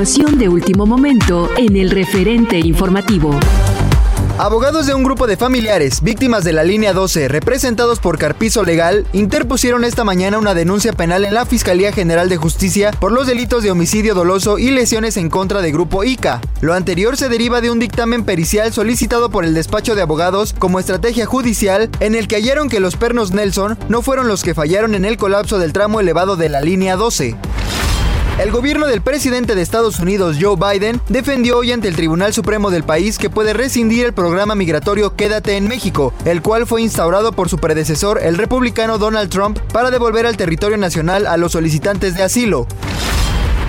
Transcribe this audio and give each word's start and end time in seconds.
De 0.00 0.48
último 0.48 0.86
momento 0.86 1.50
en 1.58 1.76
el 1.76 1.90
referente 1.90 2.58
informativo. 2.58 3.38
Abogados 4.38 4.86
de 4.86 4.94
un 4.94 5.04
grupo 5.04 5.26
de 5.26 5.36
familiares 5.36 6.00
víctimas 6.00 6.42
de 6.42 6.54
la 6.54 6.64
línea 6.64 6.94
12, 6.94 7.28
representados 7.28 8.00
por 8.00 8.16
Carpizo 8.16 8.64
Legal, 8.64 9.06
interpusieron 9.12 9.84
esta 9.84 10.02
mañana 10.02 10.38
una 10.38 10.54
denuncia 10.54 10.94
penal 10.94 11.26
en 11.26 11.34
la 11.34 11.44
Fiscalía 11.44 11.92
General 11.92 12.30
de 12.30 12.38
Justicia 12.38 12.92
por 12.92 13.12
los 13.12 13.26
delitos 13.26 13.62
de 13.62 13.72
homicidio 13.72 14.14
doloso 14.14 14.58
y 14.58 14.70
lesiones 14.70 15.18
en 15.18 15.28
contra 15.28 15.60
de 15.60 15.70
Grupo 15.70 16.02
ICA. 16.02 16.40
Lo 16.62 16.72
anterior 16.72 17.18
se 17.18 17.28
deriva 17.28 17.60
de 17.60 17.70
un 17.70 17.78
dictamen 17.78 18.24
pericial 18.24 18.72
solicitado 18.72 19.28
por 19.28 19.44
el 19.44 19.52
despacho 19.52 19.94
de 19.94 20.00
abogados 20.00 20.54
como 20.58 20.80
estrategia 20.80 21.26
judicial, 21.26 21.90
en 22.00 22.14
el 22.14 22.26
que 22.26 22.36
hallaron 22.36 22.70
que 22.70 22.80
los 22.80 22.96
pernos 22.96 23.32
Nelson 23.32 23.76
no 23.90 24.00
fueron 24.00 24.28
los 24.28 24.42
que 24.42 24.54
fallaron 24.54 24.94
en 24.94 25.04
el 25.04 25.18
colapso 25.18 25.58
del 25.58 25.74
tramo 25.74 26.00
elevado 26.00 26.36
de 26.36 26.48
la 26.48 26.62
línea 26.62 26.96
12. 26.96 27.36
El 28.40 28.52
gobierno 28.52 28.86
del 28.86 29.02
presidente 29.02 29.54
de 29.54 29.60
Estados 29.60 29.98
Unidos, 29.98 30.38
Joe 30.40 30.56
Biden, 30.56 30.98
defendió 31.10 31.58
hoy 31.58 31.72
ante 31.72 31.88
el 31.88 31.94
Tribunal 31.94 32.32
Supremo 32.32 32.70
del 32.70 32.84
país 32.84 33.18
que 33.18 33.28
puede 33.28 33.52
rescindir 33.52 34.06
el 34.06 34.14
programa 34.14 34.54
migratorio 34.54 35.14
Quédate 35.14 35.58
en 35.58 35.68
México, 35.68 36.14
el 36.24 36.40
cual 36.40 36.66
fue 36.66 36.80
instaurado 36.80 37.32
por 37.32 37.50
su 37.50 37.58
predecesor, 37.58 38.18
el 38.22 38.38
republicano 38.38 38.96
Donald 38.96 39.28
Trump, 39.28 39.58
para 39.74 39.90
devolver 39.90 40.24
al 40.24 40.38
territorio 40.38 40.78
nacional 40.78 41.26
a 41.26 41.36
los 41.36 41.52
solicitantes 41.52 42.14
de 42.14 42.22
asilo. 42.22 42.66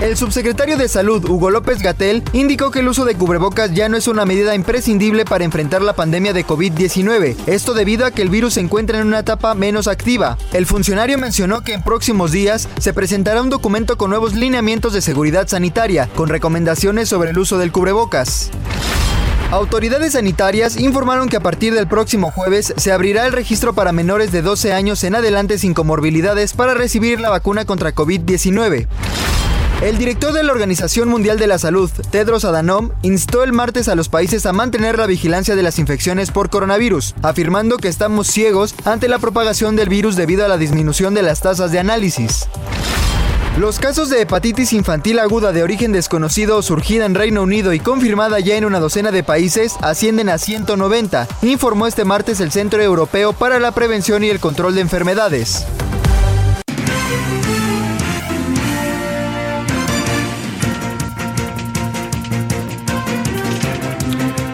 El 0.01 0.17
subsecretario 0.17 0.77
de 0.77 0.87
Salud, 0.87 1.23
Hugo 1.29 1.51
López 1.51 1.77
Gatel, 1.77 2.23
indicó 2.33 2.71
que 2.71 2.79
el 2.79 2.87
uso 2.87 3.05
de 3.05 3.13
cubrebocas 3.13 3.71
ya 3.71 3.87
no 3.87 3.97
es 3.97 4.07
una 4.07 4.25
medida 4.25 4.55
imprescindible 4.55 5.25
para 5.25 5.43
enfrentar 5.43 5.83
la 5.83 5.93
pandemia 5.93 6.33
de 6.33 6.43
COVID-19, 6.43 7.35
esto 7.45 7.75
debido 7.75 8.07
a 8.07 8.09
que 8.09 8.23
el 8.23 8.29
virus 8.29 8.55
se 8.55 8.61
encuentra 8.61 8.99
en 8.99 9.05
una 9.05 9.19
etapa 9.19 9.53
menos 9.53 9.87
activa. 9.87 10.39
El 10.53 10.65
funcionario 10.65 11.19
mencionó 11.19 11.61
que 11.61 11.73
en 11.73 11.83
próximos 11.83 12.31
días 12.31 12.67
se 12.79 12.93
presentará 12.93 13.43
un 13.43 13.51
documento 13.51 13.95
con 13.95 14.09
nuevos 14.09 14.33
lineamientos 14.33 14.93
de 14.93 15.01
seguridad 15.01 15.47
sanitaria, 15.47 16.09
con 16.15 16.29
recomendaciones 16.29 17.07
sobre 17.07 17.29
el 17.29 17.37
uso 17.37 17.59
del 17.59 17.71
cubrebocas. 17.71 18.49
Autoridades 19.51 20.13
sanitarias 20.13 20.77
informaron 20.77 21.29
que 21.29 21.37
a 21.37 21.41
partir 21.41 21.75
del 21.75 21.87
próximo 21.87 22.31
jueves 22.31 22.73
se 22.75 22.91
abrirá 22.91 23.27
el 23.27 23.33
registro 23.33 23.73
para 23.73 23.91
menores 23.91 24.31
de 24.31 24.41
12 24.41 24.73
años 24.73 25.03
en 25.03 25.13
adelante 25.13 25.59
sin 25.59 25.75
comorbilidades 25.75 26.53
para 26.53 26.73
recibir 26.73 27.19
la 27.19 27.29
vacuna 27.29 27.65
contra 27.65 27.93
COVID-19. 27.93 28.87
El 29.81 29.97
director 29.97 30.31
de 30.31 30.43
la 30.43 30.51
Organización 30.51 31.09
Mundial 31.09 31.39
de 31.39 31.47
la 31.47 31.57
Salud, 31.57 31.89
Tedros 32.11 32.45
Adhanom, 32.45 32.91
instó 33.01 33.43
el 33.43 33.51
martes 33.51 33.87
a 33.87 33.95
los 33.95 34.09
países 34.09 34.45
a 34.45 34.53
mantener 34.53 34.99
la 34.99 35.07
vigilancia 35.07 35.55
de 35.55 35.63
las 35.63 35.79
infecciones 35.79 36.29
por 36.29 36.51
coronavirus, 36.51 37.15
afirmando 37.23 37.77
que 37.77 37.87
estamos 37.87 38.27
ciegos 38.27 38.75
ante 38.85 39.07
la 39.07 39.17
propagación 39.17 39.75
del 39.75 39.89
virus 39.89 40.15
debido 40.15 40.45
a 40.45 40.47
la 40.47 40.57
disminución 40.57 41.15
de 41.15 41.23
las 41.23 41.41
tasas 41.41 41.71
de 41.71 41.79
análisis. 41.79 42.47
Los 43.57 43.79
casos 43.79 44.11
de 44.11 44.21
hepatitis 44.21 44.71
infantil 44.71 45.17
aguda 45.17 45.51
de 45.51 45.63
origen 45.63 45.91
desconocido 45.91 46.61
surgida 46.61 47.07
en 47.07 47.15
Reino 47.15 47.41
Unido 47.41 47.73
y 47.73 47.79
confirmada 47.79 48.39
ya 48.39 48.57
en 48.57 48.65
una 48.65 48.79
docena 48.79 49.09
de 49.09 49.23
países 49.23 49.77
ascienden 49.81 50.29
a 50.29 50.37
190, 50.37 51.27
informó 51.41 51.87
este 51.87 52.05
martes 52.05 52.39
el 52.39 52.51
Centro 52.51 52.83
Europeo 52.83 53.33
para 53.33 53.59
la 53.59 53.71
Prevención 53.71 54.23
y 54.23 54.29
el 54.29 54.39
Control 54.39 54.75
de 54.75 54.81
Enfermedades. 54.81 55.65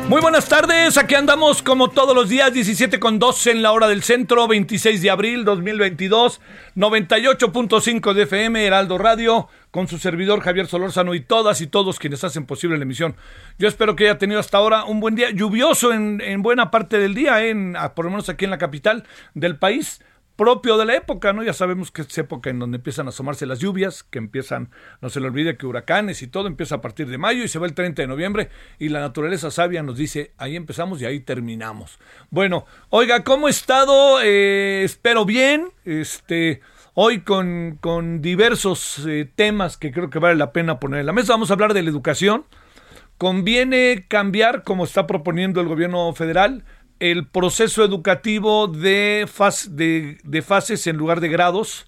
Muy 0.09 0.21
buenas 0.21 0.47
tardes, 0.47 0.97
aquí 0.97 1.15
andamos 1.15 1.61
como 1.61 1.89
todos 1.89 2.15
los 2.15 2.29
días, 2.29 2.53
17 2.53 2.97
con 2.97 3.19
12 3.19 3.51
en 3.51 3.61
la 3.61 3.73
hora 3.73 3.89
del 3.89 4.03
centro, 4.03 4.47
26 4.47 5.01
de 5.01 5.09
abril 5.09 5.43
2022, 5.43 6.39
98.5 6.77 8.13
de 8.13 8.23
FM, 8.23 8.65
Heraldo 8.65 8.97
Radio, 8.97 9.49
con 9.69 9.89
su 9.89 9.97
servidor 9.97 10.39
Javier 10.39 10.67
Solórzano 10.67 11.13
y 11.13 11.19
todas 11.19 11.59
y 11.59 11.67
todos 11.67 11.99
quienes 11.99 12.23
hacen 12.23 12.45
posible 12.45 12.77
la 12.77 12.83
emisión. 12.83 13.17
Yo 13.59 13.67
espero 13.67 13.97
que 13.97 14.05
haya 14.05 14.17
tenido 14.17 14.39
hasta 14.39 14.57
ahora 14.57 14.85
un 14.85 15.01
buen 15.01 15.15
día, 15.15 15.29
lluvioso 15.31 15.91
en, 15.91 16.21
en 16.21 16.41
buena 16.41 16.71
parte 16.71 16.99
del 16.99 17.13
día, 17.13 17.45
en, 17.45 17.75
por 17.93 18.05
lo 18.05 18.11
menos 18.11 18.29
aquí 18.29 18.45
en 18.45 18.51
la 18.51 18.57
capital 18.57 19.03
del 19.33 19.57
país 19.57 19.99
propio 20.37 20.77
de 20.77 20.85
la 20.85 20.95
época, 20.95 21.33
¿no? 21.33 21.43
Ya 21.43 21.51
sabemos 21.51 21.91
que 21.91 22.03
es 22.03 22.17
época 22.17 22.49
en 22.49 22.59
donde 22.59 22.77
empiezan 22.77 23.07
a 23.07 23.09
asomarse 23.09 23.45
las 23.45 23.59
lluvias, 23.59 24.03
que 24.03 24.19
empiezan, 24.19 24.69
no 25.01 25.09
se 25.09 25.19
le 25.19 25.27
olvide 25.27 25.57
que 25.57 25.65
huracanes 25.65 26.21
y 26.21 26.27
todo 26.27 26.47
empieza 26.47 26.75
a 26.75 26.81
partir 26.81 27.07
de 27.07 27.17
mayo 27.17 27.43
y 27.43 27.47
se 27.47 27.59
va 27.59 27.65
el 27.65 27.73
30 27.73 28.03
de 28.03 28.07
noviembre 28.07 28.49
y 28.79 28.89
la 28.89 29.01
naturaleza 29.01 29.51
sabia 29.51 29.83
nos 29.83 29.97
dice, 29.97 30.31
ahí 30.37 30.55
empezamos 30.55 31.01
y 31.01 31.05
ahí 31.05 31.19
terminamos. 31.19 31.99
Bueno, 32.29 32.65
oiga, 32.89 33.23
¿cómo 33.23 33.47
he 33.47 33.51
estado? 33.51 34.21
Eh, 34.23 34.83
espero 34.85 35.25
bien, 35.25 35.67
este... 35.83 36.61
Hoy 36.99 37.21
con, 37.21 37.77
con 37.79 38.23
diversos 38.23 39.05
eh, 39.07 39.29
temas 39.35 39.77
que 39.77 39.91
creo 39.91 40.09
que 40.09 40.17
vale 40.17 40.35
la 40.35 40.51
pena 40.51 40.79
poner 40.79 41.01
en 41.01 41.05
la 41.05 41.13
mesa. 41.13 41.33
Vamos 41.33 41.51
a 41.51 41.53
hablar 41.53 41.75
de 41.75 41.83
la 41.83 41.91
educación. 41.91 42.45
Conviene 43.19 44.05
cambiar, 44.07 44.63
como 44.63 44.83
está 44.83 45.05
proponiendo 45.05 45.61
el 45.61 45.67
gobierno 45.67 46.11
federal, 46.13 46.65
el 46.99 47.27
proceso 47.27 47.83
educativo 47.83 48.67
de, 48.67 49.27
de, 49.69 50.17
de, 50.23 50.41
fases 50.41 50.87
en 50.87 50.97
lugar 50.97 51.19
de 51.21 51.29
grados. 51.29 51.87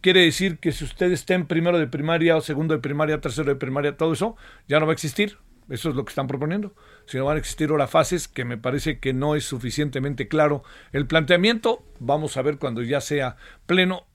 Quiere 0.00 0.20
decir 0.20 0.58
que 0.58 0.72
si 0.72 0.84
usted 0.84 1.10
está 1.12 1.34
en 1.34 1.46
primero 1.46 1.78
de 1.78 1.86
primaria 1.86 2.36
o 2.36 2.40
segundo 2.40 2.74
de 2.74 2.80
primaria, 2.80 3.20
tercero 3.20 3.48
de 3.48 3.56
primaria, 3.56 3.96
todo 3.96 4.12
eso 4.12 4.36
ya 4.68 4.78
no 4.78 4.86
va 4.86 4.92
a 4.92 4.94
existir. 4.94 5.38
Eso 5.70 5.88
es 5.88 5.94
lo 5.94 6.04
que 6.04 6.10
están 6.10 6.26
proponiendo. 6.26 6.74
Si 7.06 7.16
no 7.16 7.24
van 7.24 7.36
a 7.36 7.38
existir 7.38 7.70
ahora 7.70 7.86
fases, 7.86 8.28
que 8.28 8.44
me 8.44 8.58
parece 8.58 8.98
que 8.98 9.14
no 9.14 9.34
es 9.34 9.44
suficientemente 9.44 10.28
claro 10.28 10.62
el 10.92 11.06
planteamiento. 11.06 11.82
Vamos 12.00 12.36
a 12.36 12.42
ver 12.42 12.58
cuando 12.58 12.82
ya 12.82 13.00
sea 13.00 13.36
pleno. 13.66 14.06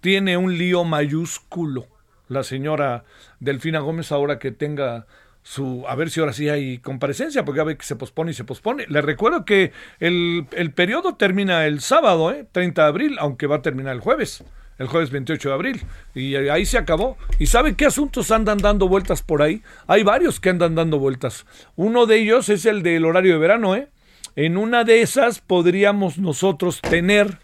Tiene 0.00 0.36
un 0.36 0.58
lío 0.58 0.82
mayúsculo 0.82 1.86
la 2.28 2.42
señora 2.42 3.04
Delfina 3.40 3.80
Gómez 3.80 4.12
ahora 4.12 4.38
que 4.38 4.50
tenga 4.50 5.06
su, 5.46 5.84
a 5.86 5.94
ver 5.94 6.10
si 6.10 6.18
ahora 6.18 6.32
sí 6.32 6.48
hay 6.48 6.78
comparecencia, 6.78 7.44
porque 7.44 7.58
ya 7.58 7.64
ve 7.64 7.76
que 7.76 7.86
se 7.86 7.94
pospone 7.94 8.32
y 8.32 8.34
se 8.34 8.42
pospone. 8.42 8.84
Le 8.88 9.00
recuerdo 9.00 9.44
que 9.44 9.70
el, 10.00 10.44
el 10.50 10.72
periodo 10.72 11.14
termina 11.14 11.66
el 11.66 11.80
sábado, 11.80 12.32
¿eh? 12.32 12.44
30 12.50 12.82
de 12.82 12.88
abril, 12.88 13.16
aunque 13.20 13.46
va 13.46 13.56
a 13.56 13.62
terminar 13.62 13.94
el 13.94 14.00
jueves, 14.00 14.42
el 14.80 14.88
jueves 14.88 15.10
28 15.10 15.48
de 15.48 15.54
abril, 15.54 15.82
y 16.16 16.34
ahí 16.34 16.66
se 16.66 16.78
acabó. 16.78 17.16
¿Y 17.38 17.46
sabe 17.46 17.76
qué 17.76 17.86
asuntos 17.86 18.32
andan 18.32 18.58
dando 18.58 18.88
vueltas 18.88 19.22
por 19.22 19.40
ahí? 19.40 19.62
Hay 19.86 20.02
varios 20.02 20.40
que 20.40 20.50
andan 20.50 20.74
dando 20.74 20.98
vueltas. 20.98 21.46
Uno 21.76 22.06
de 22.06 22.16
ellos 22.16 22.48
es 22.48 22.66
el 22.66 22.82
del 22.82 23.04
horario 23.04 23.34
de 23.34 23.38
verano, 23.38 23.76
¿eh? 23.76 23.86
En 24.34 24.56
una 24.56 24.82
de 24.82 25.00
esas 25.00 25.38
podríamos 25.38 26.18
nosotros 26.18 26.80
tener 26.80 27.38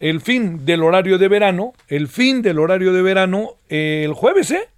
el 0.00 0.20
fin 0.20 0.64
del 0.64 0.82
horario 0.82 1.18
de 1.18 1.28
verano, 1.28 1.72
el 1.86 2.08
fin 2.08 2.42
del 2.42 2.58
horario 2.58 2.92
de 2.92 3.02
verano 3.02 3.50
eh, 3.68 4.02
el 4.04 4.12
jueves, 4.12 4.50
¿eh? 4.50 4.68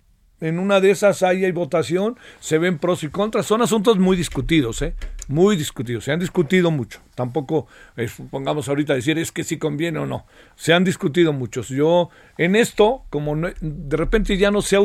En 0.40 0.58
una 0.58 0.80
de 0.80 0.90
esas 0.90 1.22
hay, 1.22 1.50
votación, 1.52 2.18
se 2.40 2.58
ven 2.58 2.78
pros 2.78 3.02
y 3.02 3.08
contras. 3.08 3.46
Son 3.46 3.62
asuntos 3.62 3.98
muy 3.98 4.16
discutidos, 4.16 4.80
¿eh? 4.82 4.94
Muy 5.28 5.56
discutidos. 5.56 6.04
Se 6.04 6.12
han 6.12 6.20
discutido 6.20 6.70
mucho. 6.70 7.00
Tampoco 7.14 7.66
eh, 7.96 8.08
pongamos 8.30 8.68
ahorita 8.68 8.94
decir 8.94 9.18
es 9.18 9.32
que 9.32 9.44
si 9.44 9.58
conviene 9.58 9.98
o 9.98 10.06
no. 10.06 10.26
Se 10.56 10.72
han 10.72 10.84
discutido 10.84 11.32
muchos. 11.32 11.68
Yo 11.68 12.10
en 12.38 12.56
esto, 12.56 13.04
como 13.10 13.36
no, 13.36 13.48
de 13.60 13.96
repente 13.96 14.36
ya 14.36 14.50
no 14.50 14.62
se 14.62 14.76
ha 14.76 14.80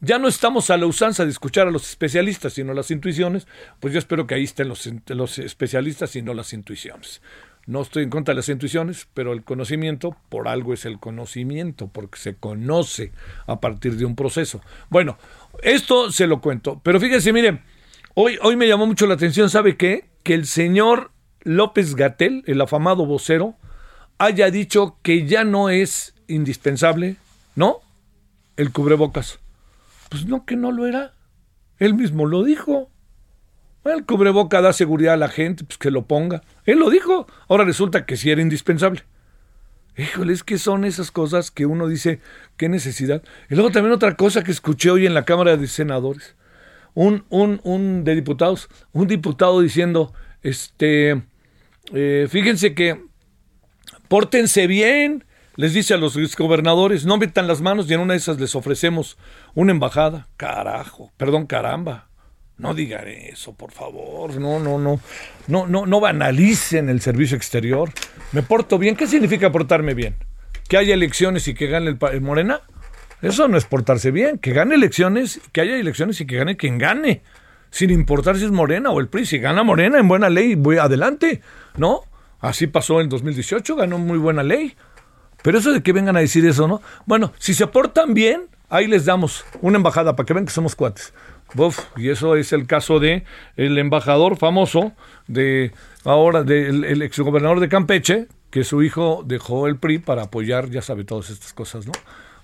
ya 0.00 0.18
no 0.18 0.28
estamos 0.28 0.70
a 0.70 0.76
la 0.76 0.86
usanza 0.86 1.24
de 1.24 1.30
escuchar 1.30 1.66
a 1.66 1.72
los 1.72 1.88
especialistas, 1.88 2.52
sino 2.52 2.72
las 2.72 2.90
intuiciones, 2.92 3.48
pues 3.80 3.92
yo 3.92 3.98
espero 3.98 4.26
que 4.26 4.36
ahí 4.36 4.44
estén 4.44 4.68
los, 4.68 4.88
los 5.08 5.38
especialistas 5.38 6.14
y 6.14 6.22
no 6.22 6.34
las 6.34 6.52
intuiciones. 6.52 7.20
No 7.68 7.82
estoy 7.82 8.04
en 8.04 8.08
contra 8.08 8.32
de 8.32 8.36
las 8.36 8.48
intuiciones, 8.48 9.08
pero 9.12 9.34
el 9.34 9.44
conocimiento 9.44 10.16
por 10.30 10.48
algo 10.48 10.72
es 10.72 10.86
el 10.86 10.98
conocimiento, 10.98 11.88
porque 11.88 12.18
se 12.18 12.34
conoce 12.34 13.12
a 13.46 13.60
partir 13.60 13.96
de 13.96 14.06
un 14.06 14.16
proceso. 14.16 14.62
Bueno, 14.88 15.18
esto 15.62 16.10
se 16.10 16.26
lo 16.26 16.40
cuento, 16.40 16.80
pero 16.82 16.98
fíjense, 16.98 17.30
miren, 17.30 17.60
hoy, 18.14 18.38
hoy 18.40 18.56
me 18.56 18.66
llamó 18.66 18.86
mucho 18.86 19.06
la 19.06 19.14
atención, 19.14 19.50
¿sabe 19.50 19.76
qué? 19.76 20.08
Que 20.22 20.32
el 20.32 20.46
señor 20.46 21.10
López 21.42 21.94
Gatel, 21.94 22.42
el 22.46 22.58
afamado 22.62 23.04
vocero, 23.04 23.54
haya 24.16 24.50
dicho 24.50 24.96
que 25.02 25.26
ya 25.26 25.44
no 25.44 25.68
es 25.68 26.14
indispensable, 26.26 27.16
¿no? 27.54 27.80
El 28.56 28.72
cubrebocas. 28.72 29.40
Pues 30.08 30.24
no, 30.24 30.46
que 30.46 30.56
no 30.56 30.72
lo 30.72 30.86
era. 30.86 31.12
Él 31.78 31.92
mismo 31.92 32.24
lo 32.24 32.44
dijo. 32.44 32.90
El 33.94 34.04
cubreboca 34.04 34.60
da 34.60 34.72
seguridad 34.72 35.14
a 35.14 35.18
la 35.18 35.28
gente, 35.28 35.64
pues 35.64 35.78
que 35.78 35.90
lo 35.90 36.06
ponga. 36.06 36.42
Él 36.64 36.78
lo 36.78 36.90
dijo. 36.90 37.26
Ahora 37.48 37.64
resulta 37.64 38.06
que 38.06 38.16
sí 38.16 38.30
era 38.30 38.42
indispensable. 38.42 39.04
Híjole, 39.96 40.32
es 40.32 40.44
que 40.44 40.58
son 40.58 40.84
esas 40.84 41.10
cosas 41.10 41.50
que 41.50 41.66
uno 41.66 41.88
dice, 41.88 42.20
qué 42.56 42.68
necesidad. 42.68 43.22
Y 43.50 43.54
luego 43.54 43.70
también 43.70 43.92
otra 43.92 44.16
cosa 44.16 44.44
que 44.44 44.52
escuché 44.52 44.90
hoy 44.90 45.06
en 45.06 45.14
la 45.14 45.24
Cámara 45.24 45.56
de 45.56 45.66
Senadores. 45.66 46.36
Un, 46.94 47.24
un, 47.30 47.60
un 47.64 48.04
de 48.04 48.14
diputados, 48.14 48.68
un 48.92 49.08
diputado 49.08 49.60
diciendo, 49.60 50.12
este, 50.42 51.22
eh, 51.92 52.26
fíjense 52.30 52.74
que 52.74 53.04
pórtense 54.06 54.66
bien, 54.66 55.24
les 55.56 55.74
dice 55.74 55.94
a 55.94 55.98
los 55.98 56.16
gobernadores, 56.36 57.04
no 57.04 57.16
metan 57.16 57.48
las 57.48 57.60
manos 57.60 57.90
y 57.90 57.94
en 57.94 58.00
una 58.00 58.14
de 58.14 58.18
esas 58.18 58.38
les 58.38 58.54
ofrecemos 58.54 59.18
una 59.54 59.72
embajada. 59.72 60.28
Carajo, 60.36 61.10
perdón, 61.16 61.46
caramba. 61.46 62.07
No 62.58 62.74
digan 62.74 63.06
eso, 63.06 63.54
por 63.54 63.70
favor. 63.70 64.34
No, 64.38 64.58
no, 64.58 64.78
no. 64.78 65.00
No, 65.46 65.66
no, 65.66 65.86
no 65.86 66.00
banalicen 66.00 66.88
el 66.88 67.00
servicio 67.00 67.36
exterior. 67.36 67.90
Me 68.32 68.42
porto 68.42 68.78
bien. 68.78 68.96
¿Qué 68.96 69.06
significa 69.06 69.52
portarme 69.52 69.94
bien? 69.94 70.16
¿Que 70.68 70.76
haya 70.76 70.94
elecciones 70.94 71.46
y 71.46 71.54
que 71.54 71.68
gane 71.68 71.96
el, 72.12 72.20
Morena? 72.20 72.60
Eso 73.22 73.46
no 73.46 73.56
es 73.56 73.64
portarse 73.64 74.10
bien. 74.10 74.38
Que 74.38 74.52
gane 74.52 74.74
elecciones, 74.74 75.40
que 75.52 75.60
haya 75.60 75.76
elecciones 75.76 76.20
y 76.20 76.26
que 76.26 76.36
gane 76.36 76.56
quien 76.56 76.78
gane. 76.78 77.22
Sin 77.70 77.90
importar 77.90 78.36
si 78.36 78.44
es 78.44 78.50
Morena 78.50 78.90
o 78.90 78.98
el 78.98 79.08
PRI. 79.08 79.24
Si 79.24 79.38
gana 79.38 79.62
Morena 79.62 80.00
en 80.00 80.08
buena 80.08 80.28
ley, 80.28 80.56
voy 80.56 80.78
adelante. 80.78 81.40
¿No? 81.76 82.02
Así 82.40 82.66
pasó 82.66 83.00
en 83.00 83.08
2018, 83.08 83.76
ganó 83.76 83.98
muy 83.98 84.18
buena 84.18 84.42
ley. 84.42 84.76
Pero 85.42 85.58
eso 85.58 85.72
de 85.72 85.82
que 85.82 85.92
vengan 85.92 86.16
a 86.16 86.20
decir 86.20 86.44
eso, 86.44 86.66
¿no? 86.66 86.82
Bueno, 87.06 87.32
si 87.38 87.54
se 87.54 87.68
portan 87.68 88.14
bien, 88.14 88.48
ahí 88.68 88.86
les 88.86 89.04
damos 89.04 89.44
una 89.60 89.76
embajada 89.76 90.16
para 90.16 90.26
que 90.26 90.34
vean 90.34 90.46
que 90.46 90.52
somos 90.52 90.74
cuates. 90.74 91.12
Uf, 91.56 91.78
y 91.96 92.10
eso 92.10 92.36
es 92.36 92.52
el 92.52 92.66
caso 92.66 93.00
de 93.00 93.24
el 93.56 93.78
embajador 93.78 94.36
famoso 94.36 94.92
de 95.26 95.72
ahora 96.04 96.42
del 96.42 96.84
el 96.84 97.02
exgobernador 97.02 97.60
de 97.60 97.68
Campeche, 97.68 98.28
que 98.50 98.64
su 98.64 98.82
hijo 98.82 99.22
dejó 99.24 99.66
el 99.66 99.76
PRI 99.76 99.98
para 99.98 100.24
apoyar, 100.24 100.68
ya 100.70 100.82
sabe 100.82 101.04
todas 101.04 101.30
estas 101.30 101.54
cosas, 101.54 101.86
¿no? 101.86 101.92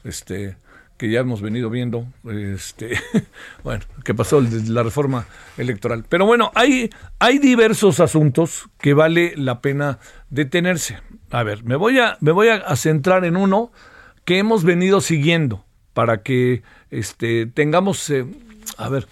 Este, 0.04 0.56
que 0.96 1.10
ya 1.10 1.20
hemos 1.20 1.42
venido 1.42 1.68
viendo, 1.68 2.06
este, 2.30 2.98
bueno, 3.64 3.84
que 4.04 4.14
pasó 4.14 4.40
la 4.40 4.82
reforma 4.82 5.26
electoral. 5.58 6.04
Pero 6.08 6.24
bueno, 6.24 6.50
hay, 6.54 6.88
hay 7.18 7.38
diversos 7.38 8.00
asuntos 8.00 8.70
que 8.78 8.94
vale 8.94 9.34
la 9.36 9.60
pena 9.60 9.98
detenerse. 10.30 10.98
A 11.30 11.42
ver, 11.42 11.62
me 11.64 11.76
voy 11.76 11.98
a, 11.98 12.16
me 12.20 12.32
voy 12.32 12.48
a 12.48 12.76
centrar 12.76 13.24
en 13.24 13.36
uno 13.36 13.70
que 14.24 14.38
hemos 14.38 14.64
venido 14.64 15.00
siguiendo 15.02 15.63
para 15.94 16.22
que 16.22 16.62
este, 16.90 17.46
tengamos, 17.46 18.10
eh, 18.10 18.26
a 18.76 18.88
ver, 18.88 19.06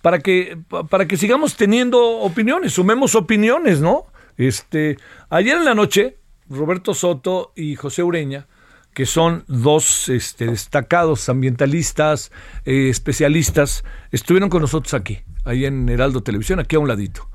para 0.00 0.20
que, 0.20 0.58
para 0.88 1.06
que 1.06 1.16
sigamos 1.16 1.56
teniendo 1.56 2.00
opiniones, 2.20 2.72
sumemos 2.72 3.14
opiniones, 3.14 3.80
¿no? 3.80 4.06
Este, 4.38 4.96
ayer 5.28 5.58
en 5.58 5.66
la 5.66 5.74
noche, 5.74 6.16
Roberto 6.48 6.94
Soto 6.94 7.52
y 7.54 7.76
José 7.76 8.02
Ureña, 8.02 8.46
que 8.94 9.04
son 9.04 9.44
dos 9.46 10.08
este, 10.08 10.46
destacados 10.46 11.28
ambientalistas, 11.28 12.32
eh, 12.64 12.88
especialistas, 12.88 13.84
estuvieron 14.10 14.48
con 14.48 14.62
nosotros 14.62 14.94
aquí, 14.94 15.18
ahí 15.44 15.66
en 15.66 15.88
Heraldo 15.88 16.22
Televisión, 16.22 16.60
aquí 16.60 16.76
a 16.76 16.78
un 16.78 16.88
ladito. 16.88 17.28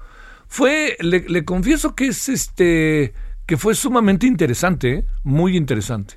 Fue, 0.48 0.98
le, 1.00 1.26
le 1.28 1.46
confieso 1.46 1.96
que 1.96 2.08
es 2.08 2.30
este 2.30 3.14
que 3.46 3.58
fue 3.58 3.76
sumamente 3.76 4.26
interesante, 4.26 4.94
¿eh? 4.94 5.06
muy 5.24 5.56
interesante. 5.56 6.16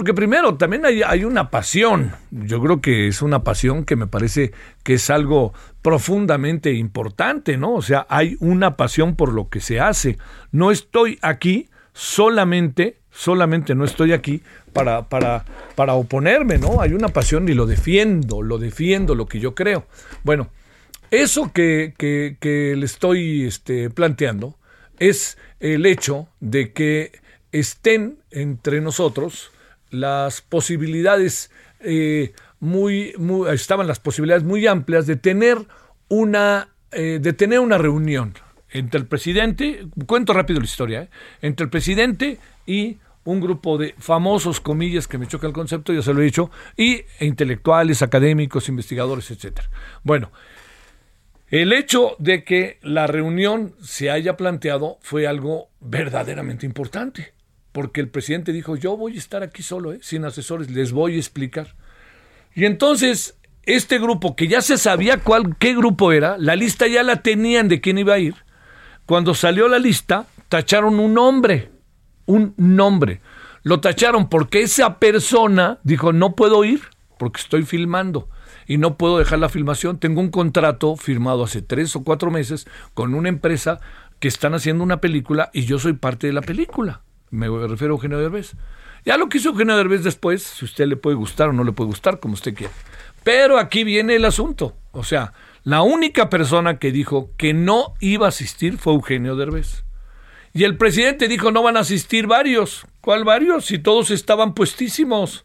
Porque 0.00 0.14
primero, 0.14 0.54
también 0.54 0.86
hay, 0.86 1.24
una 1.24 1.50
pasión. 1.50 2.12
Yo 2.30 2.58
creo 2.62 2.80
que 2.80 3.06
es 3.06 3.20
una 3.20 3.44
pasión 3.44 3.84
que 3.84 3.96
me 3.96 4.06
parece 4.06 4.50
que 4.82 4.94
es 4.94 5.10
algo 5.10 5.52
profundamente 5.82 6.72
importante, 6.72 7.58
¿no? 7.58 7.74
O 7.74 7.82
sea, 7.82 8.06
hay 8.08 8.38
una 8.40 8.78
pasión 8.78 9.14
por 9.14 9.30
lo 9.30 9.50
que 9.50 9.60
se 9.60 9.78
hace. 9.78 10.16
No 10.52 10.70
estoy 10.70 11.18
aquí 11.20 11.68
solamente, 11.92 12.96
solamente 13.10 13.74
no 13.74 13.84
estoy 13.84 14.14
aquí 14.14 14.40
para, 14.72 15.10
para, 15.10 15.44
para 15.74 15.92
oponerme, 15.92 16.56
¿no? 16.56 16.80
Hay 16.80 16.94
una 16.94 17.08
pasión 17.08 17.46
y 17.50 17.52
lo 17.52 17.66
defiendo, 17.66 18.40
lo 18.40 18.56
defiendo, 18.56 19.14
lo 19.14 19.26
que 19.26 19.38
yo 19.38 19.54
creo. 19.54 19.84
Bueno, 20.24 20.48
eso 21.10 21.52
que, 21.52 21.92
que, 21.98 22.38
que 22.40 22.74
le 22.74 22.86
estoy 22.86 23.44
este, 23.44 23.90
planteando 23.90 24.56
es 24.98 25.36
el 25.58 25.84
hecho 25.84 26.26
de 26.40 26.72
que 26.72 27.20
estén 27.52 28.16
entre 28.30 28.80
nosotros 28.80 29.52
las 29.90 30.40
posibilidades 30.40 31.50
eh, 31.80 32.32
muy, 32.60 33.14
estaban 33.52 33.86
las 33.86 34.00
posibilidades 34.00 34.44
muy 34.44 34.66
amplias 34.66 35.06
de 35.06 35.16
tener 35.16 35.58
una 36.08 36.68
eh, 36.92 37.18
de 37.22 37.32
tener 37.32 37.60
una 37.60 37.78
reunión 37.78 38.34
entre 38.70 39.00
el 39.00 39.06
presidente 39.06 39.86
cuento 40.06 40.32
rápido 40.32 40.58
la 40.58 40.64
historia 40.64 41.02
¿eh? 41.02 41.08
entre 41.40 41.64
el 41.64 41.70
presidente 41.70 42.38
y 42.66 42.98
un 43.22 43.40
grupo 43.40 43.78
de 43.78 43.94
famosos 43.98 44.60
comillas 44.60 45.06
que 45.06 45.16
me 45.18 45.28
choca 45.28 45.46
el 45.46 45.52
concepto 45.52 45.92
ya 45.92 46.02
se 46.02 46.12
lo 46.12 46.20
he 46.20 46.24
dicho 46.24 46.50
y 46.76 47.02
intelectuales 47.20 48.02
académicos 48.02 48.68
investigadores 48.68 49.30
etcétera 49.30 49.70
bueno 50.02 50.32
el 51.50 51.72
hecho 51.72 52.14
de 52.20 52.44
que 52.44 52.78
la 52.82 53.08
reunión 53.08 53.74
se 53.82 54.08
haya 54.10 54.36
planteado 54.36 54.98
fue 55.00 55.26
algo 55.26 55.68
verdaderamente 55.80 56.64
importante, 56.64 57.32
porque 57.72 58.00
el 58.00 58.08
presidente 58.08 58.52
dijo, 58.52 58.76
yo 58.76 58.96
voy 58.96 59.14
a 59.14 59.18
estar 59.18 59.42
aquí 59.42 59.62
solo, 59.62 59.92
¿eh? 59.92 59.98
sin 60.02 60.24
asesores, 60.24 60.70
les 60.70 60.92
voy 60.92 61.14
a 61.14 61.18
explicar. 61.18 61.74
Y 62.54 62.64
entonces, 62.64 63.38
este 63.64 63.98
grupo, 63.98 64.34
que 64.34 64.48
ya 64.48 64.60
se 64.60 64.78
sabía 64.78 65.18
cuál, 65.18 65.56
qué 65.58 65.74
grupo 65.74 66.12
era, 66.12 66.36
la 66.38 66.56
lista 66.56 66.86
ya 66.86 67.02
la 67.02 67.22
tenían 67.22 67.68
de 67.68 67.80
quién 67.80 67.98
iba 67.98 68.14
a 68.14 68.18
ir, 68.18 68.34
cuando 69.06 69.34
salió 69.34 69.68
la 69.68 69.78
lista, 69.78 70.26
tacharon 70.48 70.98
un 70.98 71.14
nombre, 71.14 71.70
un 72.26 72.54
nombre. 72.56 73.20
Lo 73.62 73.80
tacharon 73.80 74.28
porque 74.28 74.62
esa 74.62 74.98
persona 74.98 75.78
dijo, 75.82 76.12
no 76.12 76.34
puedo 76.34 76.64
ir 76.64 76.82
porque 77.18 77.40
estoy 77.40 77.64
filmando 77.64 78.28
y 78.66 78.78
no 78.78 78.96
puedo 78.96 79.18
dejar 79.18 79.38
la 79.40 79.48
filmación. 79.48 79.98
Tengo 79.98 80.20
un 80.20 80.30
contrato 80.30 80.96
firmado 80.96 81.44
hace 81.44 81.60
tres 81.60 81.94
o 81.96 82.04
cuatro 82.04 82.30
meses 82.30 82.66
con 82.94 83.14
una 83.14 83.28
empresa 83.28 83.80
que 84.20 84.28
están 84.28 84.54
haciendo 84.54 84.84
una 84.84 85.00
película 85.00 85.50
y 85.52 85.64
yo 85.64 85.78
soy 85.78 85.94
parte 85.94 86.28
de 86.28 86.32
la 86.32 86.42
película. 86.42 87.02
Me 87.30 87.48
refiero 87.48 87.94
a 87.94 87.96
Eugenio 87.96 88.18
Derbez. 88.18 88.54
Ya 89.04 89.16
lo 89.16 89.28
que 89.28 89.38
hizo 89.38 89.50
Eugenio 89.50 89.76
Derbez 89.76 90.02
después, 90.02 90.42
si 90.42 90.64
usted 90.64 90.86
le 90.86 90.96
puede 90.96 91.16
gustar 91.16 91.48
o 91.48 91.52
no 91.52 91.64
le 91.64 91.72
puede 91.72 91.88
gustar, 91.88 92.20
como 92.20 92.34
usted 92.34 92.54
quiera. 92.54 92.72
Pero 93.24 93.58
aquí 93.58 93.84
viene 93.84 94.16
el 94.16 94.24
asunto. 94.24 94.76
O 94.92 95.04
sea, 95.04 95.32
la 95.62 95.82
única 95.82 96.28
persona 96.28 96.78
que 96.78 96.92
dijo 96.92 97.30
que 97.36 97.54
no 97.54 97.94
iba 98.00 98.26
a 98.26 98.30
asistir 98.30 98.78
fue 98.78 98.94
Eugenio 98.94 99.36
Derbez. 99.36 99.84
Y 100.52 100.64
el 100.64 100.76
presidente 100.76 101.28
dijo, 101.28 101.52
no 101.52 101.62
van 101.62 101.76
a 101.76 101.80
asistir 101.80 102.26
varios. 102.26 102.86
¿Cuál 103.00 103.24
varios? 103.24 103.66
Si 103.66 103.78
todos 103.78 104.10
estaban 104.10 104.54
puestísimos. 104.54 105.44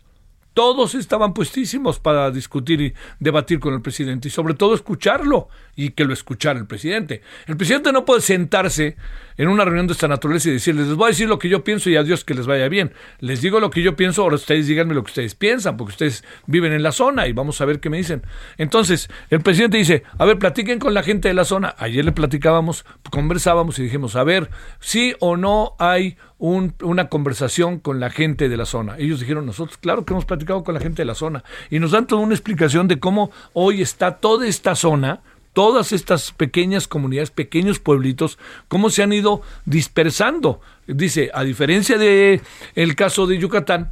Todos 0.55 0.95
estaban 0.95 1.33
puestísimos 1.33 1.99
para 1.99 2.31
discutir 2.31 2.79
y 2.79 2.93
debatir 3.19 3.59
con 3.59 3.73
el 3.73 3.81
presidente 3.81 4.29
y 4.29 4.31
sobre 4.31 4.53
todo 4.53 4.73
escucharlo 4.73 5.49
y 5.75 5.89
que 5.89 6.05
lo 6.05 6.13
escuchara 6.13 6.57
el 6.57 6.65
presidente. 6.65 7.21
El 7.45 7.57
presidente 7.57 7.91
no 7.91 8.05
puede 8.05 8.21
sentarse 8.21 8.95
en 9.35 9.49
una 9.49 9.65
reunión 9.65 9.85
de 9.85 9.91
esta 9.91 10.07
naturaleza 10.07 10.47
y 10.47 10.53
decirles, 10.53 10.87
les 10.87 10.95
voy 10.95 11.07
a 11.07 11.09
decir 11.09 11.27
lo 11.27 11.39
que 11.39 11.49
yo 11.49 11.65
pienso 11.65 11.89
y 11.89 11.97
adiós 11.97 12.23
que 12.23 12.33
les 12.33 12.47
vaya 12.47 12.69
bien. 12.69 12.93
Les 13.19 13.41
digo 13.41 13.59
lo 13.59 13.69
que 13.69 13.81
yo 13.81 13.97
pienso, 13.97 14.21
ahora 14.21 14.35
ustedes 14.35 14.65
díganme 14.67 14.93
lo 14.93 15.03
que 15.03 15.09
ustedes 15.09 15.35
piensan, 15.35 15.75
porque 15.75 15.91
ustedes 15.91 16.23
viven 16.47 16.71
en 16.71 16.83
la 16.83 16.93
zona 16.93 17.27
y 17.27 17.33
vamos 17.33 17.59
a 17.59 17.65
ver 17.65 17.81
qué 17.81 17.89
me 17.89 17.97
dicen. 17.97 18.23
Entonces, 18.57 19.09
el 19.29 19.41
presidente 19.41 19.75
dice, 19.75 20.03
a 20.17 20.23
ver, 20.23 20.39
platiquen 20.39 20.79
con 20.79 20.93
la 20.93 21.03
gente 21.03 21.27
de 21.27 21.33
la 21.33 21.43
zona. 21.43 21.75
Ayer 21.77 22.05
le 22.05 22.13
platicábamos, 22.13 22.85
conversábamos 23.11 23.77
y 23.77 23.83
dijimos, 23.83 24.15
a 24.15 24.23
ver, 24.23 24.49
sí 24.79 25.13
o 25.19 25.35
no 25.35 25.75
hay 25.79 26.15
una 26.45 27.09
conversación 27.09 27.79
con 27.79 27.99
la 27.99 28.09
gente 28.09 28.49
de 28.49 28.57
la 28.57 28.65
zona. 28.65 28.97
Ellos 28.97 29.19
dijeron, 29.19 29.45
nosotros, 29.45 29.77
claro 29.77 30.05
que 30.05 30.13
hemos 30.13 30.25
platicado 30.25 30.63
con 30.63 30.73
la 30.73 30.79
gente 30.79 31.01
de 31.01 31.05
la 31.05 31.15
zona. 31.15 31.43
Y 31.69 31.79
nos 31.79 31.91
dan 31.91 32.07
toda 32.07 32.21
una 32.21 32.35
explicación 32.35 32.87
de 32.87 32.99
cómo 32.99 33.31
hoy 33.53 33.81
está 33.81 34.17
toda 34.17 34.47
esta 34.47 34.75
zona, 34.75 35.21
todas 35.53 35.91
estas 35.91 36.31
pequeñas 36.31 36.87
comunidades, 36.87 37.31
pequeños 37.31 37.79
pueblitos, 37.79 38.37
cómo 38.67 38.89
se 38.89 39.03
han 39.03 39.13
ido 39.13 39.41
dispersando. 39.65 40.61
Dice, 40.85 41.31
a 41.33 41.43
diferencia 41.43 41.97
de 41.97 42.41
el 42.75 42.95
caso 42.95 43.25
de 43.25 43.39
Yucatán, 43.39 43.91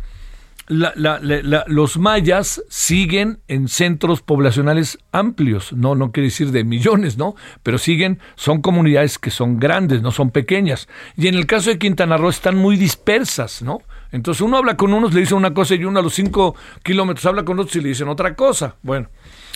la- 0.68 0.94
la- 0.96 1.20
la- 1.20 1.66
los 1.68 1.98
mayas 1.98 2.64
siguen 2.70 3.40
en 3.48 3.68
centros 3.68 4.22
poblacionales 4.22 4.98
amplios, 5.12 5.74
no, 5.74 5.96
no 5.96 6.12
quiere 6.12 6.28
decir 6.28 6.52
de 6.52 6.64
millones, 6.64 7.18
¿no? 7.18 7.36
Pero 7.64 7.78
siguen, 7.78 8.20
son 8.36 8.62
comunidades 8.62 9.20
que 9.20 9.30
son 9.30 9.60
grandes, 9.60 10.02
no 10.02 10.12
son 10.12 10.32
pequeñas. 10.32 10.88
Y 11.18 11.28
en 11.28 11.36
el 11.36 11.46
caso 11.46 11.70
de 11.70 11.78
Quintana 11.78 12.18
Roo 12.18 12.30
están 12.30 12.56
muy 12.58 12.78
dispersas, 12.78 13.62
¿no? 13.62 13.80
Entonces 14.12 14.42
uno 14.42 14.58
habla 14.58 14.78
con 14.78 14.94
unos, 14.94 15.14
le 15.14 15.22
dicen 15.22 15.38
una 15.38 15.54
cosa 15.54 15.76
y 15.76 15.84
uno 15.86 16.00
a 16.00 16.04
los 16.04 16.14
cinco 16.14 16.56
kilómetros 16.84 17.26
habla 17.26 17.44
con 17.44 17.60
otros 17.60 17.76
y 17.76 17.82
le 17.82 17.90
dicen 17.90 18.08
otra 18.08 18.36
cosa. 18.36 18.76
Bueno, 18.84 19.10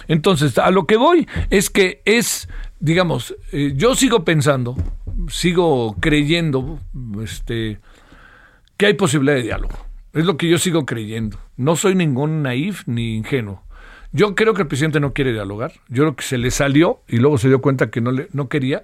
entonces 0.08 0.58
a 0.58 0.72
lo 0.72 0.86
que 0.88 0.98
voy 0.98 1.28
es 1.52 1.70
que 1.70 2.02
es, 2.06 2.50
digamos, 2.80 3.36
eh, 3.52 3.74
yo 3.76 3.96
sigo 3.96 4.26
pensando, 4.26 4.76
sigo 5.30 5.96
creyendo, 6.00 6.80
este, 7.24 7.80
que 8.78 8.88
hay 8.88 8.94
posibilidad 8.96 9.36
de 9.36 9.44
diálogo. 9.44 9.87
Es 10.18 10.26
lo 10.26 10.36
que 10.36 10.50
yo 10.50 10.58
sigo 10.58 10.84
creyendo. 10.84 11.38
No 11.58 11.76
soy 11.76 11.94
ningún 11.94 12.42
naif 12.42 12.88
ni 12.88 13.16
ingenuo. 13.18 13.62
Yo 14.12 14.34
creo 14.34 14.56
que 14.56 14.64
el 14.64 14.68
presidente 14.68 15.00
no 15.00 15.14
quiere 15.14 15.32
dialogar. 15.32 15.74
Yo 15.90 16.02
creo 16.02 16.16
que 16.16 16.24
se 16.24 16.40
le 16.40 16.50
salió 16.50 17.04
y 17.08 17.18
luego 17.18 17.38
se 17.38 17.50
dio 17.50 17.62
cuenta 17.62 17.92
que 17.92 18.02
no, 18.02 18.12
le, 18.12 18.28
no 18.34 18.50
quería, 18.50 18.82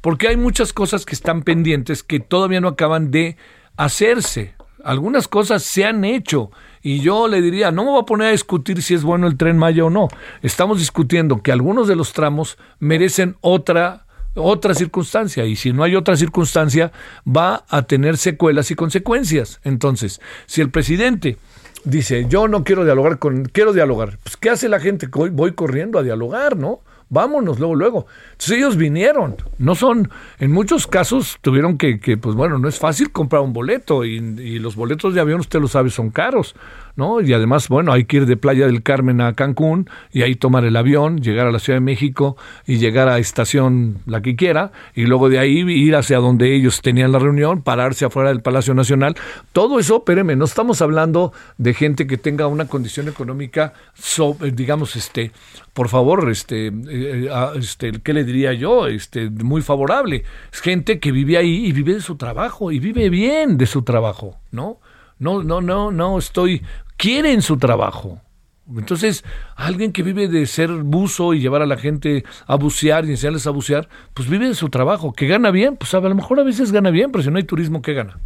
porque 0.00 0.28
hay 0.28 0.36
muchas 0.36 0.72
cosas 0.72 1.04
que 1.04 1.16
están 1.16 1.42
pendientes 1.42 2.04
que 2.04 2.20
todavía 2.20 2.60
no 2.60 2.68
acaban 2.68 3.10
de 3.10 3.36
hacerse. 3.76 4.54
Algunas 4.84 5.26
cosas 5.26 5.64
se 5.64 5.84
han 5.84 6.04
hecho 6.04 6.52
y 6.82 7.00
yo 7.00 7.26
le 7.26 7.42
diría, 7.42 7.72
no 7.72 7.82
me 7.82 7.90
voy 7.90 8.02
a 8.02 8.06
poner 8.06 8.28
a 8.28 8.30
discutir 8.30 8.80
si 8.80 8.94
es 8.94 9.02
bueno 9.02 9.26
el 9.26 9.36
tren 9.36 9.58
Maya 9.58 9.86
o 9.86 9.90
no. 9.90 10.06
Estamos 10.40 10.78
discutiendo 10.78 11.42
que 11.42 11.50
algunos 11.50 11.88
de 11.88 11.96
los 11.96 12.12
tramos 12.12 12.58
merecen 12.78 13.34
otra 13.40 14.05
otra 14.36 14.74
circunstancia 14.74 15.44
y 15.44 15.56
si 15.56 15.72
no 15.72 15.82
hay 15.82 15.96
otra 15.96 16.16
circunstancia 16.16 16.92
va 17.26 17.64
a 17.68 17.82
tener 17.82 18.16
secuelas 18.16 18.70
y 18.70 18.74
consecuencias. 18.74 19.60
Entonces, 19.64 20.20
si 20.46 20.60
el 20.60 20.70
presidente 20.70 21.38
dice, 21.84 22.26
"Yo 22.28 22.48
no 22.48 22.64
quiero 22.64 22.84
dialogar 22.84 23.18
con 23.18 23.44
quiero 23.46 23.72
dialogar", 23.72 24.18
pues 24.22 24.36
¿qué 24.36 24.50
hace 24.50 24.68
la 24.68 24.80
gente? 24.80 25.08
Voy, 25.08 25.52
corriendo 25.52 25.98
a 25.98 26.02
dialogar, 26.02 26.56
¿no? 26.56 26.80
Vámonos 27.08 27.60
luego, 27.60 27.76
luego. 27.76 28.06
Entonces 28.32 28.58
ellos 28.58 28.76
vinieron. 28.76 29.36
No 29.58 29.76
son, 29.76 30.10
en 30.40 30.50
muchos 30.50 30.88
casos 30.88 31.38
tuvieron 31.40 31.78
que, 31.78 32.00
que 32.00 32.16
pues 32.16 32.34
bueno, 32.34 32.58
no 32.58 32.68
es 32.68 32.80
fácil 32.80 33.12
comprar 33.12 33.42
un 33.42 33.52
boleto 33.52 34.04
y, 34.04 34.16
y 34.16 34.58
los 34.58 34.74
boletos 34.74 35.14
de 35.14 35.20
avión, 35.20 35.38
usted 35.38 35.60
lo 35.60 35.68
sabe, 35.68 35.90
son 35.90 36.10
caros, 36.10 36.56
¿no? 36.96 37.20
Y 37.20 37.32
además, 37.32 37.68
bueno, 37.68 37.92
hay 37.92 38.04
que 38.04 38.18
ir 38.18 38.26
de 38.26 38.36
Playa 38.36 38.66
del 38.66 38.82
Carmen 38.82 39.20
a 39.20 39.34
Cancún 39.34 39.88
y 40.12 40.22
ahí 40.22 40.34
tomar 40.34 40.64
el 40.64 40.76
avión, 40.76 41.20
llegar 41.20 41.46
a 41.46 41.52
la 41.52 41.58
Ciudad 41.58 41.76
de 41.76 41.84
México 41.84 42.36
y 42.66 42.78
llegar 42.78 43.08
a 43.08 43.18
estación 43.18 43.98
la 44.06 44.22
que 44.22 44.34
quiera 44.34 44.72
y 44.94 45.04
luego 45.06 45.28
de 45.28 45.38
ahí 45.38 45.58
ir 45.60 45.94
hacia 45.94 46.18
donde 46.18 46.54
ellos 46.54 46.80
tenían 46.82 47.12
la 47.12 47.18
reunión, 47.18 47.62
pararse 47.62 48.04
afuera 48.06 48.30
del 48.30 48.40
Palacio 48.42 48.74
Nacional. 48.74 49.14
Todo 49.52 49.78
eso, 49.78 49.98
espéreme, 49.98 50.36
no 50.36 50.46
estamos 50.46 50.82
hablando 50.82 51.32
de 51.58 51.74
gente 51.74 52.06
que 52.06 52.16
tenga 52.16 52.46
una 52.46 52.66
condición 52.66 53.08
económica, 53.08 53.74
so- 53.94 54.36
eh, 54.42 54.50
digamos, 54.54 54.96
este, 54.96 55.32
por 55.74 55.88
favor, 55.88 56.30
este, 56.30 56.68
eh, 56.68 57.28
ah, 57.30 57.52
este, 57.56 57.92
¿qué 58.02 58.12
le 58.14 58.24
diría 58.24 58.52
yo? 58.54 58.86
Este, 58.86 59.28
muy 59.30 59.60
favorable. 59.62 60.24
Es 60.52 60.60
gente 60.60 60.98
que 60.98 61.12
vive 61.12 61.36
ahí 61.36 61.66
y 61.66 61.72
vive 61.72 61.94
de 61.94 62.00
su 62.00 62.16
trabajo 62.16 62.72
y 62.72 62.78
vive 62.78 63.10
bien 63.10 63.58
de 63.58 63.66
su 63.66 63.82
trabajo, 63.82 64.36
¿no? 64.50 64.78
No, 65.18 65.42
no, 65.42 65.60
no, 65.62 65.90
no 65.92 66.18
estoy, 66.18 66.62
quieren 66.96 67.42
su 67.42 67.56
trabajo. 67.56 68.20
Entonces, 68.74 69.24
alguien 69.54 69.92
que 69.92 70.02
vive 70.02 70.26
de 70.26 70.44
ser 70.46 70.70
buzo 70.70 71.34
y 71.34 71.40
llevar 71.40 71.62
a 71.62 71.66
la 71.66 71.76
gente 71.76 72.24
a 72.46 72.56
bucear 72.56 73.04
y 73.04 73.10
enseñarles 73.10 73.46
a 73.46 73.50
bucear, 73.50 73.88
pues 74.12 74.28
vive 74.28 74.48
de 74.48 74.54
su 74.54 74.68
trabajo. 74.68 75.12
Que 75.12 75.28
gana 75.28 75.52
bien, 75.52 75.76
pues 75.76 75.94
a 75.94 76.00
lo 76.00 76.14
mejor 76.14 76.40
a 76.40 76.42
veces 76.42 76.72
gana 76.72 76.90
bien, 76.90 77.12
pero 77.12 77.22
si 77.22 77.30
no 77.30 77.36
hay 77.36 77.44
turismo, 77.44 77.80
¿qué 77.80 77.94
gana? 77.94 78.18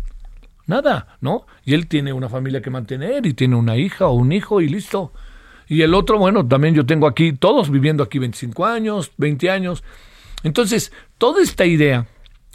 Nada, 0.67 1.19
¿no? 1.21 1.47
Y 1.65 1.75
él 1.75 1.89
tiene 1.89 2.13
una 2.13 2.29
familia 2.29 2.63
que 2.63 2.71
mantener 2.71 3.27
y 3.27 3.35
tiene 3.35 3.57
una 3.57 3.77
hija 3.77 4.07
o 4.07 4.15
un 4.15 4.33
hijo 4.33 4.61
y 4.61 4.69
listo. 4.69 5.13
Y 5.69 5.83
el 5.83 5.95
otro, 5.95 6.19
bueno, 6.19 6.47
también 6.47 6.75
yo 6.75 6.87
tengo 6.87 7.07
aquí, 7.07 7.33
todos 7.33 7.71
viviendo 7.71 8.03
aquí 8.03 8.19
25 8.19 8.65
años, 8.65 9.13
20 9.19 9.51
años. 9.51 9.85
Entonces, 10.43 10.91
toda 11.19 11.43
esta 11.43 11.67
idea 11.67 12.07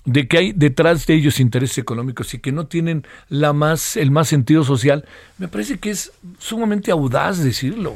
de 0.05 0.27
que 0.27 0.37
hay 0.37 0.53
detrás 0.53 1.05
de 1.05 1.15
ellos 1.15 1.39
intereses 1.39 1.77
económicos 1.77 2.33
y 2.33 2.39
que 2.39 2.51
no 2.51 2.67
tienen 2.67 3.05
la 3.27 3.53
más, 3.53 3.97
el 3.97 4.11
más 4.11 4.27
sentido 4.27 4.63
social, 4.63 5.05
me 5.37 5.47
parece 5.47 5.79
que 5.79 5.89
es 5.89 6.13
sumamente 6.39 6.91
audaz 6.91 7.43
decirlo. 7.43 7.95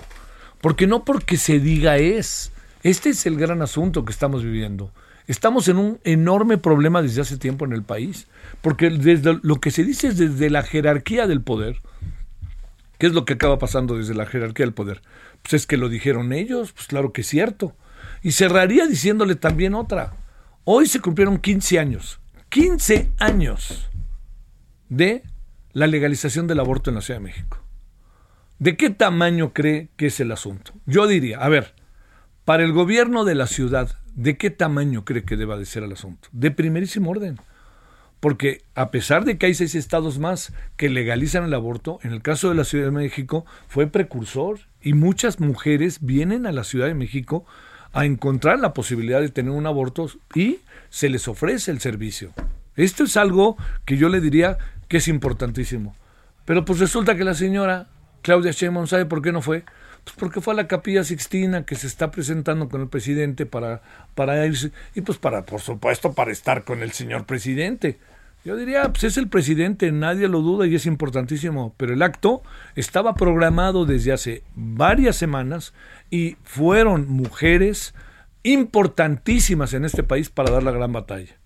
Porque 0.61 0.87
no 0.87 1.05
porque 1.05 1.37
se 1.37 1.59
diga 1.59 1.97
es. 1.97 2.51
Este 2.83 3.09
es 3.09 3.25
el 3.25 3.37
gran 3.37 3.61
asunto 3.61 4.03
que 4.05 4.11
estamos 4.11 4.43
viviendo. 4.43 4.91
Estamos 5.27 5.67
en 5.67 5.77
un 5.77 5.99
enorme 6.03 6.57
problema 6.57 7.01
desde 7.01 7.21
hace 7.21 7.37
tiempo 7.37 7.65
en 7.65 7.73
el 7.73 7.83
país. 7.83 8.27
Porque 8.61 8.89
desde 8.89 9.39
lo 9.41 9.61
que 9.61 9.71
se 9.71 9.83
dice 9.83 10.07
es 10.07 10.17
desde 10.17 10.49
la 10.49 10.63
jerarquía 10.63 11.27
del 11.27 11.41
poder, 11.41 11.77
¿Qué 12.99 13.07
es 13.07 13.13
lo 13.13 13.23
que 13.23 13.33
acaba 13.33 13.57
pasando 13.57 13.97
desde 13.97 14.13
la 14.13 14.25
jerarquía 14.25 14.65
del 14.65 14.73
poder? 14.73 15.01
Pues 15.41 15.53
es 15.53 15.65
que 15.65 15.77
lo 15.77 15.87
dijeron 15.87 16.33
ellos, 16.33 16.73
pues 16.73 16.87
claro 16.87 17.13
que 17.13 17.21
es 17.21 17.27
cierto. 17.27 17.73
Y 18.21 18.33
cerraría 18.33 18.87
diciéndole 18.87 19.35
también 19.35 19.73
otra. 19.73 20.11
Hoy 20.71 20.85
se 20.85 20.99
cumplieron 20.99 21.39
15 21.39 21.79
años, 21.79 22.19
15 22.49 23.13
años 23.17 23.89
de 24.87 25.23
la 25.73 25.87
legalización 25.87 26.45
del 26.45 26.59
aborto 26.59 26.91
en 26.91 26.95
la 26.95 27.01
Ciudad 27.01 27.19
de 27.19 27.23
México. 27.25 27.57
¿De 28.59 28.77
qué 28.77 28.91
tamaño 28.91 29.51
cree 29.51 29.89
que 29.97 30.05
es 30.05 30.19
el 30.19 30.31
asunto? 30.31 30.73
Yo 30.85 31.07
diría, 31.07 31.39
a 31.39 31.49
ver, 31.49 31.73
para 32.45 32.63
el 32.63 32.71
gobierno 32.71 33.25
de 33.25 33.33
la 33.33 33.47
ciudad, 33.47 33.95
¿de 34.13 34.37
qué 34.37 34.51
tamaño 34.51 35.05
cree 35.05 35.23
que 35.23 35.37
deba 35.37 35.57
de 35.57 35.65
ser 35.65 35.81
el 35.81 35.93
asunto? 35.93 36.29
De 36.33 36.51
primerísimo 36.51 37.09
orden 37.09 37.39
porque 38.19 38.61
a 38.75 38.91
pesar 38.91 39.25
de 39.25 39.39
que 39.39 39.47
hay 39.47 39.55
seis 39.55 39.73
estados 39.73 40.19
más 40.19 40.53
que 40.77 40.89
legalizan 40.89 41.45
el 41.45 41.53
aborto, 41.53 41.99
en 42.03 42.11
el 42.11 42.21
caso 42.21 42.49
de 42.49 42.55
la 42.55 42.63
Ciudad 42.63 42.85
de 42.85 42.91
México 42.91 43.45
fue 43.67 43.87
precursor 43.87 44.59
y 44.81 44.93
muchas 44.93 45.39
mujeres 45.39 45.99
vienen 46.01 46.45
a 46.45 46.51
la 46.51 46.63
Ciudad 46.63 46.87
de 46.87 46.93
México 46.93 47.45
a 47.93 48.05
encontrar 48.05 48.59
la 48.59 48.73
posibilidad 48.73 49.21
de 49.21 49.29
tener 49.29 49.51
un 49.51 49.65
aborto 49.65 50.09
y 50.35 50.59
se 50.89 51.09
les 51.09 51.27
ofrece 51.27 51.71
el 51.71 51.79
servicio. 51.79 52.33
Esto 52.75 53.03
es 53.03 53.17
algo 53.17 53.57
que 53.85 53.97
yo 53.97 54.09
le 54.09 54.21
diría 54.21 54.57
que 54.87 54.97
es 54.97 55.07
importantísimo. 55.07 55.95
Pero 56.45 56.65
pues 56.65 56.79
resulta 56.79 57.15
que 57.15 57.23
la 57.23 57.33
señora 57.33 57.87
Claudia 58.21 58.51
Sheinbaum 58.51 58.87
sabe 58.87 59.05
por 59.05 59.21
qué 59.21 59.31
no 59.31 59.41
fue. 59.41 59.63
Pues 60.03 60.15
porque 60.17 60.41
fue 60.41 60.53
a 60.53 60.57
la 60.57 60.67
capilla 60.67 61.03
Sixtina 61.03 61.65
que 61.65 61.75
se 61.75 61.87
está 61.87 62.09
presentando 62.09 62.69
con 62.69 62.81
el 62.81 62.87
presidente 62.87 63.45
para, 63.45 63.81
para 64.15 64.45
irse, 64.45 64.71
y 64.95 65.01
pues 65.01 65.17
para, 65.17 65.45
por 65.45 65.61
supuesto, 65.61 66.13
para 66.13 66.31
estar 66.31 66.63
con 66.63 66.81
el 66.81 66.91
señor 66.91 67.25
presidente. 67.25 67.99
Yo 68.45 68.55
diría, 68.55 68.83
pues 68.89 69.03
es 69.03 69.17
el 69.17 69.27
presidente, 69.27 69.91
nadie 69.91 70.27
lo 70.27 70.41
duda 70.41 70.65
y 70.65 70.75
es 70.75 70.85
importantísimo, 70.85 71.73
pero 71.77 71.93
el 71.93 72.01
acto 72.01 72.41
estaba 72.75 73.13
programado 73.13 73.85
desde 73.85 74.13
hace 74.13 74.43
varias 74.55 75.17
semanas 75.17 75.73
y 76.09 76.37
fueron 76.43 77.09
mujeres 77.09 77.93
importantísimas 78.43 79.73
en 79.73 79.83
este 79.83 80.03
país 80.03 80.29
para 80.29 80.51
dar 80.51 80.63
la 80.63 80.71
gran 80.71 80.93
batalla. 80.93 81.37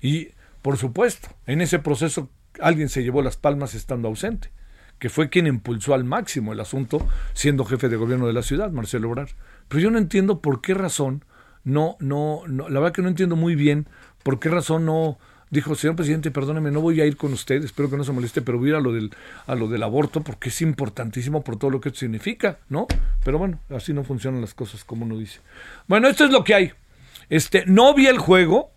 Y, 0.00 0.30
por 0.62 0.78
supuesto, 0.78 1.28
en 1.46 1.60
ese 1.60 1.78
proceso 1.78 2.30
alguien 2.60 2.88
se 2.88 3.02
llevó 3.02 3.20
las 3.22 3.36
palmas 3.36 3.74
estando 3.74 4.08
ausente 4.08 4.50
que 4.98 5.08
fue 5.08 5.28
quien 5.28 5.46
impulsó 5.46 5.94
al 5.94 6.04
máximo 6.04 6.52
el 6.52 6.60
asunto, 6.60 7.06
siendo 7.32 7.64
jefe 7.64 7.88
de 7.88 7.96
gobierno 7.96 8.26
de 8.26 8.32
la 8.32 8.42
ciudad, 8.42 8.70
Marcelo 8.70 9.08
Obrar. 9.08 9.28
Pero 9.68 9.80
yo 9.80 9.90
no 9.90 9.98
entiendo 9.98 10.40
por 10.40 10.60
qué 10.60 10.74
razón 10.74 11.24
no, 11.64 11.96
no, 12.00 12.42
no, 12.46 12.68
la 12.68 12.80
verdad 12.80 12.94
que 12.94 13.02
no 13.02 13.08
entiendo 13.08 13.36
muy 13.36 13.54
bien 13.54 13.88
por 14.22 14.40
qué 14.40 14.48
razón 14.48 14.86
no 14.86 15.18
dijo, 15.50 15.74
señor 15.74 15.96
presidente, 15.96 16.30
perdóneme, 16.30 16.70
no 16.70 16.80
voy 16.80 17.00
a 17.00 17.06
ir 17.06 17.16
con 17.16 17.32
usted, 17.32 17.62
espero 17.64 17.90
que 17.90 17.96
no 17.96 18.04
se 18.04 18.12
moleste, 18.12 18.42
pero 18.42 18.58
voy 18.58 18.68
a 18.68 18.70
ir 18.70 18.76
a 18.76 18.80
lo 18.80 18.92
del, 18.92 19.10
a 19.46 19.54
lo 19.54 19.68
del 19.68 19.82
aborto 19.82 20.22
porque 20.22 20.48
es 20.48 20.60
importantísimo 20.62 21.42
por 21.42 21.58
todo 21.58 21.70
lo 21.70 21.80
que 21.80 21.88
esto 21.88 22.00
significa, 22.00 22.58
¿no? 22.68 22.86
Pero 23.24 23.38
bueno, 23.38 23.60
así 23.70 23.92
no 23.92 24.04
funcionan 24.04 24.40
las 24.40 24.54
cosas 24.54 24.84
como 24.84 25.04
uno 25.04 25.18
dice. 25.18 25.40
Bueno, 25.86 26.08
esto 26.08 26.24
es 26.24 26.30
lo 26.30 26.44
que 26.44 26.54
hay. 26.54 26.72
Este, 27.30 27.64
no 27.66 27.94
vi 27.94 28.06
el 28.06 28.18
juego, 28.18 28.72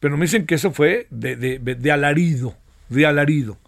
pero 0.00 0.16
me 0.16 0.26
dicen 0.26 0.46
que 0.46 0.56
eso 0.56 0.72
fue 0.72 1.06
de, 1.10 1.36
de, 1.36 1.58
de 1.58 1.92
alarido, 1.92 2.54
de 2.88 3.06
alarido. 3.06 3.58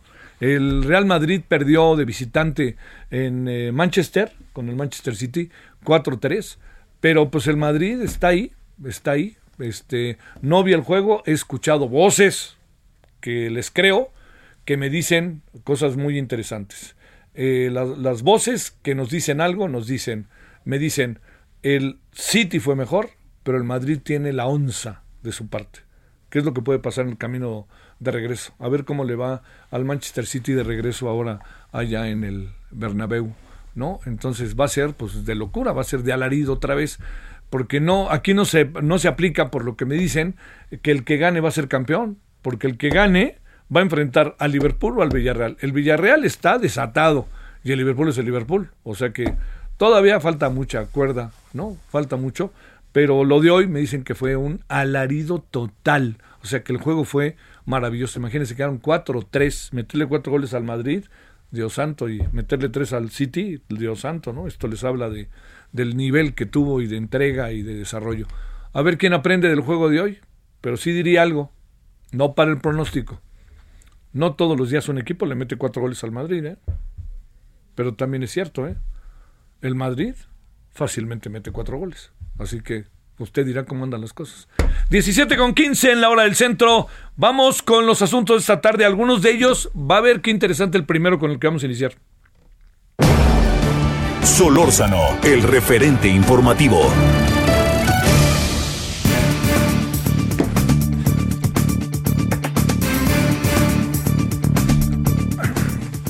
El 0.40 0.84
Real 0.84 1.06
Madrid 1.06 1.42
perdió 1.46 1.96
de 1.96 2.04
visitante 2.04 2.76
en 3.10 3.48
eh, 3.48 3.72
Manchester, 3.72 4.32
con 4.52 4.68
el 4.68 4.76
Manchester 4.76 5.16
City, 5.16 5.50
4-3. 5.84 6.58
Pero 7.00 7.30
pues 7.30 7.46
el 7.46 7.56
Madrid 7.56 8.00
está 8.02 8.28
ahí, 8.28 8.52
está 8.84 9.12
ahí. 9.12 9.36
Este, 9.58 10.18
no 10.42 10.62
vi 10.62 10.72
el 10.72 10.82
juego, 10.82 11.22
he 11.26 11.32
escuchado 11.32 11.88
voces 11.88 12.56
que 13.20 13.50
les 13.50 13.70
creo, 13.70 14.12
que 14.64 14.76
me 14.76 14.90
dicen 14.90 15.42
cosas 15.64 15.96
muy 15.96 16.18
interesantes. 16.18 16.96
Eh, 17.34 17.70
la, 17.72 17.84
las 17.84 18.22
voces 18.22 18.70
que 18.82 18.94
nos 18.94 19.10
dicen 19.10 19.40
algo, 19.40 19.68
nos 19.68 19.86
dicen, 19.86 20.28
me 20.64 20.78
dicen, 20.78 21.20
el 21.62 21.98
City 22.12 22.60
fue 22.60 22.76
mejor, 22.76 23.10
pero 23.42 23.58
el 23.58 23.64
Madrid 23.64 24.00
tiene 24.02 24.32
la 24.32 24.46
onza 24.46 25.02
de 25.22 25.32
su 25.32 25.48
parte. 25.48 25.80
¿Qué 26.30 26.40
es 26.40 26.44
lo 26.44 26.54
que 26.54 26.62
puede 26.62 26.78
pasar 26.78 27.04
en 27.04 27.12
el 27.12 27.18
camino 27.18 27.68
de 28.00 28.10
regreso? 28.10 28.52
A 28.58 28.68
ver 28.68 28.84
cómo 28.84 29.04
le 29.04 29.14
va 29.14 29.42
al 29.70 29.84
Manchester 29.84 30.26
City 30.26 30.52
de 30.52 30.64
regreso 30.64 31.08
ahora 31.08 31.40
allá 31.72 32.08
en 32.08 32.24
el 32.24 32.50
Bernabéu, 32.70 33.32
¿no? 33.74 34.00
Entonces 34.06 34.58
va 34.58 34.64
a 34.64 34.68
ser 34.68 34.94
pues 34.94 35.24
de 35.24 35.34
locura, 35.34 35.72
va 35.72 35.82
a 35.82 35.84
ser 35.84 36.02
de 36.02 36.12
alarido 36.12 36.54
otra 36.54 36.74
vez, 36.74 36.98
porque 37.50 37.80
no 37.80 38.10
aquí 38.10 38.34
no 38.34 38.44
se 38.44 38.64
no 38.82 38.98
se 38.98 39.08
aplica 39.08 39.50
por 39.50 39.64
lo 39.64 39.76
que 39.76 39.84
me 39.84 39.94
dicen 39.94 40.36
que 40.82 40.90
el 40.90 41.04
que 41.04 41.16
gane 41.16 41.40
va 41.40 41.48
a 41.48 41.52
ser 41.52 41.68
campeón, 41.68 42.18
porque 42.42 42.66
el 42.66 42.76
que 42.76 42.90
gane 42.90 43.38
va 43.74 43.80
a 43.80 43.84
enfrentar 43.84 44.36
al 44.38 44.52
Liverpool 44.52 44.98
o 44.98 45.02
al 45.02 45.10
Villarreal. 45.10 45.56
El 45.60 45.72
Villarreal 45.72 46.24
está 46.24 46.58
desatado 46.58 47.26
y 47.64 47.72
el 47.72 47.78
Liverpool 47.78 48.08
es 48.08 48.18
el 48.18 48.26
Liverpool. 48.26 48.70
O 48.82 48.94
sea 48.94 49.10
que 49.10 49.34
todavía 49.76 50.20
falta 50.20 50.48
mucha 50.50 50.86
cuerda, 50.86 51.32
¿no? 51.52 51.76
Falta 51.88 52.16
mucho. 52.16 52.52
Pero 52.92 53.24
lo 53.24 53.40
de 53.40 53.50
hoy 53.50 53.66
me 53.66 53.80
dicen 53.80 54.04
que 54.04 54.14
fue 54.14 54.36
un 54.36 54.62
alarido 54.68 55.40
total. 55.50 56.18
O 56.42 56.46
sea 56.46 56.62
que 56.62 56.72
el 56.72 56.78
juego 56.78 57.04
fue 57.04 57.36
maravilloso. 57.64 58.18
Imagínense, 58.18 58.56
quedaron 58.56 58.80
4-3. 58.80 59.72
Meterle 59.72 60.06
cuatro 60.06 60.32
goles 60.32 60.54
al 60.54 60.64
Madrid, 60.64 61.04
Dios 61.50 61.74
santo, 61.74 62.08
y 62.08 62.22
meterle 62.32 62.68
tres 62.68 62.92
al 62.92 63.10
City, 63.10 63.60
Dios 63.68 64.00
santo, 64.00 64.32
¿no? 64.32 64.46
Esto 64.46 64.68
les 64.68 64.82
habla 64.84 65.10
de, 65.10 65.28
del 65.76 65.96
nivel 65.96 66.34
que 66.34 66.46
tuvo 66.46 66.80
y 66.80 66.86
de 66.88 66.96
entrega 66.96 67.52
y 67.52 67.62
de 67.62 67.74
desarrollo. 67.74 68.26
A 68.72 68.82
ver 68.82 68.98
quién 68.98 69.12
aprende 69.12 69.48
del 69.48 69.60
juego 69.60 69.88
de 69.88 70.00
hoy. 70.00 70.18
Pero 70.60 70.76
sí 70.76 70.90
diría 70.90 71.22
algo. 71.22 71.52
No 72.10 72.34
para 72.34 72.50
el 72.50 72.58
pronóstico. 72.58 73.20
No 74.12 74.34
todos 74.34 74.58
los 74.58 74.70
días 74.70 74.88
un 74.88 74.98
equipo 74.98 75.26
le 75.26 75.34
mete 75.34 75.56
cuatro 75.56 75.82
goles 75.82 76.02
al 76.02 76.10
Madrid, 76.10 76.44
¿eh? 76.44 76.56
Pero 77.74 77.94
también 77.94 78.22
es 78.22 78.32
cierto, 78.32 78.66
¿eh? 78.66 78.76
El 79.60 79.74
Madrid 79.74 80.14
fácilmente 80.72 81.28
mete 81.28 81.52
cuatro 81.52 81.78
goles. 81.78 82.12
Así 82.38 82.62
que 82.62 82.86
usted 83.18 83.46
dirá 83.46 83.64
cómo 83.64 83.84
andan 83.84 84.00
las 84.00 84.12
cosas. 84.12 84.48
17 84.90 85.36
con 85.36 85.54
15 85.54 85.92
en 85.92 86.00
la 86.00 86.08
hora 86.08 86.24
del 86.24 86.34
centro. 86.34 86.86
Vamos 87.16 87.62
con 87.62 87.86
los 87.86 88.02
asuntos 88.02 88.36
de 88.36 88.40
esta 88.40 88.60
tarde. 88.60 88.84
Algunos 88.84 89.22
de 89.22 89.30
ellos 89.30 89.70
va 89.76 89.98
a 89.98 90.02
ver 90.02 90.20
qué 90.20 90.30
interesante 90.30 90.78
el 90.78 90.86
primero 90.86 91.18
con 91.18 91.30
el 91.30 91.38
que 91.38 91.46
vamos 91.46 91.62
a 91.62 91.66
iniciar. 91.66 91.94
Solórzano, 94.36 95.00
el 95.24 95.42
referente 95.42 96.08
informativo. 96.08 96.92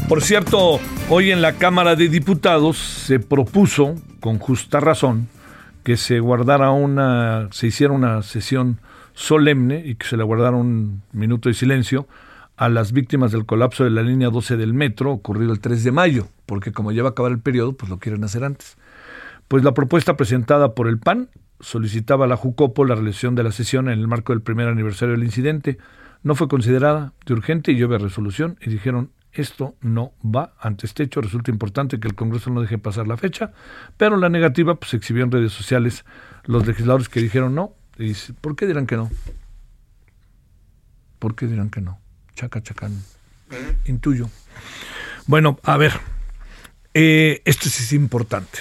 Por 0.09 0.23
cierto, 0.23 0.81
hoy 1.09 1.31
en 1.31 1.41
la 1.41 1.53
Cámara 1.53 1.95
de 1.95 2.09
Diputados 2.09 2.79
se 2.79 3.21
propuso, 3.21 3.95
con 4.19 4.41
justa 4.41 4.81
razón, 4.81 5.29
que 5.85 5.97
se 5.97 6.19
guardara 6.19 6.73
una, 6.73 7.47
se 7.53 7.69
hiciera 7.69 7.93
una 7.93 8.23
sesión 8.23 8.81
solemne 9.15 9.85
y 9.87 9.95
que 9.95 10.05
se 10.05 10.17
le 10.17 10.25
guardara 10.25 10.57
un 10.57 11.01
minuto 11.13 11.49
de 11.49 11.55
silencio 11.55 12.09
a 12.57 12.69
las 12.69 12.93
víctimas 12.93 13.33
del 13.33 13.47
colapso 13.47 13.85
de 13.85 13.91
la 13.91 14.03
línea 14.03 14.31
12 14.31 14.57
del 14.57 14.73
metro 14.73 15.13
ocurrido 15.13 15.53
el 15.53 15.61
3 15.61 15.85
de 15.85 15.93
mayo, 15.93 16.29
porque 16.47 16.73
como 16.73 16.93
ya 16.93 17.03
va 17.03 17.11
a 17.11 17.13
acabar 17.13 17.33
el 17.33 17.41
periodo, 17.41 17.75
pues 17.75 17.91
lo 17.91 17.99
quieren 17.99 18.25
hacer 18.25 18.45
antes. 18.45 18.77
Pues 19.49 19.63
la 19.63 19.75
propuesta 19.75 20.17
presentada 20.17 20.75
por 20.75 20.89
el 20.89 20.99
PAN 20.99 21.29
solicitaba 21.61 22.25
a 22.25 22.29
la 22.29 22.37
JUCOPO 22.37 22.85
la 22.85 22.95
realización 22.95 23.35
de 23.35 23.43
la 23.43 23.53
sesión 23.53 23.89
en 23.89 23.99
el 23.99 24.09
marco 24.09 24.33
del 24.33 24.43
primer 24.43 24.69
aniversario 24.69 25.15
del 25.15 25.25
incidente. 25.25 25.79
No 26.23 26.35
fue 26.35 26.49
considerada 26.49 27.13
de 27.25 27.35
urgente 27.35 27.73
y 27.73 27.77
llueve 27.77 27.99
resolución 27.99 28.59
y 28.61 28.71
dijeron 28.71 29.11
esto 29.33 29.75
no 29.83 30.13
va 30.25 30.55
ante 30.59 30.87
este 30.87 31.03
hecho. 31.03 31.21
Resulta 31.21 31.51
importante 31.51 32.01
que 32.01 32.09
el 32.09 32.15
Congreso 32.15 32.51
no 32.51 32.63
deje 32.63 32.79
pasar 32.79 33.07
la 33.07 33.19
fecha, 33.19 33.53
pero 33.97 34.17
la 34.17 34.31
negativa 34.31 34.77
pues, 34.77 34.95
exhibió 34.95 35.25
en 35.25 35.31
redes 35.31 35.53
sociales 35.53 36.05
los 36.45 36.67
legisladores 36.67 37.09
que 37.09 37.21
dijeron 37.21 37.55
no. 37.55 37.75
Y 37.99 38.15
¿Por 38.41 38.57
qué 38.57 38.67
dirán 38.67 38.87
que 38.87 38.97
no? 38.97 39.11
¿Por 41.19 41.35
qué 41.35 41.47
dirán 41.47 41.71
que 41.71 41.81
no? 41.81 42.01
Chaca, 42.37 42.63
chacán. 42.63 42.93
Intuyo. 43.87 44.29
Bueno, 45.27 45.59
a 45.63 45.79
ver. 45.79 45.95
Eh, 46.93 47.41
esto 47.47 47.71
sí 47.71 47.83
es 47.83 47.93
importante. 47.95 48.59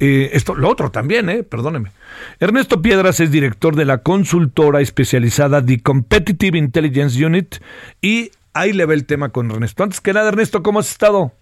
Eh, 0.00 0.30
esto, 0.32 0.54
lo 0.54 0.68
otro 0.70 0.90
también, 0.90 1.28
eh, 1.28 1.42
perdóneme. 1.42 1.90
Ernesto 2.40 2.80
Piedras 2.80 3.20
es 3.20 3.30
director 3.30 3.76
de 3.76 3.84
la 3.84 3.98
consultora 3.98 4.80
especializada 4.80 5.64
The 5.64 5.82
Competitive 5.82 6.56
Intelligence 6.56 7.22
Unit 7.24 7.56
y 8.00 8.30
ahí 8.54 8.72
le 8.72 8.86
ve 8.86 8.94
el 8.94 9.04
tema 9.04 9.28
con 9.28 9.50
Ernesto. 9.50 9.82
Antes 9.82 10.00
que 10.00 10.14
nada, 10.14 10.28
Ernesto, 10.28 10.62
¿cómo 10.62 10.78
has 10.78 10.90
estado? 10.90 11.32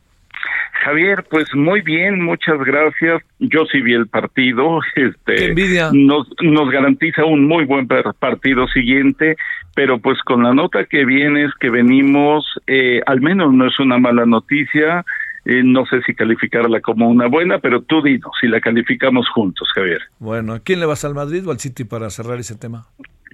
Javier, 0.86 1.24
pues 1.28 1.52
muy 1.52 1.80
bien, 1.80 2.22
muchas 2.22 2.58
gracias. 2.64 3.20
Yo 3.40 3.66
sí 3.66 3.80
vi 3.80 3.94
el 3.94 4.06
partido. 4.06 4.78
Este, 4.94 5.34
Qué 5.34 5.44
envidia. 5.46 5.90
Nos, 5.92 6.28
nos 6.40 6.70
garantiza 6.70 7.24
un 7.24 7.46
muy 7.48 7.64
buen 7.64 7.88
partido 7.88 8.68
siguiente, 8.68 9.36
pero 9.74 9.98
pues 9.98 10.22
con 10.22 10.44
la 10.44 10.54
nota 10.54 10.84
que 10.84 11.04
viene 11.04 11.44
es 11.44 11.52
que 11.58 11.70
venimos, 11.70 12.46
eh, 12.68 13.00
al 13.04 13.20
menos 13.20 13.52
no 13.52 13.66
es 13.66 13.78
una 13.80 13.98
mala 13.98 14.26
noticia. 14.26 15.04
Eh, 15.44 15.62
no 15.64 15.86
sé 15.86 16.02
si 16.02 16.14
calificarla 16.14 16.80
como 16.80 17.08
una 17.08 17.26
buena, 17.26 17.58
pero 17.58 17.82
tú 17.82 18.00
dinos 18.00 18.32
si 18.40 18.46
la 18.46 18.60
calificamos 18.60 19.28
juntos, 19.28 19.68
Javier. 19.74 20.02
Bueno, 20.20 20.54
¿a 20.54 20.60
quién 20.60 20.78
le 20.78 20.86
vas 20.86 21.04
al 21.04 21.14
Madrid 21.14 21.46
o 21.46 21.50
al 21.50 21.58
City 21.58 21.84
para 21.84 22.10
cerrar 22.10 22.38
ese 22.38 22.56
tema? 22.56 22.86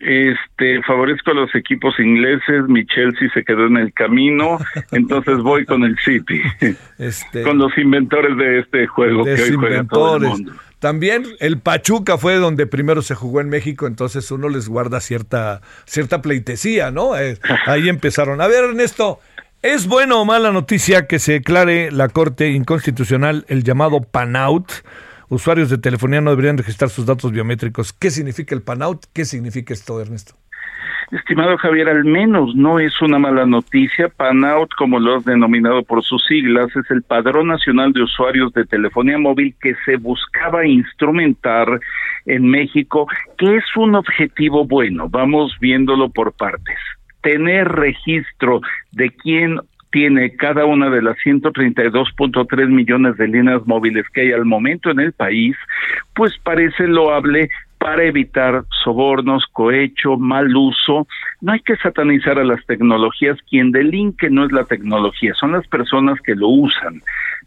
Este, 0.05 0.83
favorezco 0.83 1.31
a 1.31 1.35
los 1.35 1.55
equipos 1.55 1.95
ingleses, 2.01 2.67
mi 2.67 2.85
Chelsea 2.87 3.29
se 3.33 3.45
quedó 3.45 3.67
en 3.67 3.77
el 3.77 3.93
camino, 3.93 4.59
entonces 4.91 5.39
voy 5.39 5.65
con 5.65 5.85
el 5.85 5.97
City, 6.05 6.43
Este, 6.99 7.45
con 7.45 7.59
los 7.59 7.77
inventores 7.79 8.37
de 8.37 8.59
este 8.61 8.89
juego 8.89 9.25
que 9.25 9.41
hoy 9.41 9.53
juega 9.53 9.85
todo 9.85 10.17
el 10.17 10.23
mundo. 10.25 10.53
También 10.81 11.23
el 11.39 11.61
Pachuca 11.61 12.19
fue 12.19 12.35
donde 12.35 12.67
primero 12.67 13.03
se 13.03 13.15
jugó 13.15 13.41
en 13.41 13.49
México, 13.49 13.87
entonces 13.87 14.29
uno 14.33 14.49
les 14.49 14.69
guarda 14.69 15.01
cierta, 15.01 15.61
cierta 15.85 16.21
pleitesía, 16.21 16.91
¿no? 16.91 17.17
Eh, 17.17 17.39
ahí 17.67 17.89
empezaron. 17.89 18.41
A 18.41 18.49
ver, 18.49 18.65
Ernesto, 18.65 19.21
¿es 19.63 19.87
buena 19.87 20.17
o 20.17 20.25
mala 20.25 20.51
noticia 20.51 21.07
que 21.07 21.21
se 21.21 21.35
declare 21.35 21.93
la 21.93 22.09
Corte 22.09 22.51
Inconstitucional 22.51 23.45
el 23.47 23.63
llamado 23.63 24.01
PANOUT? 24.01 24.73
Usuarios 25.33 25.71
de 25.71 25.79
telefonía 25.79 26.21
no 26.21 26.29
deberían 26.29 26.59
registrar 26.59 26.91
sus 26.91 27.07
datos 27.07 27.33
biométricos. 27.33 27.95
¿Qué 27.95 28.11
significa 28.11 28.55
el 28.55 28.61
PANOUT? 28.61 29.07
¿Qué 29.15 29.25
significa 29.25 29.73
esto, 29.73 29.99
Ernesto? 29.99 30.35
Estimado 31.11 31.57
Javier, 31.57 31.89
al 31.89 32.05
menos 32.05 32.55
no 32.55 32.79
es 32.79 33.01
una 33.01 33.19
mala 33.19 33.47
noticia. 33.47 34.11
PANOUT, 34.11 34.75
como 34.77 35.01
lo 35.01 35.17
has 35.17 35.25
denominado 35.25 35.85
por 35.85 36.05
sus 36.05 36.23
siglas, 36.27 36.67
es 36.77 36.91
el 36.91 37.03
Padrón 37.03 37.47
Nacional 37.47 37.95
de 37.95 38.03
Usuarios 38.03 38.53
de 38.53 38.67
Telefonía 38.67 39.17
Móvil 39.17 39.55
que 39.59 39.75
se 39.87 39.97
buscaba 39.97 40.67
instrumentar 40.67 41.81
en 42.27 42.51
México, 42.51 43.07
que 43.39 43.57
es 43.57 43.65
un 43.75 43.95
objetivo 43.95 44.67
bueno. 44.67 45.09
Vamos 45.09 45.57
viéndolo 45.63 46.11
por 46.11 46.35
partes. 46.35 46.77
Tener 47.23 47.69
registro 47.69 48.61
de 48.91 49.09
quién 49.09 49.61
tiene 49.93 50.35
cada 50.35 50.65
una 50.65 50.91
de 50.91 51.03
las 51.03 51.17
132.3 51.19 52.69
millones 52.69 53.17
de 53.19 53.29
líneas 53.29 53.65
móviles 53.67 54.07
que 54.13 54.23
hay 54.23 54.33
al 54.33 54.45
momento 54.45 54.91
en 54.91 55.01
el 55.01 55.13
país, 55.13 55.57
pues 56.15 56.37
parece 56.43 56.89
loable 56.89 57.49
para 57.79 58.05
evitar 58.05 58.65
sobornos, 58.85 59.45
cohecho, 59.53 60.17
mal 60.17 60.57
uso. 60.57 61.07
No 61.41 61.53
hay 61.53 61.61
que 61.61 61.77
satanizar 61.77 62.39
a 62.39 62.45
las 62.45 62.65
tecnologías. 62.67 63.39
Quien 63.51 63.73
delinque 63.73 64.31
no 64.31 64.45
es 64.47 64.53
la 64.53 64.65
tecnología, 64.65 65.35
son 65.35 65.53
las 65.53 65.67
personas 65.67 66.21
que 66.21 66.35
lo 66.35 66.49
usan. 66.49 67.03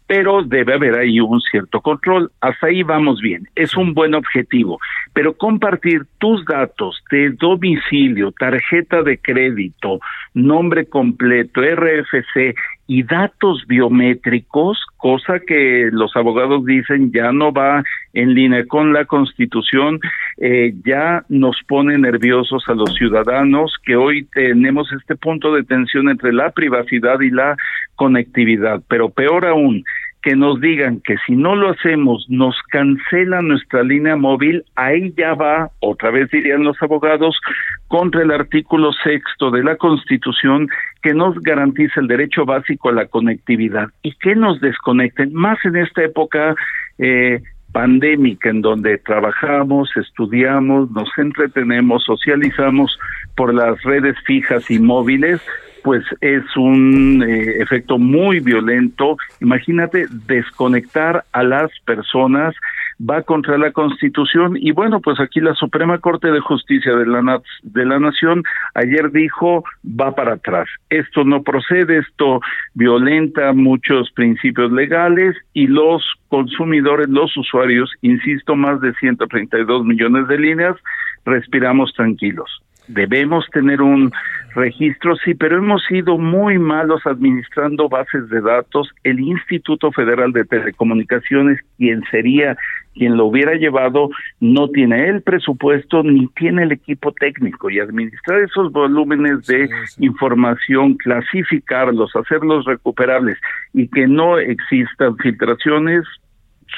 Pero 0.06 0.42
debe 0.42 0.74
haber 0.74 0.94
ahí 0.94 1.20
un 1.20 1.40
cierto 1.40 1.80
control. 1.80 2.30
Hasta 2.40 2.68
ahí 2.68 2.82
vamos 2.82 3.20
bien. 3.20 3.48
Es 3.54 3.76
un 3.76 3.92
buen 3.92 4.14
objetivo. 4.14 4.78
Pero 5.12 5.36
compartir 5.36 6.02
tus 6.18 6.44
datos 6.44 7.02
de 7.10 7.30
domicilio, 7.30 8.32
tarjeta 8.32 9.02
de 9.02 9.18
crédito, 9.18 10.00
nombre 10.34 10.86
completo, 10.86 11.60
RFC 11.60 12.54
y 12.86 13.02
datos 13.02 13.64
biométricos, 13.66 14.78
cosa 14.96 15.40
que 15.40 15.88
los 15.92 16.14
abogados 16.16 16.64
dicen 16.64 17.10
ya 17.12 17.32
no 17.32 17.52
va 17.52 17.82
en 18.12 18.34
línea 18.34 18.64
con 18.66 18.92
la 18.92 19.04
Constitución, 19.04 19.98
eh, 20.38 20.72
ya 20.84 21.24
nos 21.28 21.56
pone 21.66 21.98
nerviosos 21.98 22.64
a 22.68 22.74
los 22.74 22.94
ciudadanos 22.94 23.74
que 23.84 23.96
hoy 23.96 24.24
tenemos 24.32 24.90
este 24.92 25.16
punto 25.16 25.52
de 25.54 25.64
tensión 25.64 26.08
entre 26.08 26.32
la 26.32 26.50
privacidad 26.50 27.20
y 27.20 27.30
la 27.30 27.56
conectividad, 27.96 28.82
pero 28.88 29.10
peor 29.10 29.46
aún, 29.46 29.84
que 30.26 30.34
nos 30.34 30.60
digan 30.60 31.00
que 31.04 31.14
si 31.24 31.36
no 31.36 31.54
lo 31.54 31.70
hacemos 31.70 32.26
nos 32.28 32.56
cancela 32.70 33.42
nuestra 33.42 33.84
línea 33.84 34.16
móvil, 34.16 34.64
ahí 34.74 35.14
ya 35.16 35.34
va, 35.34 35.70
otra 35.78 36.10
vez 36.10 36.28
dirían 36.32 36.64
los 36.64 36.76
abogados, 36.82 37.38
contra 37.86 38.22
el 38.22 38.32
artículo 38.32 38.92
sexto 39.04 39.52
de 39.52 39.62
la 39.62 39.76
Constitución 39.76 40.68
que 41.06 41.14
nos 41.14 41.40
garantiza 41.40 42.00
el 42.00 42.08
derecho 42.08 42.44
básico 42.44 42.88
a 42.88 42.92
la 42.92 43.06
conectividad 43.06 43.90
y 44.02 44.10
que 44.14 44.34
nos 44.34 44.60
desconecten, 44.60 45.32
más 45.32 45.56
en 45.64 45.76
esta 45.76 46.02
época 46.02 46.56
eh, 46.98 47.40
pandémica 47.70 48.50
en 48.50 48.60
donde 48.60 48.98
trabajamos, 48.98 49.88
estudiamos, 49.96 50.90
nos 50.90 51.08
entretenemos, 51.16 52.02
socializamos 52.02 52.98
por 53.36 53.54
las 53.54 53.80
redes 53.84 54.16
fijas 54.24 54.68
y 54.68 54.80
móviles, 54.80 55.40
pues 55.84 56.02
es 56.22 56.42
un 56.56 57.22
eh, 57.22 57.62
efecto 57.62 57.98
muy 57.98 58.40
violento. 58.40 59.16
Imagínate 59.40 60.06
desconectar 60.26 61.22
a 61.30 61.44
las 61.44 61.70
personas 61.84 62.52
va 63.00 63.22
contra 63.22 63.58
la 63.58 63.72
Constitución 63.72 64.56
y 64.56 64.72
bueno, 64.72 65.00
pues 65.00 65.20
aquí 65.20 65.40
la 65.40 65.54
Suprema 65.54 65.98
Corte 65.98 66.30
de 66.30 66.40
Justicia 66.40 66.94
de 66.94 67.06
la 67.06 67.42
de 67.62 67.84
la 67.84 67.98
Nación 67.98 68.42
ayer 68.74 69.10
dijo 69.10 69.64
va 69.84 70.14
para 70.14 70.34
atrás. 70.34 70.68
Esto 70.90 71.24
no 71.24 71.42
procede, 71.42 71.98
esto 71.98 72.40
violenta 72.74 73.52
muchos 73.52 74.10
principios 74.12 74.72
legales 74.72 75.36
y 75.52 75.66
los 75.66 76.02
consumidores, 76.28 77.08
los 77.08 77.36
usuarios, 77.36 77.90
insisto, 78.02 78.56
más 78.56 78.80
de 78.80 78.92
132 78.94 79.84
millones 79.84 80.28
de 80.28 80.38
líneas, 80.38 80.76
respiramos 81.24 81.92
tranquilos. 81.94 82.65
Debemos 82.88 83.46
tener 83.52 83.82
un 83.82 84.12
registros, 84.54 85.20
sí, 85.24 85.34
pero 85.34 85.58
hemos 85.58 85.84
sido 85.84 86.18
muy 86.18 86.58
malos 86.58 87.02
administrando 87.04 87.88
bases 87.88 88.28
de 88.30 88.40
datos. 88.40 88.88
El 89.04 89.20
Instituto 89.20 89.92
Federal 89.92 90.32
de 90.32 90.44
Telecomunicaciones, 90.44 91.60
quien 91.76 92.02
sería 92.10 92.56
quien 92.94 93.16
lo 93.18 93.26
hubiera 93.26 93.54
llevado, 93.54 94.08
no 94.40 94.68
tiene 94.70 95.08
el 95.08 95.20
presupuesto 95.20 96.02
ni 96.02 96.28
tiene 96.28 96.62
el 96.62 96.72
equipo 96.72 97.12
técnico 97.12 97.68
y 97.68 97.78
administrar 97.78 98.40
esos 98.40 98.72
volúmenes 98.72 99.46
de 99.46 99.68
información, 99.98 100.94
clasificarlos, 100.94 102.16
hacerlos 102.16 102.64
recuperables 102.64 103.38
y 103.74 103.88
que 103.88 104.06
no 104.06 104.38
existan 104.38 105.14
filtraciones, 105.18 106.04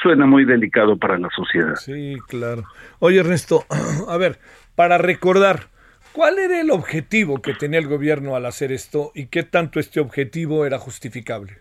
suena 0.01 0.25
muy 0.25 0.43
delicado 0.43 0.97
para 0.97 1.17
la 1.17 1.29
sociedad. 1.29 1.75
Sí, 1.75 2.17
claro. 2.27 2.63
Oye, 2.99 3.19
Ernesto, 3.19 3.63
a 4.09 4.17
ver, 4.17 4.39
para 4.75 4.97
recordar, 4.97 5.67
¿cuál 6.13 6.39
era 6.39 6.59
el 6.61 6.71
objetivo 6.71 7.41
que 7.41 7.53
tenía 7.53 7.79
el 7.79 7.87
gobierno 7.87 8.35
al 8.35 8.45
hacer 8.45 8.71
esto 8.71 9.11
y 9.15 9.27
qué 9.27 9.43
tanto 9.43 9.79
este 9.79 9.99
objetivo 9.99 10.65
era 10.65 10.77
justificable? 10.77 11.53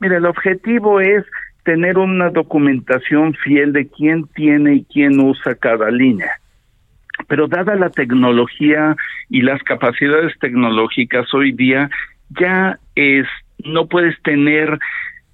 Mira, 0.00 0.16
el 0.16 0.26
objetivo 0.26 1.00
es 1.00 1.24
tener 1.64 1.98
una 1.98 2.30
documentación 2.30 3.34
fiel 3.34 3.72
de 3.72 3.88
quién 3.88 4.26
tiene 4.34 4.74
y 4.74 4.84
quién 4.84 5.20
usa 5.20 5.54
cada 5.54 5.90
línea. 5.90 6.32
Pero 7.28 7.46
dada 7.46 7.76
la 7.76 7.90
tecnología 7.90 8.96
y 9.28 9.42
las 9.42 9.62
capacidades 9.62 10.36
tecnológicas 10.40 11.32
hoy 11.34 11.52
día, 11.52 11.88
ya 12.30 12.78
es 12.96 13.26
no 13.64 13.86
puedes 13.86 14.20
tener 14.22 14.78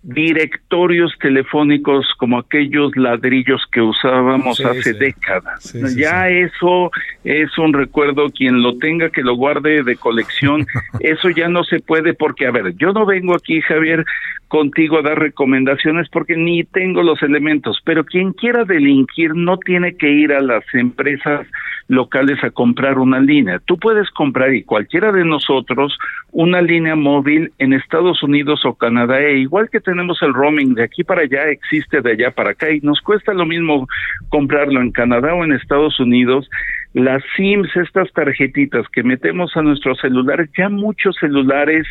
directorios 0.08 1.12
telefónicos 1.20 2.06
como 2.16 2.38
aquellos 2.38 2.96
ladrillos 2.96 3.62
que 3.70 3.82
usábamos 3.82 4.58
hace 4.60 4.94
décadas. 4.94 5.74
ya 5.94 6.30
eso 6.30 6.90
es 7.24 7.58
un 7.58 7.74
recuerdo, 7.74 8.30
quien 8.30 8.62
lo 8.62 8.78
tenga 8.78 9.10
que 9.10 9.22
lo 9.22 9.36
guarde 9.36 9.82
de 9.82 9.96
colección, 9.96 10.66
eso 11.00 11.28
ya 11.28 11.48
no 11.48 11.62
se 11.62 11.80
puede 11.80 12.14
porque, 12.14 12.46
a 12.46 12.50
ver, 12.50 12.74
yo 12.76 12.94
no 12.94 13.04
vengo 13.04 13.34
aquí, 13.34 13.60
Javier, 13.60 14.06
contigo 14.48 14.98
a 14.98 15.02
dar 15.02 15.18
recomendaciones 15.18 16.08
porque 16.08 16.36
ni 16.36 16.64
tengo 16.64 17.02
los 17.02 17.22
elementos, 17.22 17.80
pero 17.84 18.04
quien 18.04 18.32
quiera 18.32 18.64
delinquir 18.64 19.34
no 19.34 19.58
tiene 19.58 19.96
que 19.96 20.10
ir 20.10 20.32
a 20.32 20.40
las 20.40 20.64
empresas 20.72 21.46
locales 21.88 22.42
a 22.44 22.50
comprar 22.50 22.98
una 22.98 23.20
línea. 23.20 23.60
Tú 23.64 23.78
puedes 23.78 24.10
comprar 24.10 24.54
y 24.54 24.62
cualquiera 24.62 25.12
de 25.12 25.24
nosotros 25.24 25.98
una 26.30 26.60
línea 26.60 26.96
móvil 26.96 27.52
en 27.58 27.72
Estados 27.72 28.22
Unidos 28.22 28.64
o 28.64 28.74
Canadá, 28.74 29.20
e 29.20 29.38
igual 29.38 29.70
que 29.70 29.80
tenemos 29.80 30.22
el 30.22 30.34
roaming 30.34 30.74
de 30.74 30.84
aquí 30.84 31.04
para 31.04 31.22
allá, 31.22 31.48
existe 31.48 32.00
de 32.00 32.12
allá 32.12 32.30
para 32.30 32.50
acá 32.50 32.70
y 32.70 32.80
nos 32.80 33.00
cuesta 33.00 33.32
lo 33.32 33.46
mismo 33.46 33.86
comprarlo 34.28 34.80
en 34.80 34.92
Canadá 34.92 35.34
o 35.34 35.44
en 35.44 35.52
Estados 35.52 35.98
Unidos. 35.98 36.48
Las 36.94 37.22
SIMs, 37.36 37.74
estas 37.76 38.12
tarjetitas 38.12 38.86
que 38.88 39.02
metemos 39.02 39.56
a 39.56 39.62
nuestros 39.62 39.98
celulares, 40.00 40.50
ya 40.56 40.68
muchos 40.68 41.16
celulares 41.20 41.86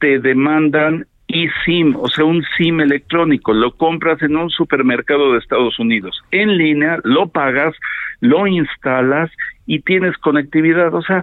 te 0.00 0.18
demandan 0.18 1.06
eSIM, 1.28 1.96
o 1.96 2.08
sea, 2.08 2.24
un 2.24 2.44
SIM 2.56 2.80
electrónico, 2.80 3.52
lo 3.52 3.72
compras 3.72 4.22
en 4.22 4.36
un 4.36 4.50
supermercado 4.50 5.32
de 5.32 5.38
Estados 5.38 5.78
Unidos, 5.78 6.22
en 6.30 6.56
línea, 6.56 6.98
lo 7.02 7.28
pagas, 7.28 7.74
lo 8.20 8.46
instalas 8.46 9.30
y 9.66 9.80
tienes 9.80 10.16
conectividad, 10.18 10.94
o 10.94 11.02
sea, 11.02 11.22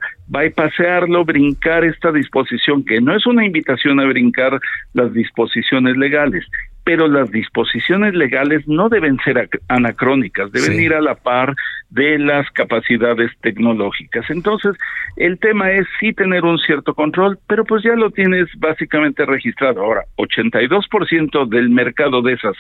pasearlo, 0.56 1.24
brincar 1.26 1.84
esta 1.84 2.12
disposición, 2.12 2.84
que 2.84 3.00
no 3.00 3.16
es 3.16 3.26
una 3.28 3.46
invitación 3.46 4.00
a 4.00 4.06
brincar 4.06 4.60
las 4.94 5.14
disposiciones 5.14 5.96
legales, 5.98 6.46
pero 6.84 7.08
las 7.08 7.32
disposiciones 7.32 8.13
legales 8.15 8.67
no 8.67 8.89
deben 8.89 9.17
ser 9.20 9.50
anacrónicas, 9.67 10.52
deben 10.52 10.80
ir 10.80 10.94
a 10.94 11.02
la 11.02 11.15
par 11.15 11.56
de 11.89 12.17
las 12.17 12.50
capacidades 12.52 13.32
tecnológicas. 13.41 14.30
Entonces, 14.30 14.76
el 15.17 15.38
tema 15.39 15.72
es 15.72 15.86
sí 16.00 16.13
tener 16.13 16.44
un 16.44 16.58
cierto 16.58 16.94
control, 16.94 17.38
pero 17.48 17.65
pues 17.65 17.84
ya 17.84 17.96
lo 17.96 18.10
tienes 18.12 18.48
básicamente 18.58 19.26
registrado. 19.26 19.84
Ahora, 19.84 20.06
82% 20.17 21.48
del 21.48 21.70
mercado 21.70 22.22
de 22.22 22.34
esas 22.34 22.56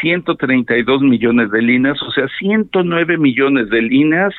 132 0.00 1.02
millones 1.02 1.50
de 1.50 1.62
líneas, 1.62 2.02
o 2.02 2.10
sea, 2.12 2.26
109 2.38 3.18
millones 3.18 3.68
de 3.68 3.82
líneas 3.82 4.34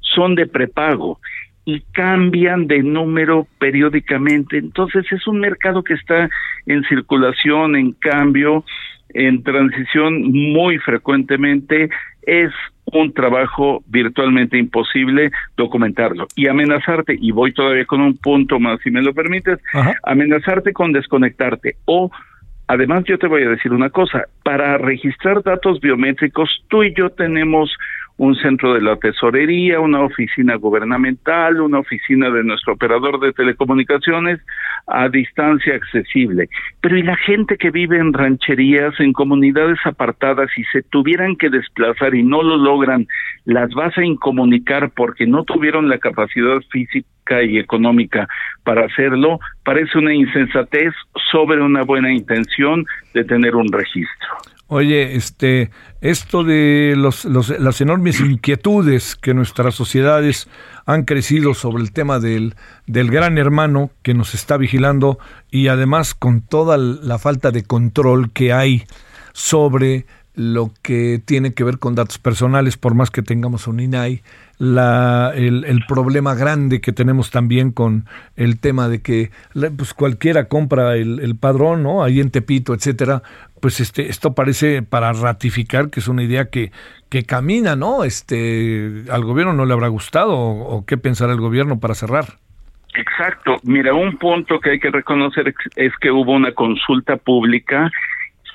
son 0.00 0.34
de 0.34 0.46
prepago 0.46 1.20
y 1.66 1.80
cambian 1.92 2.68
de 2.68 2.82
número 2.82 3.46
periódicamente. 3.58 4.56
Entonces 4.56 5.04
es 5.10 5.26
un 5.26 5.40
mercado 5.40 5.82
que 5.82 5.94
está 5.94 6.30
en 6.64 6.84
circulación, 6.84 7.74
en 7.74 7.92
cambio, 7.92 8.64
en 9.12 9.42
transición 9.42 10.32
muy 10.32 10.78
frecuentemente. 10.78 11.90
Es 12.22 12.52
un 12.84 13.12
trabajo 13.12 13.82
virtualmente 13.88 14.56
imposible 14.56 15.32
documentarlo 15.56 16.28
y 16.36 16.46
amenazarte, 16.46 17.18
y 17.20 17.32
voy 17.32 17.52
todavía 17.52 17.84
con 17.84 18.00
un 18.00 18.16
punto 18.16 18.60
más, 18.60 18.80
si 18.82 18.92
me 18.92 19.02
lo 19.02 19.12
permites, 19.12 19.58
amenazarte 20.04 20.72
con 20.72 20.92
desconectarte 20.92 21.76
o 21.84 22.10
Además, 22.68 23.04
yo 23.04 23.16
te 23.16 23.28
voy 23.28 23.44
a 23.44 23.50
decir 23.50 23.72
una 23.72 23.90
cosa, 23.90 24.24
para 24.42 24.76
registrar 24.76 25.40
datos 25.44 25.80
biométricos, 25.80 26.64
tú 26.68 26.82
y 26.82 26.92
yo 26.96 27.10
tenemos 27.10 27.72
un 28.18 28.34
centro 28.36 28.74
de 28.74 28.80
la 28.80 28.96
tesorería, 28.96 29.80
una 29.80 30.00
oficina 30.00 30.56
gubernamental, 30.56 31.60
una 31.60 31.80
oficina 31.80 32.30
de 32.30 32.44
nuestro 32.44 32.74
operador 32.74 33.20
de 33.20 33.32
telecomunicaciones 33.32 34.40
a 34.86 35.08
distancia 35.08 35.74
accesible. 35.74 36.48
Pero 36.80 36.96
¿y 36.96 37.02
la 37.02 37.16
gente 37.16 37.58
que 37.58 37.70
vive 37.70 37.98
en 37.98 38.12
rancherías, 38.12 38.98
en 39.00 39.12
comunidades 39.12 39.78
apartadas 39.84 40.48
y 40.56 40.64
se 40.72 40.82
tuvieran 40.82 41.36
que 41.36 41.50
desplazar 41.50 42.14
y 42.14 42.22
no 42.22 42.42
lo 42.42 42.56
logran, 42.56 43.06
las 43.44 43.70
vas 43.74 43.96
a 43.98 44.04
incomunicar 44.04 44.90
porque 44.90 45.26
no 45.26 45.44
tuvieron 45.44 45.88
la 45.88 45.98
capacidad 45.98 46.60
física 46.70 47.42
y 47.42 47.58
económica 47.58 48.28
para 48.64 48.86
hacerlo? 48.86 49.40
Parece 49.64 49.98
una 49.98 50.14
insensatez 50.14 50.94
sobre 51.30 51.60
una 51.60 51.82
buena 51.82 52.12
intención 52.12 52.84
de 53.12 53.24
tener 53.24 53.56
un 53.56 53.70
registro. 53.70 54.55
Oye, 54.68 55.14
este, 55.14 55.70
esto 56.00 56.42
de 56.42 56.94
los, 56.96 57.24
las 57.24 57.80
enormes 57.80 58.18
inquietudes 58.18 59.14
que 59.14 59.32
nuestras 59.32 59.76
sociedades 59.76 60.48
han 60.86 61.04
crecido 61.04 61.54
sobre 61.54 61.84
el 61.84 61.92
tema 61.92 62.18
del, 62.18 62.56
del 62.86 63.10
gran 63.12 63.38
hermano 63.38 63.90
que 64.02 64.14
nos 64.14 64.34
está 64.34 64.56
vigilando 64.56 65.20
y 65.52 65.68
además 65.68 66.14
con 66.14 66.40
toda 66.40 66.78
la 66.78 67.18
falta 67.18 67.52
de 67.52 67.62
control 67.62 68.32
que 68.32 68.52
hay 68.52 68.84
sobre 69.32 70.06
lo 70.36 70.70
que 70.82 71.18
tiene 71.24 71.54
que 71.54 71.64
ver 71.64 71.78
con 71.78 71.94
datos 71.94 72.18
personales, 72.18 72.76
por 72.76 72.94
más 72.94 73.10
que 73.10 73.22
tengamos 73.22 73.66
un 73.66 73.80
INAI, 73.80 74.22
la, 74.58 75.32
el, 75.34 75.64
el, 75.64 75.84
problema 75.86 76.34
grande 76.34 76.80
que 76.80 76.92
tenemos 76.92 77.30
también 77.30 77.72
con 77.72 78.04
el 78.36 78.60
tema 78.60 78.88
de 78.88 79.00
que 79.00 79.30
pues 79.76 79.94
cualquiera 79.94 80.44
compra 80.44 80.96
el, 80.96 81.20
el, 81.20 81.36
padrón, 81.36 81.82
¿no? 81.82 82.04
Ahí 82.04 82.20
en 82.20 82.30
Tepito, 82.30 82.74
etcétera, 82.74 83.22
pues 83.60 83.80
este, 83.80 84.08
esto 84.08 84.34
parece 84.34 84.82
para 84.82 85.12
ratificar 85.14 85.88
que 85.90 86.00
es 86.00 86.08
una 86.08 86.22
idea 86.22 86.50
que, 86.50 86.70
que 87.08 87.24
camina, 87.24 87.74
¿no? 87.74 88.04
Este, 88.04 89.04
al 89.10 89.24
gobierno 89.24 89.54
no 89.54 89.64
le 89.64 89.72
habrá 89.72 89.88
gustado, 89.88 90.36
o, 90.36 90.76
o 90.76 90.86
qué 90.86 90.98
pensará 90.98 91.32
el 91.32 91.40
gobierno 91.40 91.80
para 91.80 91.94
cerrar. 91.94 92.26
Exacto. 92.94 93.56
Mira, 93.62 93.94
un 93.94 94.16
punto 94.16 94.58
que 94.60 94.70
hay 94.70 94.80
que 94.80 94.90
reconocer 94.90 95.54
es 95.76 95.92
que 96.00 96.10
hubo 96.10 96.32
una 96.32 96.52
consulta 96.52 97.16
pública 97.16 97.90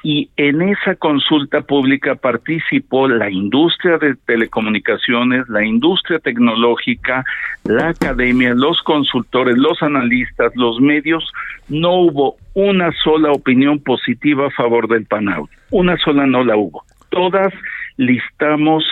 y 0.04 0.30
en 0.36 0.62
esa 0.62 0.96
consulta 0.96 1.62
pública 1.62 2.16
participó 2.16 3.08
la 3.08 3.30
industria 3.30 3.98
de 3.98 4.16
telecomunicaciones, 4.26 5.48
la 5.48 5.64
industria 5.64 6.20
tecnológica, 6.20 7.24
la 7.64 7.90
academia, 7.90 8.54
los 8.56 8.82
consultores, 8.82 9.58
los 9.58 9.82
analistas, 9.84 10.52
los 10.56 10.80
medios. 10.80 11.32
No 11.70 11.94
hubo 11.94 12.38
una 12.54 12.92
sola 13.04 13.32
opinión 13.32 13.80
positiva 13.80 14.48
a 14.48 14.52
favor 14.52 14.88
del 14.88 15.06
PANAUT. 15.06 15.50
Una 15.70 15.98
sola 15.98 16.26
no 16.26 16.44
la 16.44 16.58
hubo. 16.58 16.84
Todas 17.10 17.54
listamos 17.98 18.84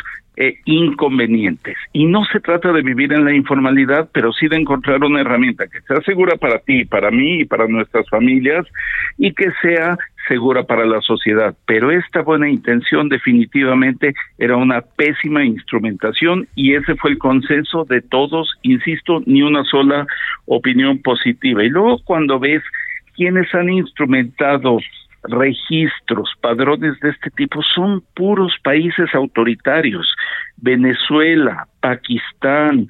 eh, 0.41 0.55
inconvenientes. 0.63 1.75
Y 1.91 2.05
no 2.05 2.23
se 2.31 2.39
trata 2.39 2.71
de 2.71 2.81
vivir 2.81 3.11
en 3.11 3.25
la 3.25 3.33
informalidad, 3.33 4.07
pero 4.13 4.31
sí 4.31 4.47
de 4.47 4.55
encontrar 4.55 5.03
una 5.03 5.19
herramienta 5.19 5.67
que 5.67 5.81
sea 5.81 5.99
segura 6.01 6.37
para 6.37 6.59
ti, 6.59 6.85
para 6.85 7.11
mí 7.11 7.41
y 7.41 7.45
para 7.45 7.67
nuestras 7.67 8.07
familias 8.07 8.65
y 9.17 9.33
que 9.33 9.51
sea 9.61 9.97
segura 10.29 10.63
para 10.63 10.85
la 10.85 11.01
sociedad. 11.01 11.53
Pero 11.65 11.91
esta 11.91 12.21
buena 12.21 12.49
intención 12.49 13.09
definitivamente 13.09 14.13
era 14.37 14.55
una 14.55 14.79
pésima 14.81 15.43
instrumentación 15.43 16.47
y 16.55 16.75
ese 16.75 16.95
fue 16.95 17.11
el 17.11 17.17
consenso 17.17 17.83
de 17.83 18.01
todos, 18.01 18.55
insisto, 18.61 19.21
ni 19.25 19.41
una 19.41 19.65
sola 19.65 20.07
opinión 20.45 21.01
positiva. 21.01 21.61
Y 21.65 21.69
luego 21.69 21.99
cuando 22.05 22.39
ves 22.39 22.63
quienes 23.15 23.53
han 23.53 23.69
instrumentado 23.69 24.77
registros, 25.23 26.31
padrones 26.39 26.97
de 27.01 27.09
este 27.09 27.29
tipo, 27.31 27.61
son 27.75 28.01
puros 28.15 28.53
países 28.63 29.13
autoritarios. 29.13 30.15
Venezuela, 30.55 31.67
Pakistán, 31.81 32.87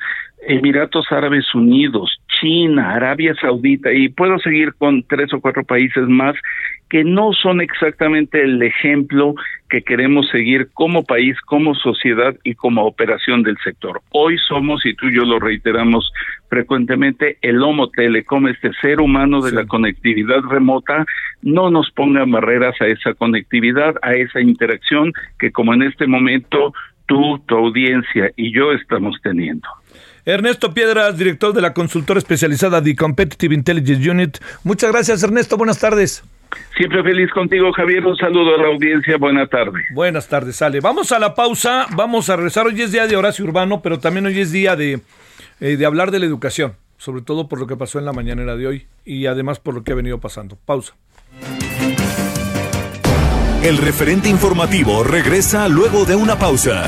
Emiratos 0.47 1.11
Árabes 1.11 1.53
Unidos, 1.55 2.18
China, 2.39 2.93
Arabia 2.93 3.35
Saudita, 3.39 3.91
y 3.91 4.09
puedo 4.09 4.39
seguir 4.39 4.73
con 4.75 5.03
tres 5.03 5.33
o 5.33 5.41
cuatro 5.41 5.63
países 5.63 6.07
más 6.07 6.35
que 6.89 7.03
no 7.03 7.33
son 7.33 7.61
exactamente 7.61 8.41
el 8.41 8.61
ejemplo 8.63 9.35
que 9.69 9.83
queremos 9.83 10.27
seguir 10.29 10.69
como 10.73 11.03
país, 11.03 11.39
como 11.41 11.75
sociedad 11.75 12.35
y 12.43 12.55
como 12.55 12.83
operación 12.83 13.43
del 13.43 13.57
sector. 13.63 14.01
Hoy 14.09 14.37
somos, 14.39 14.83
y 14.85 14.95
tú 14.95 15.07
y 15.07 15.15
yo 15.15 15.23
lo 15.23 15.39
reiteramos 15.39 16.11
frecuentemente, 16.49 17.37
el 17.43 17.61
Homo 17.61 17.89
Telecom, 17.89 18.47
este 18.47 18.71
ser 18.81 18.99
humano 18.99 19.41
de 19.41 19.51
la 19.51 19.67
conectividad 19.67 20.41
remota, 20.49 21.05
no 21.43 21.69
nos 21.69 21.91
ponga 21.91 22.25
barreras 22.25 22.75
a 22.81 22.87
esa 22.87 23.13
conectividad, 23.13 23.93
a 24.01 24.15
esa 24.15 24.41
interacción 24.41 25.13
que 25.37 25.51
como 25.51 25.75
en 25.75 25.83
este 25.83 26.07
momento 26.07 26.73
tú, 27.05 27.39
tu 27.45 27.55
audiencia 27.55 28.31
y 28.35 28.51
yo 28.51 28.71
estamos 28.71 29.15
teniendo. 29.21 29.67
Ernesto 30.29 30.75
Piedras, 30.75 31.17
director 31.17 31.53
de 31.53 31.61
la 31.61 31.73
consultora 31.73 32.19
especializada 32.19 32.83
The 32.83 32.95
Competitive 32.95 33.55
Intelligence 33.55 34.09
Unit. 34.09 34.37
Muchas 34.63 34.91
gracias, 34.91 35.23
Ernesto. 35.23 35.57
Buenas 35.57 35.79
tardes. 35.79 36.23
Siempre 36.77 37.01
feliz 37.01 37.31
contigo, 37.31 37.71
Javier. 37.73 38.05
Un 38.05 38.15
saludo 38.15 38.53
a 38.53 38.61
la 38.61 38.67
audiencia. 38.67 39.17
Buenas 39.17 39.49
tardes. 39.49 39.83
Buenas 39.91 40.27
tardes, 40.27 40.55
sale. 40.55 40.81
Vamos 40.81 41.11
a 41.11 41.17
la 41.17 41.33
pausa. 41.33 41.87
Vamos 41.95 42.29
a 42.29 42.35
regresar. 42.35 42.67
Hoy 42.67 42.79
es 42.79 42.91
día 42.91 43.07
de 43.07 43.15
Horacio 43.15 43.43
Urbano, 43.43 43.81
pero 43.81 43.97
también 43.97 44.27
hoy 44.27 44.39
es 44.39 44.51
día 44.51 44.75
de, 44.75 45.01
eh, 45.61 45.77
de 45.77 45.85
hablar 45.87 46.11
de 46.11 46.19
la 46.19 46.27
educación, 46.27 46.73
sobre 46.97 47.23
todo 47.23 47.47
por 47.47 47.59
lo 47.59 47.65
que 47.65 47.75
pasó 47.75 47.97
en 47.97 48.05
la 48.05 48.13
mañanera 48.13 48.55
de 48.55 48.67
hoy 48.67 48.87
y 49.05 49.25
además 49.25 49.59
por 49.59 49.73
lo 49.73 49.83
que 49.83 49.93
ha 49.93 49.95
venido 49.95 50.19
pasando. 50.19 50.59
Pausa. 50.63 50.93
El 53.63 53.77
referente 53.77 54.29
informativo 54.29 55.03
regresa 55.03 55.67
luego 55.67 56.05
de 56.05 56.15
una 56.15 56.37
pausa. 56.37 56.87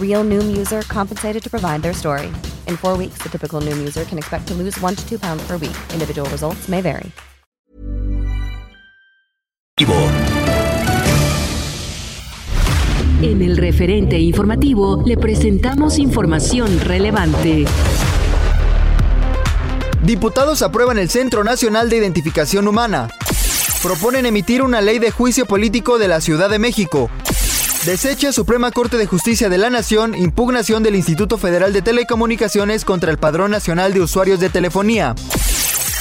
Real 0.00 0.24
Noom 0.24 0.56
user 0.56 0.82
compensated 0.88 1.42
to 1.44 1.48
provide 1.48 1.82
their 1.82 1.94
story. 1.94 2.26
In 2.66 2.76
four 2.76 2.96
weeks, 2.96 3.18
the 3.22 3.28
typical 3.28 3.60
Noom 3.60 3.78
user 3.78 4.04
can 4.04 4.18
expect 4.18 4.48
to 4.48 4.54
lose 4.54 4.76
one 4.80 4.96
to 4.96 5.08
two 5.08 5.18
pounds 5.18 5.46
per 5.46 5.56
week. 5.56 5.76
Individual 5.92 6.28
results 6.30 6.68
may 6.68 6.82
vary. 6.82 7.12
En 13.20 13.42
el 13.42 13.56
referente 13.56 14.18
informativo 14.18 15.02
le 15.04 15.16
presentamos 15.16 15.98
información 15.98 16.78
relevante. 16.80 17.64
Diputados 20.02 20.62
aprueban 20.62 20.98
el 20.98 21.10
Centro 21.10 21.42
Nacional 21.42 21.90
de 21.90 21.96
Identificación 21.96 22.68
Humana. 22.68 23.08
Proponen 23.82 24.26
emitir 24.26 24.62
una 24.62 24.80
ley 24.80 25.00
de 25.00 25.10
juicio 25.10 25.46
político 25.46 25.98
de 25.98 26.08
la 26.08 26.20
Ciudad 26.20 26.48
de 26.48 26.60
México. 26.60 27.10
Desecha 27.88 28.32
Suprema 28.32 28.70
Corte 28.70 28.98
de 28.98 29.06
Justicia 29.06 29.48
de 29.48 29.56
la 29.56 29.70
Nación 29.70 30.14
impugnación 30.14 30.82
del 30.82 30.94
Instituto 30.94 31.38
Federal 31.38 31.72
de 31.72 31.80
Telecomunicaciones 31.80 32.84
contra 32.84 33.10
el 33.10 33.16
Padrón 33.16 33.50
Nacional 33.50 33.94
de 33.94 34.02
Usuarios 34.02 34.40
de 34.40 34.50
Telefonía. 34.50 35.14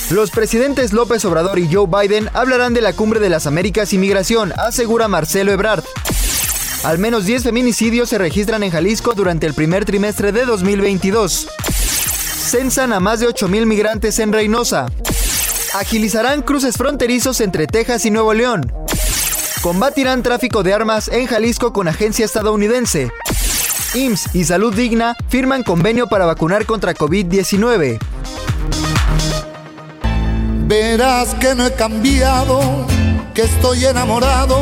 Los 0.10 0.30
presidentes 0.30 0.92
López 0.92 1.24
Obrador 1.24 1.60
y 1.60 1.74
Joe 1.74 1.88
Biden 1.88 2.30
hablarán 2.34 2.74
de 2.74 2.82
la 2.82 2.92
Cumbre 2.92 3.22
de 3.22 3.30
las 3.30 3.48
Américas 3.48 3.94
y 3.94 4.00
Migración, 4.00 4.52
asegura 4.58 5.08
Marcelo 5.08 5.54
Ebrard. 5.54 5.86
Al 6.84 7.00
menos 7.00 7.24
10 7.24 7.44
feminicidios 7.44 8.10
se 8.10 8.18
registran 8.18 8.64
en 8.64 8.72
Jalisco 8.72 9.14
durante 9.14 9.48
el 9.48 9.54
primer 9.54 9.86
trimestre 9.86 10.34
de 10.34 10.44
2022. 10.44 11.48
Censan 12.50 12.92
a 12.92 13.00
más 13.00 13.22
de 13.22 13.30
8.000 13.30 13.66
migrantes 13.66 14.20
en 14.20 14.34
Reynosa. 14.34 14.88
Agilizarán 15.74 16.42
cruces 16.42 16.76
fronterizos 16.76 17.40
entre 17.40 17.66
Texas 17.66 18.06
y 18.06 18.12
Nuevo 18.12 18.34
León. 18.34 18.74
Combatirán 19.68 20.24
tráfico 20.24 20.64
de 20.64 20.74
armas 20.74 21.10
en 21.10 21.28
Jalisco 21.28 21.74
con 21.74 21.90
agencia 21.90 22.24
estadounidense. 22.24 23.12
IMSS 23.96 24.34
y 24.34 24.46
Salud 24.46 24.74
Digna 24.74 25.14
firman 25.28 25.62
convenio 25.64 26.08
para 26.08 26.26
vacunar 26.26 26.66
contra 26.66 26.96
COVID-19. 26.96 28.00
Verás 30.68 31.36
que 31.36 31.54
no 31.54 31.68
he 31.68 31.74
cambiado, 31.74 32.62
que 33.34 33.42
estoy 33.42 33.84
enamorado, 33.84 34.58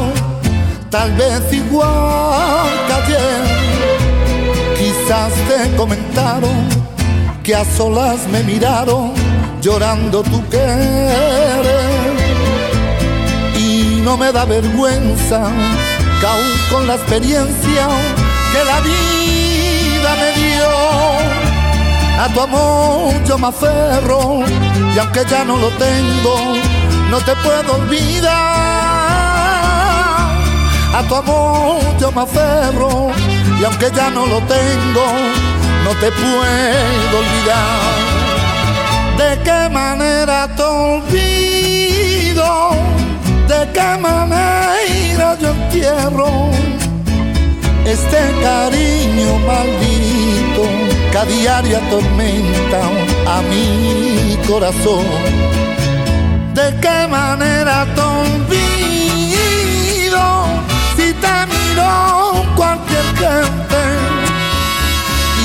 tal 0.90 1.12
vez 1.12 1.54
igual 1.54 2.68
que 2.88 2.94
ayer. 2.94 3.44
Quizás 4.76 5.34
te 5.48 5.76
comentaron 5.78 6.68
que 7.44 7.54
a 7.54 7.64
solas 7.64 8.28
me 8.32 8.42
miraron 8.42 9.14
llorando 9.62 10.24
tu 10.24 10.44
querer. 10.50 12.05
No 14.06 14.16
me 14.18 14.32
da 14.32 14.46
vergüenza 14.46 15.42
que 16.22 16.28
con 16.70 16.86
la 16.86 16.94
experiencia 16.94 17.88
que 18.52 18.64
la 18.64 18.80
vida 18.82 20.16
me 20.22 20.32
dio, 20.40 20.70
a 22.24 22.30
tu 22.32 22.40
amor 22.42 23.24
yo 23.26 23.38
me 23.40 23.48
aferro 23.48 24.44
y 24.94 25.00
aunque 25.00 25.26
ya 25.28 25.44
no 25.44 25.58
lo 25.58 25.70
tengo, 25.70 26.36
no 27.10 27.18
te 27.18 27.36
puedo 27.38 27.74
olvidar. 27.82 28.36
A 30.94 31.04
tu 31.08 31.16
amor 31.16 31.80
yo 32.00 32.12
me 32.12 32.22
aferro 32.22 33.12
y 33.60 33.64
aunque 33.64 33.90
ya 33.92 34.12
no 34.12 34.28
lo 34.28 34.38
tengo, 34.42 35.06
no 35.84 35.90
te 36.00 36.12
puedo 36.12 37.18
olvidar. 37.24 37.96
¿De 39.18 39.42
qué 39.44 39.68
manera 39.74 40.48
te 40.56 40.62
olvido? 40.62 41.36
¿De 43.48 43.72
qué 43.74 43.98
manera 44.00 45.38
yo 45.40 45.50
entierro 45.50 46.50
este 47.86 48.22
cariño 48.42 49.38
maldito 49.46 50.64
que 51.12 51.18
a 51.18 51.26
diario 51.26 51.78
atormenta 51.78 52.82
a 53.28 53.42
mi 53.44 54.36
corazón? 54.48 55.06
¿De 56.56 56.74
qué 56.82 57.08
manera 57.08 57.86
te 57.94 58.02
olvido 58.02 58.56
si 60.98 61.14
te 61.14 61.36
miro 61.54 61.90
cualquier 62.56 63.06
gente 63.22 63.82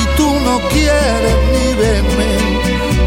y 0.01 0.17
tú 0.17 0.29
no 0.47 0.59
quieres 0.71 1.37
ni 1.53 1.75
verme? 1.75 2.31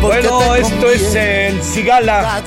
Bueno, 0.01 0.53
esto 0.53 0.91
es 0.91 1.15
el 1.15 1.63
Cigala, 1.63 2.43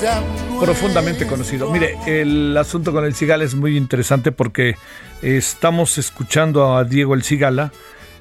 profundamente 0.59 1.27
conocido. 1.27 1.71
Mire, 1.71 1.97
el 2.05 2.55
asunto 2.57 2.91
con 2.91 3.05
el 3.05 3.13
Cigala 3.13 3.43
es 3.43 3.55
muy 3.55 3.77
interesante 3.77 4.31
porque 4.31 4.75
estamos 5.21 5.97
escuchando 5.97 6.75
a 6.75 6.83
Diego 6.83 7.13
el 7.13 7.23
Cigala 7.23 7.71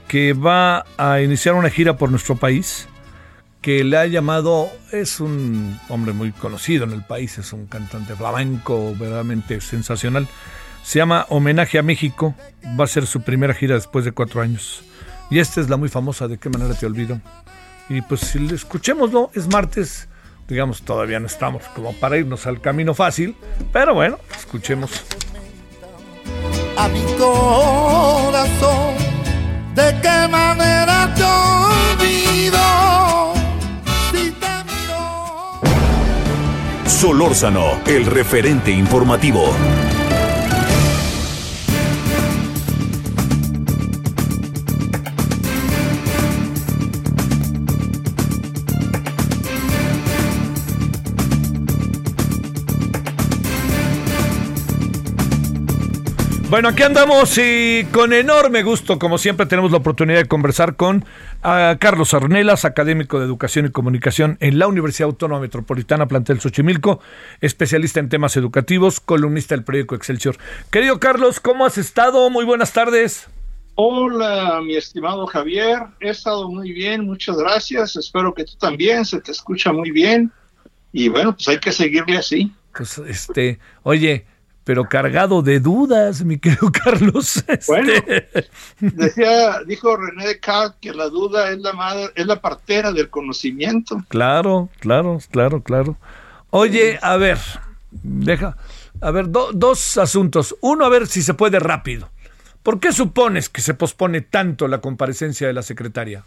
que 0.08 0.32
va 0.32 0.84
a 0.98 1.20
iniciar 1.20 1.54
una 1.54 1.70
gira 1.70 1.96
por 1.96 2.10
nuestro 2.10 2.36
país 2.36 2.88
que 3.60 3.82
le 3.82 3.96
ha 3.96 4.06
llamado, 4.06 4.70
es 4.92 5.18
un 5.18 5.78
hombre 5.88 6.12
muy 6.12 6.30
conocido 6.30 6.84
en 6.84 6.92
el 6.92 7.02
país, 7.02 7.36
es 7.38 7.52
un 7.52 7.66
cantante 7.66 8.14
flamenco 8.14 8.92
verdaderamente 8.92 9.60
sensacional. 9.60 10.28
Se 10.84 11.00
llama 11.00 11.26
Homenaje 11.30 11.78
a 11.78 11.82
México, 11.82 12.36
va 12.78 12.84
a 12.84 12.86
ser 12.86 13.06
su 13.06 13.22
primera 13.22 13.54
gira 13.54 13.74
después 13.74 14.04
de 14.04 14.12
cuatro 14.12 14.40
años. 14.40 14.84
Y 15.30 15.40
esta 15.40 15.60
es 15.60 15.68
la 15.68 15.76
muy 15.76 15.88
famosa, 15.88 16.28
¿de 16.28 16.38
qué 16.38 16.48
manera 16.48 16.74
te 16.74 16.86
olvido? 16.86 17.20
Y 17.88 18.02
pues 18.02 18.20
si 18.20 18.38
le 18.38 18.54
escuchémoslo, 18.54 19.32
es 19.34 19.48
martes, 19.48 20.06
digamos, 20.48 20.82
todavía 20.82 21.20
no 21.20 21.26
estamos 21.26 21.64
como 21.74 21.92
para 21.94 22.16
irnos 22.16 22.46
al 22.46 22.60
camino 22.60 22.94
fácil, 22.94 23.36
pero 23.72 23.94
bueno, 23.94 24.18
escuchemos. 24.36 24.90
a 26.76 26.88
mi 26.88 27.02
corazón. 27.18 28.94
¿De 29.74 29.94
qué 30.00 30.28
manera 30.28 31.12
te 31.14 31.22
olvido? 31.22 33.34
Si 34.10 34.30
te 34.30 34.64
miro. 34.64 35.60
Solórzano, 36.86 37.78
el 37.86 38.06
referente 38.06 38.70
informativo. 38.70 39.52
Bueno, 56.56 56.70
aquí 56.70 56.84
andamos 56.84 57.36
y 57.36 57.84
con 57.92 58.14
enorme 58.14 58.62
gusto, 58.62 58.98
como 58.98 59.18
siempre, 59.18 59.44
tenemos 59.44 59.72
la 59.72 59.76
oportunidad 59.76 60.20
de 60.20 60.24
conversar 60.24 60.74
con 60.76 61.04
uh, 61.44 61.76
Carlos 61.78 62.14
Arnelas, 62.14 62.64
académico 62.64 63.18
de 63.18 63.26
Educación 63.26 63.66
y 63.66 63.70
Comunicación 63.70 64.38
en 64.40 64.58
la 64.58 64.66
Universidad 64.66 65.10
Autónoma 65.10 65.42
Metropolitana 65.42 66.08
Plantel 66.08 66.40
Xochimilco, 66.40 67.00
especialista 67.42 68.00
en 68.00 68.08
temas 68.08 68.38
educativos, 68.38 69.00
columnista 69.00 69.54
del 69.54 69.64
periódico 69.64 69.96
Excelsior. 69.96 70.38
Querido 70.70 70.98
Carlos, 70.98 71.40
¿cómo 71.40 71.66
has 71.66 71.76
estado? 71.76 72.30
Muy 72.30 72.46
buenas 72.46 72.72
tardes. 72.72 73.28
Hola, 73.74 74.58
mi 74.64 74.76
estimado 74.76 75.26
Javier. 75.26 75.80
He 76.00 76.08
estado 76.08 76.50
muy 76.50 76.72
bien, 76.72 77.04
muchas 77.04 77.36
gracias. 77.36 77.96
Espero 77.96 78.32
que 78.32 78.46
tú 78.46 78.56
también, 78.58 79.04
se 79.04 79.20
te 79.20 79.30
escucha 79.30 79.74
muy 79.74 79.90
bien. 79.90 80.32
Y 80.90 81.10
bueno, 81.10 81.34
pues 81.34 81.48
hay 81.48 81.58
que 81.58 81.70
seguirle 81.70 82.16
así. 82.16 82.50
Pues 82.74 82.96
este, 82.96 83.58
oye, 83.82 84.24
pero 84.66 84.88
cargado 84.88 85.42
de 85.42 85.60
dudas, 85.60 86.24
mi 86.24 86.38
querido 86.38 86.72
Carlos. 86.84 87.36
Este... 87.46 87.64
Bueno, 87.68 87.92
decía, 88.80 89.60
dijo 89.64 89.96
René 89.96 90.26
Descartes 90.26 90.76
que 90.80 90.92
la 90.92 91.08
duda 91.08 91.52
es 91.52 91.60
la 91.60 91.72
madre, 91.72 92.10
es 92.16 92.26
la 92.26 92.40
partera 92.40 92.90
del 92.90 93.08
conocimiento. 93.08 94.04
Claro, 94.08 94.68
claro, 94.80 95.20
claro, 95.30 95.62
claro. 95.62 95.96
Oye, 96.50 96.98
a 97.00 97.16
ver, 97.16 97.38
deja, 97.92 98.56
a 99.00 99.10
ver, 99.12 99.30
do, 99.30 99.52
dos 99.52 99.98
asuntos. 99.98 100.56
Uno, 100.60 100.84
a 100.84 100.88
ver 100.88 101.06
si 101.06 101.22
se 101.22 101.34
puede 101.34 101.60
rápido. 101.60 102.10
¿Por 102.64 102.80
qué 102.80 102.90
supones 102.90 103.48
que 103.48 103.60
se 103.60 103.74
pospone 103.74 104.20
tanto 104.20 104.66
la 104.66 104.80
comparecencia 104.80 105.46
de 105.46 105.52
la 105.52 105.62
secretaria? 105.62 106.24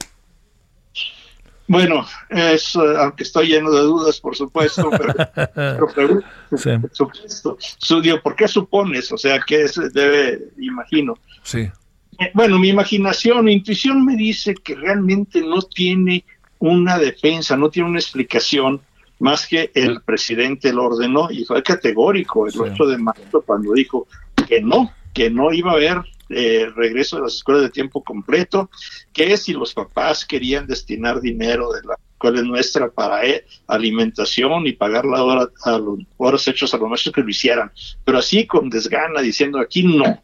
Bueno, 1.69 2.03
es, 2.29 2.75
uh, 2.75 2.97
aunque 2.97 3.21
estoy 3.21 3.49
lleno 3.49 3.69
de 3.69 3.81
dudas, 3.81 4.19
por 4.19 4.35
supuesto, 4.35 4.89
pero, 4.89 5.13
pero 5.95 6.21
sí. 6.57 6.71
por 6.81 6.95
supuesto. 6.95 7.57
Sudio, 7.77 8.19
¿por 8.23 8.35
qué 8.35 8.47
supones? 8.47 9.11
O 9.11 9.17
sea, 9.19 9.39
¿qué 9.45 9.67
se 9.67 9.89
debe, 9.89 10.49
imagino? 10.57 11.13
Sí. 11.43 11.59
Eh, 11.59 12.31
bueno, 12.33 12.57
mi 12.57 12.69
imaginación, 12.69 13.45
mi 13.45 13.53
intuición 13.53 14.03
me 14.03 14.15
dice 14.15 14.55
que 14.55 14.73
realmente 14.73 15.41
no 15.41 15.61
tiene 15.61 16.25
una 16.57 16.97
defensa, 16.97 17.55
no 17.55 17.69
tiene 17.69 17.89
una 17.89 17.99
explicación 17.99 18.81
más 19.19 19.45
que 19.45 19.69
el 19.75 20.01
presidente 20.01 20.73
lo 20.73 20.85
ordenó 20.85 21.29
y 21.29 21.45
fue 21.45 21.61
categórico 21.61 22.47
el 22.47 22.53
sí. 22.53 22.59
8 22.63 22.85
de 22.87 22.97
marzo 22.97 23.43
cuando 23.45 23.73
dijo 23.73 24.07
que 24.47 24.59
no, 24.59 24.91
que 25.13 25.29
no 25.29 25.53
iba 25.53 25.69
a 25.69 25.75
haber 25.75 26.01
eh, 26.29 26.69
regreso 26.75 27.17
de 27.17 27.23
las 27.23 27.35
escuelas 27.35 27.63
de 27.63 27.69
tiempo 27.69 28.03
completo, 28.03 28.69
que 29.13 29.35
si 29.37 29.53
los 29.53 29.73
papás 29.73 30.25
querían 30.25 30.67
destinar 30.67 31.21
dinero 31.21 31.71
de 31.71 31.81
la 31.83 31.95
escuela 32.13 32.41
nuestra 32.41 32.89
para 32.89 33.25
eh, 33.25 33.45
alimentación 33.67 34.67
y 34.67 34.73
pagar 34.73 35.05
la 35.05 35.23
hora 35.23 35.47
a 35.63 35.77
los 35.77 35.99
horas 36.17 36.47
hechos 36.47 36.73
a 36.73 36.77
los 36.77 36.89
maestros 36.89 37.13
que 37.13 37.21
lo 37.21 37.29
hicieran, 37.29 37.71
pero 38.03 38.19
así 38.19 38.45
con 38.45 38.69
desgana 38.69 39.21
diciendo 39.21 39.59
aquí 39.59 39.83
no. 39.83 40.21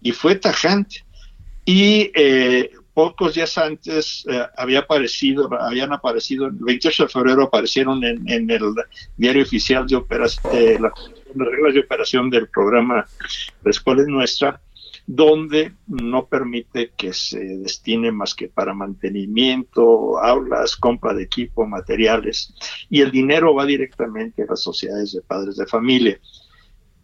Y 0.00 0.12
fue 0.12 0.34
tajante. 0.34 1.04
Y 1.64 2.10
eh, 2.14 2.72
pocos 2.94 3.34
días 3.34 3.56
antes 3.58 4.24
eh, 4.28 4.46
había 4.56 4.80
aparecido, 4.80 5.48
habían 5.60 5.92
aparecido, 5.92 6.46
el 6.46 6.52
28 6.52 7.04
de 7.04 7.08
febrero 7.08 7.44
aparecieron 7.44 8.04
en, 8.04 8.50
el 8.50 8.74
diario 9.16 9.42
oficial 9.42 9.86
de 9.86 9.96
operación, 9.96 10.52
eh, 10.54 10.78
las 10.80 10.92
reglas 11.48 11.74
de 11.74 11.80
operación 11.80 12.28
del 12.28 12.48
programa 12.48 13.06
La 13.62 13.70
Escuela 13.70 14.02
es 14.02 14.08
Nuestra, 14.08 14.60
donde 15.14 15.74
no 15.88 16.26
permite 16.26 16.92
que 16.96 17.12
se 17.12 17.38
destine 17.38 18.10
más 18.10 18.34
que 18.34 18.48
para 18.48 18.72
mantenimiento, 18.72 20.18
aulas, 20.18 20.74
compra 20.74 21.12
de 21.12 21.24
equipo, 21.24 21.66
materiales, 21.66 22.54
y 22.88 23.02
el 23.02 23.10
dinero 23.10 23.54
va 23.54 23.66
directamente 23.66 24.42
a 24.42 24.46
las 24.48 24.62
sociedades 24.62 25.12
de 25.12 25.20
padres 25.20 25.56
de 25.56 25.66
familia. 25.66 26.18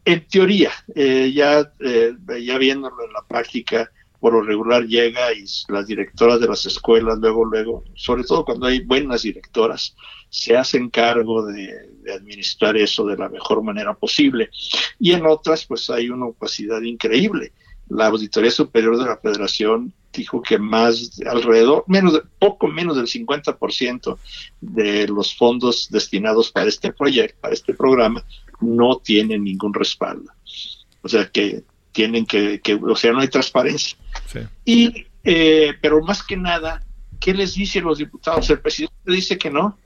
En 0.07 0.27
teoría, 0.27 0.71
eh, 0.95 1.31
ya, 1.35 1.71
eh, 1.81 2.15
ya 2.41 2.57
viéndolo 2.57 3.05
en 3.05 3.13
la 3.13 3.27
práctica, 3.29 3.93
por 4.21 4.33
lo 4.33 4.41
regular 4.41 4.87
llega 4.87 5.35
y 5.35 5.45
las 5.69 5.87
directoras 5.87 6.41
de 6.41 6.49
las 6.49 6.65
escuelas, 6.65 7.19
luego, 7.19 7.45
luego, 7.45 7.85
sobre 7.95 8.25
todo 8.25 8.47
cuando 8.47 8.69
hay 8.69 8.81
buenas 8.81 9.21
directoras, 9.21 9.95
se 10.31 10.57
hacen 10.57 10.89
cargo 10.89 11.45
de, 11.45 11.91
de, 12.03 12.15
administrar 12.15 12.75
eso 12.79 13.05
de 13.05 13.19
la 13.19 13.29
mejor 13.29 13.63
manera 13.63 13.93
posible. 13.93 14.49
Y 14.99 15.13
en 15.13 15.27
otras, 15.27 15.67
pues 15.67 15.91
hay 15.91 16.09
una 16.09 16.27
opacidad 16.27 16.81
increíble 16.81 17.53
la 17.89 18.07
Auditoría 18.07 18.51
Superior 18.51 18.99
de 18.99 19.07
la 19.07 19.17
Federación 19.17 19.93
dijo 20.13 20.43
que 20.43 20.59
más 20.59 21.21
alrededor, 21.27 21.85
menos 21.87 22.15
de, 22.15 22.23
poco 22.39 22.69
menos 22.69 22.97
del 22.97 23.07
50% 23.07 24.19
de 24.61 25.09
los 25.09 25.37
fondos 25.37 25.89
destinados 25.91 26.51
para 26.51 26.69
este 26.69 26.93
proyecto, 26.93 27.39
para 27.41 27.55
este 27.55 27.75
programa, 27.75 28.25
no 28.61 28.97
tienen 28.97 29.45
ningún 29.45 29.73
respaldo. 29.73 30.31
O 31.03 31.09
sea 31.09 31.29
que 31.29 31.63
tienen 31.93 32.27
que, 32.27 32.61
que 32.61 32.75
o 32.75 32.97
sea, 32.97 33.13
no 33.13 33.21
hay 33.21 33.29
transparencia. 33.29 33.97
Sí. 34.27 34.41
Y, 34.65 35.07
eh, 35.25 35.75
pero 35.81 36.03
más 36.03 36.23
que 36.23 36.37
nada, 36.37 36.83
¿qué 37.21 37.35
les 37.35 37.55
dice 37.55 37.79
a 37.79 37.83
los 37.83 37.99
diputados? 37.99 38.49
El 38.51 38.61
presidente 38.61 38.97
dice 39.07 39.39
que 39.39 39.51
no. 39.51 39.79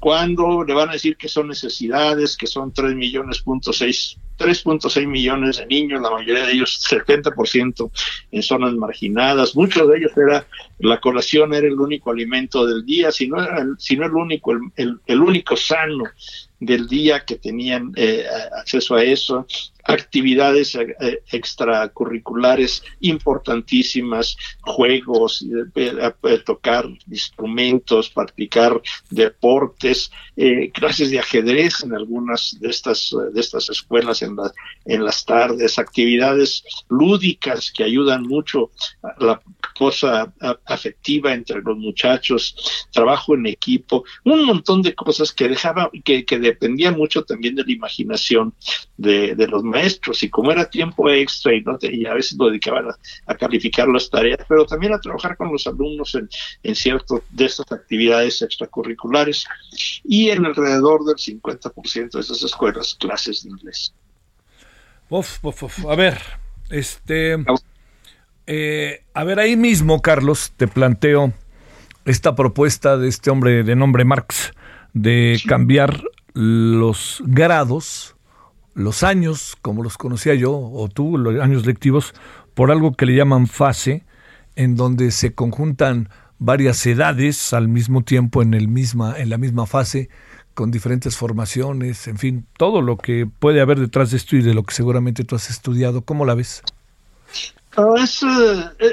¿Cuándo 0.00 0.62
le 0.62 0.74
van 0.74 0.90
a 0.90 0.92
decir 0.92 1.16
que 1.16 1.28
son 1.28 1.48
necesidades, 1.48 2.36
que 2.36 2.46
son 2.46 2.72
3 2.72 2.94
millones, 2.94 3.40
punto 3.40 3.72
6 3.72 4.16
3.6 4.38 5.06
millones 5.06 5.58
de 5.58 5.66
niños, 5.66 6.00
la 6.00 6.10
mayoría 6.10 6.46
de 6.46 6.52
ellos 6.52 6.80
70% 6.88 7.90
en 8.30 8.42
zonas 8.42 8.74
marginadas, 8.74 9.56
muchos 9.56 9.88
de 9.88 9.98
ellos 9.98 10.12
era 10.16 10.46
la 10.78 11.00
colación 11.00 11.54
era 11.54 11.66
el 11.66 11.78
único 11.78 12.10
alimento 12.10 12.66
del 12.66 12.84
día, 12.86 13.10
si 13.10 13.28
no 13.28 13.42
era 13.42 13.60
el, 13.60 13.76
el 13.88 14.14
único 14.14 14.52
el, 14.52 14.60
el, 14.76 15.00
el 15.06 15.20
único 15.20 15.56
sano 15.56 16.04
del 16.60 16.88
día 16.88 17.24
que 17.24 17.36
tenían 17.36 17.92
eh, 17.96 18.24
acceso 18.58 18.94
a 18.94 19.02
eso, 19.02 19.46
actividades 19.88 20.74
eh, 20.74 21.22
extracurriculares 21.32 22.82
importantísimas, 23.00 24.36
juegos, 24.60 25.44
eh, 25.74 26.12
eh, 26.24 26.38
tocar 26.44 26.86
instrumentos, 27.10 28.10
practicar 28.10 28.80
deportes, 29.10 30.10
clases 30.72 31.10
de 31.10 31.18
ajedrez 31.18 31.82
en 31.82 31.94
algunas 31.94 32.56
de 32.60 32.68
estas 32.68 33.12
de 33.32 33.40
estas 33.40 33.68
escuelas 33.70 34.22
en, 34.22 34.36
la, 34.36 34.52
en 34.84 35.04
las 35.04 35.24
tardes, 35.24 35.80
actividades 35.80 36.62
lúdicas 36.88 37.72
que 37.72 37.82
ayudan 37.82 38.22
mucho 38.22 38.70
a 39.02 39.24
la 39.24 39.42
cosa 39.76 40.32
afectiva 40.64 41.34
entre 41.34 41.60
los 41.60 41.76
muchachos, 41.76 42.86
trabajo 42.92 43.34
en 43.34 43.46
equipo, 43.46 44.04
un 44.24 44.44
montón 44.44 44.80
de 44.80 44.94
cosas 44.94 45.32
que 45.32 45.48
dejaba, 45.48 45.90
que, 46.04 46.24
que 46.24 46.38
dependían 46.38 46.96
mucho 46.96 47.24
también 47.24 47.56
de 47.56 47.64
la 47.64 47.72
imaginación 47.72 48.54
de, 48.96 49.34
de 49.34 49.48
los 49.48 49.64
maestros 49.64 49.77
y 50.22 50.28
como 50.28 50.52
era 50.52 50.68
tiempo 50.68 51.10
extra 51.10 51.54
y, 51.54 51.62
no 51.62 51.78
te, 51.78 51.94
y 51.94 52.06
a 52.06 52.14
veces 52.14 52.36
lo 52.38 52.46
dedicaban 52.46 52.86
a, 52.88 52.96
a, 53.26 53.34
calificar 53.34 53.88
las 53.88 54.08
tareas, 54.10 54.40
pero 54.48 54.66
también 54.66 54.92
a 54.92 55.00
trabajar 55.00 55.36
con 55.36 55.52
los 55.52 55.66
alumnos 55.66 56.14
en, 56.14 56.28
en 56.62 56.74
cierto 56.74 57.22
de 57.30 57.44
estas 57.46 57.70
actividades 57.72 58.42
extracurriculares 58.42 59.44
y 60.04 60.30
en 60.30 60.46
alrededor 60.46 61.04
del 61.04 61.16
50% 61.16 62.10
de 62.10 62.20
esas 62.20 62.42
escuelas 62.42 62.94
clases 62.94 63.44
de 63.44 63.50
inglés. 63.50 63.92
Uf, 65.10 65.42
uf, 65.42 65.62
uf. 65.62 65.86
A 65.86 65.94
ver, 65.94 66.18
este, 66.70 67.36
eh, 68.46 69.02
a 69.14 69.24
ver 69.24 69.40
ahí 69.40 69.56
mismo, 69.56 70.02
Carlos, 70.02 70.52
te 70.56 70.68
planteo 70.68 71.32
esta 72.04 72.34
propuesta 72.34 72.96
de 72.96 73.08
este 73.08 73.30
hombre 73.30 73.62
de 73.62 73.76
nombre 73.76 74.04
Marx 74.04 74.52
de 74.94 75.40
cambiar 75.46 76.02
los 76.34 77.22
grados 77.26 78.16
los 78.78 79.02
años, 79.02 79.56
como 79.60 79.82
los 79.82 79.98
conocía 79.98 80.34
yo, 80.34 80.56
o 80.56 80.88
tú, 80.88 81.18
los 81.18 81.42
años 81.42 81.66
lectivos, 81.66 82.14
por 82.54 82.70
algo 82.70 82.94
que 82.94 83.06
le 83.06 83.16
llaman 83.16 83.48
fase, 83.48 84.04
en 84.54 84.76
donde 84.76 85.10
se 85.10 85.34
conjuntan 85.34 86.10
varias 86.38 86.86
edades 86.86 87.52
al 87.52 87.66
mismo 87.66 88.04
tiempo 88.04 88.40
en, 88.40 88.54
el 88.54 88.68
misma, 88.68 89.18
en 89.18 89.30
la 89.30 89.36
misma 89.36 89.66
fase, 89.66 90.10
con 90.54 90.70
diferentes 90.70 91.16
formaciones, 91.16 92.06
en 92.06 92.18
fin, 92.18 92.46
todo 92.56 92.80
lo 92.80 92.96
que 92.96 93.26
puede 93.26 93.60
haber 93.60 93.80
detrás 93.80 94.12
de 94.12 94.16
esto 94.16 94.36
y 94.36 94.42
de 94.42 94.54
lo 94.54 94.62
que 94.62 94.74
seguramente 94.74 95.24
tú 95.24 95.34
has 95.34 95.50
estudiado. 95.50 96.02
¿Cómo 96.02 96.24
la 96.24 96.34
ves? 96.34 96.62
Es, 97.96 98.24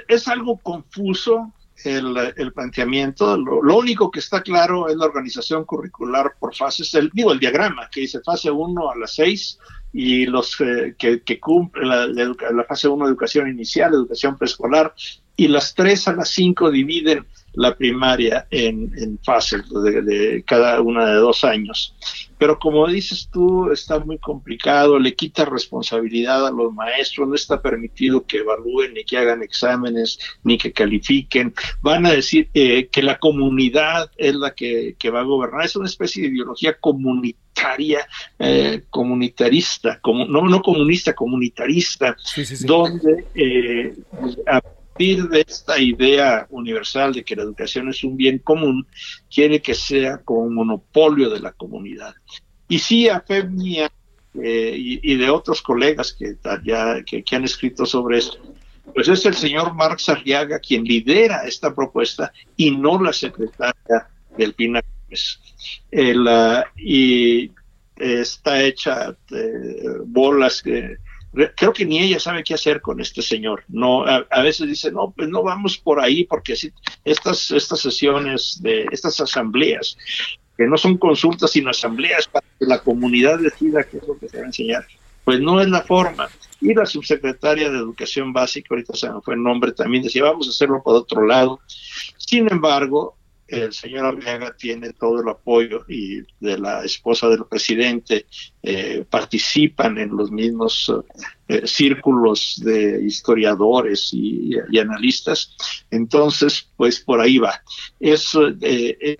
es 0.08 0.28
algo 0.28 0.58
confuso 0.58 1.54
el, 1.84 2.34
el 2.38 2.54
planteamiento. 2.54 3.38
Lo, 3.38 3.62
lo, 3.62 3.78
único 3.78 4.10
que 4.10 4.20
está 4.20 4.42
claro 4.42 4.88
es 4.88 4.96
la 4.96 5.06
organización 5.06 5.66
curricular 5.66 6.36
por 6.40 6.56
fases, 6.56 6.94
el, 6.96 7.10
digo, 7.14 7.32
el 7.32 7.40
diagrama 7.40 7.90
que 7.92 8.02
dice 8.02 8.22
fase 8.22 8.50
1 8.50 8.92
a 8.92 8.96
las 8.96 9.16
6 9.16 9.60
y 9.94 10.26
los 10.26 10.60
eh, 10.62 10.96
que, 10.98 11.22
que 11.22 11.40
cumplen 11.40 11.88
la, 11.88 12.08
la, 12.08 12.64
fase 12.64 12.88
1 12.88 13.08
educación 13.08 13.50
inicial, 13.50 13.94
educación 13.94 14.38
preescolar, 14.38 14.94
y 15.36 15.48
las 15.48 15.76
3 15.76 16.08
a 16.10 16.14
las 16.14 16.30
5 16.30 16.72
dividen 16.72 17.26
la 17.56 17.76
primaria 17.76 18.48
en, 18.52 18.92
en 18.98 19.20
fases 19.20 19.64
de, 19.70 20.02
de 20.02 20.44
cada 20.44 20.82
una 20.82 21.06
de 21.08 21.16
dos 21.16 21.44
años. 21.44 21.96
Pero 22.38 22.60
como 22.60 22.88
dices 22.88 23.30
tú, 23.32 23.72
está 23.72 24.00
muy 24.00 24.18
complicado, 24.18 25.00
le 25.00 25.16
quita 25.16 25.46
responsabilidad 25.46 26.46
a 26.46 26.52
los 26.52 26.74
maestros, 26.74 27.30
no 27.30 27.36
está 27.36 27.62
permitido 27.62 28.26
que 28.26 28.40
evalúen, 28.40 28.94
ni 28.94 29.06
que 29.06 29.18
hagan 29.18 29.42
exámenes, 29.42 30.20
ni 30.44 30.58
que 30.58 30.74
califiquen. 30.74 31.54
Van 31.82 32.06
a 32.06 32.12
decir 32.12 32.50
eh, 32.54 32.88
que 32.88 33.02
la 33.04 33.18
comunidad 33.20 34.12
es 34.18 34.36
la 34.36 34.54
que, 34.54 34.96
que 35.00 35.10
va 35.10 35.22
a 35.22 35.24
gobernar. 35.24 35.66
Es 35.66 35.78
una 35.78 35.88
especie 35.88 36.24
de 36.24 36.30
ideología 36.30 36.78
comunitaria, 36.78 38.06
eh, 38.38 38.84
comunitarista, 38.90 40.00
como, 40.02 40.26
no, 40.26 40.42
no 40.42 40.62
comunista, 40.62 41.14
comunitarista, 41.14 42.18
donde 42.66 43.26
eh, 43.34 43.96
a 44.46 44.62
partir 44.96 45.28
de 45.28 45.44
esta 45.46 45.78
idea 45.78 46.48
universal 46.50 47.14
de 47.14 47.26
que 47.26 47.36
la 47.36 47.44
educación 47.44 47.90
es 47.90 48.02
un 48.06 48.16
bien 48.16 48.40
común, 48.40 48.88
quiere 49.30 49.62
que 49.62 49.74
sea 49.74 50.20
como 50.20 50.42
un 50.42 50.56
monopolio 50.56 51.30
de 51.30 51.42
la 51.42 51.52
comunidad. 51.52 52.16
Y 52.70 52.80
sí, 52.80 53.10
a 53.10 53.20
fe 53.20 53.44
mía 53.44 53.92
eh, 54.42 54.74
y, 54.78 55.12
y, 55.12 55.18
de 55.18 55.30
otros 55.30 55.62
colegas 55.62 56.14
que, 56.14 56.38
ya, 56.64 57.04
que, 57.04 57.24
que, 57.24 57.36
han 57.36 57.44
escrito 57.44 57.86
sobre 57.86 58.20
esto, 58.20 58.38
pues 58.94 59.10
es 59.10 59.26
el 59.26 59.34
señor 59.34 59.74
Marx 59.74 60.08
Arriaga 60.08 60.60
quien 60.60 60.86
lidera 60.86 61.46
esta 61.46 61.76
propuesta 61.76 62.32
y 62.56 62.72
no 62.72 63.02
la 63.02 63.12
secretaria 63.12 64.08
del 64.38 64.54
PINA. 64.54 64.82
El, 65.92 66.26
uh, 66.26 66.64
y 66.78 67.52
está 67.98 68.64
hecha 68.64 69.16
eh, 69.32 70.00
bolas 70.06 70.62
que 70.62 70.98
creo 71.56 71.74
que 71.74 71.86
ni 71.86 72.00
ella 72.00 72.20
sabe 72.20 72.44
qué 72.44 72.54
hacer 72.54 72.82
con 72.82 73.00
este 73.00 73.22
señor. 73.22 73.64
No, 73.68 74.06
a, 74.06 74.42
veces 74.42 74.68
dice, 74.68 74.92
no, 74.92 75.14
pues 75.16 75.30
no 75.30 75.44
vamos 75.44 75.78
por 75.78 76.00
ahí 76.00 76.24
porque 76.24 76.56
si, 76.56 76.72
estas, 77.04 77.52
estas 77.52 77.80
sesiones 77.80 78.60
de 78.62 78.86
estas 78.92 79.20
asambleas, 79.20 79.98
que 80.58 80.66
no 80.66 80.78
son 80.78 80.98
consultas 80.98 81.52
sino 81.52 81.70
asambleas 81.70 82.28
para 82.28 82.46
que 82.58 82.66
la 82.66 82.80
comunidad 82.80 83.40
decida 83.40 83.84
qué 83.84 83.98
es 83.98 84.08
lo 84.08 84.18
que 84.18 84.30
se 84.30 84.38
va 84.38 84.44
a 84.44 84.48
enseñar, 84.48 84.86
pues 85.24 85.40
no 85.40 85.60
es 85.60 85.70
la 85.70 85.82
forma. 85.82 86.30
Y 86.62 86.74
la 86.74 86.86
subsecretaria 86.86 87.70
de 87.70 87.78
Educación 87.78 88.32
Básica, 88.32 88.70
ahorita 88.72 88.96
se 88.96 89.10
me 89.10 89.22
fue 89.22 89.34
el 89.36 89.44
nombre, 89.44 89.74
también 89.74 90.04
decía, 90.04 90.24
vamos 90.24 90.48
a 90.48 90.52
hacerlo 90.52 90.82
por 90.82 90.96
otro 90.96 91.26
lado. 91.26 91.60
Sin 92.18 92.50
embargo, 92.52 93.18
el 93.48 93.74
señor 93.74 94.06
Arriaga 94.06 94.56
tiene 94.58 94.94
todo 94.94 95.22
el 95.22 95.30
apoyo 95.30 95.86
y 95.88 96.22
de 96.40 96.58
la 96.58 96.84
esposa 96.84 97.30
del 97.30 97.46
presidente 97.46 98.26
eh, 98.64 99.06
participan 99.10 99.98
en 99.98 100.16
los 100.16 100.32
mismos 100.32 100.92
eh, 101.48 101.68
círculos 101.68 102.60
de 102.64 103.04
historiadores 103.04 104.10
y, 104.14 104.56
analistas. 104.80 105.56
Entonces, 105.92 106.68
pues 106.76 107.00
por 107.00 107.22
ahí 107.22 107.38
va. 107.38 107.62
Es 108.00 108.36
eh, 108.62 109.18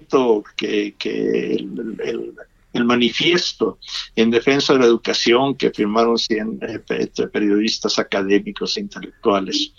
esto 0.00 0.42
que, 0.56 0.94
que 0.98 1.52
el, 1.52 2.34
el, 2.72 2.84
manifiesto 2.84 3.78
en 4.16 4.30
defensa 4.30 4.72
de 4.72 4.80
la 4.80 4.86
educación 4.86 5.54
que 5.54 5.70
firmaron 5.70 6.18
100 6.18 6.60
periodistas 7.32 7.98
académicos 7.98 8.76
e 8.76 8.80
intelectuales 8.80 9.72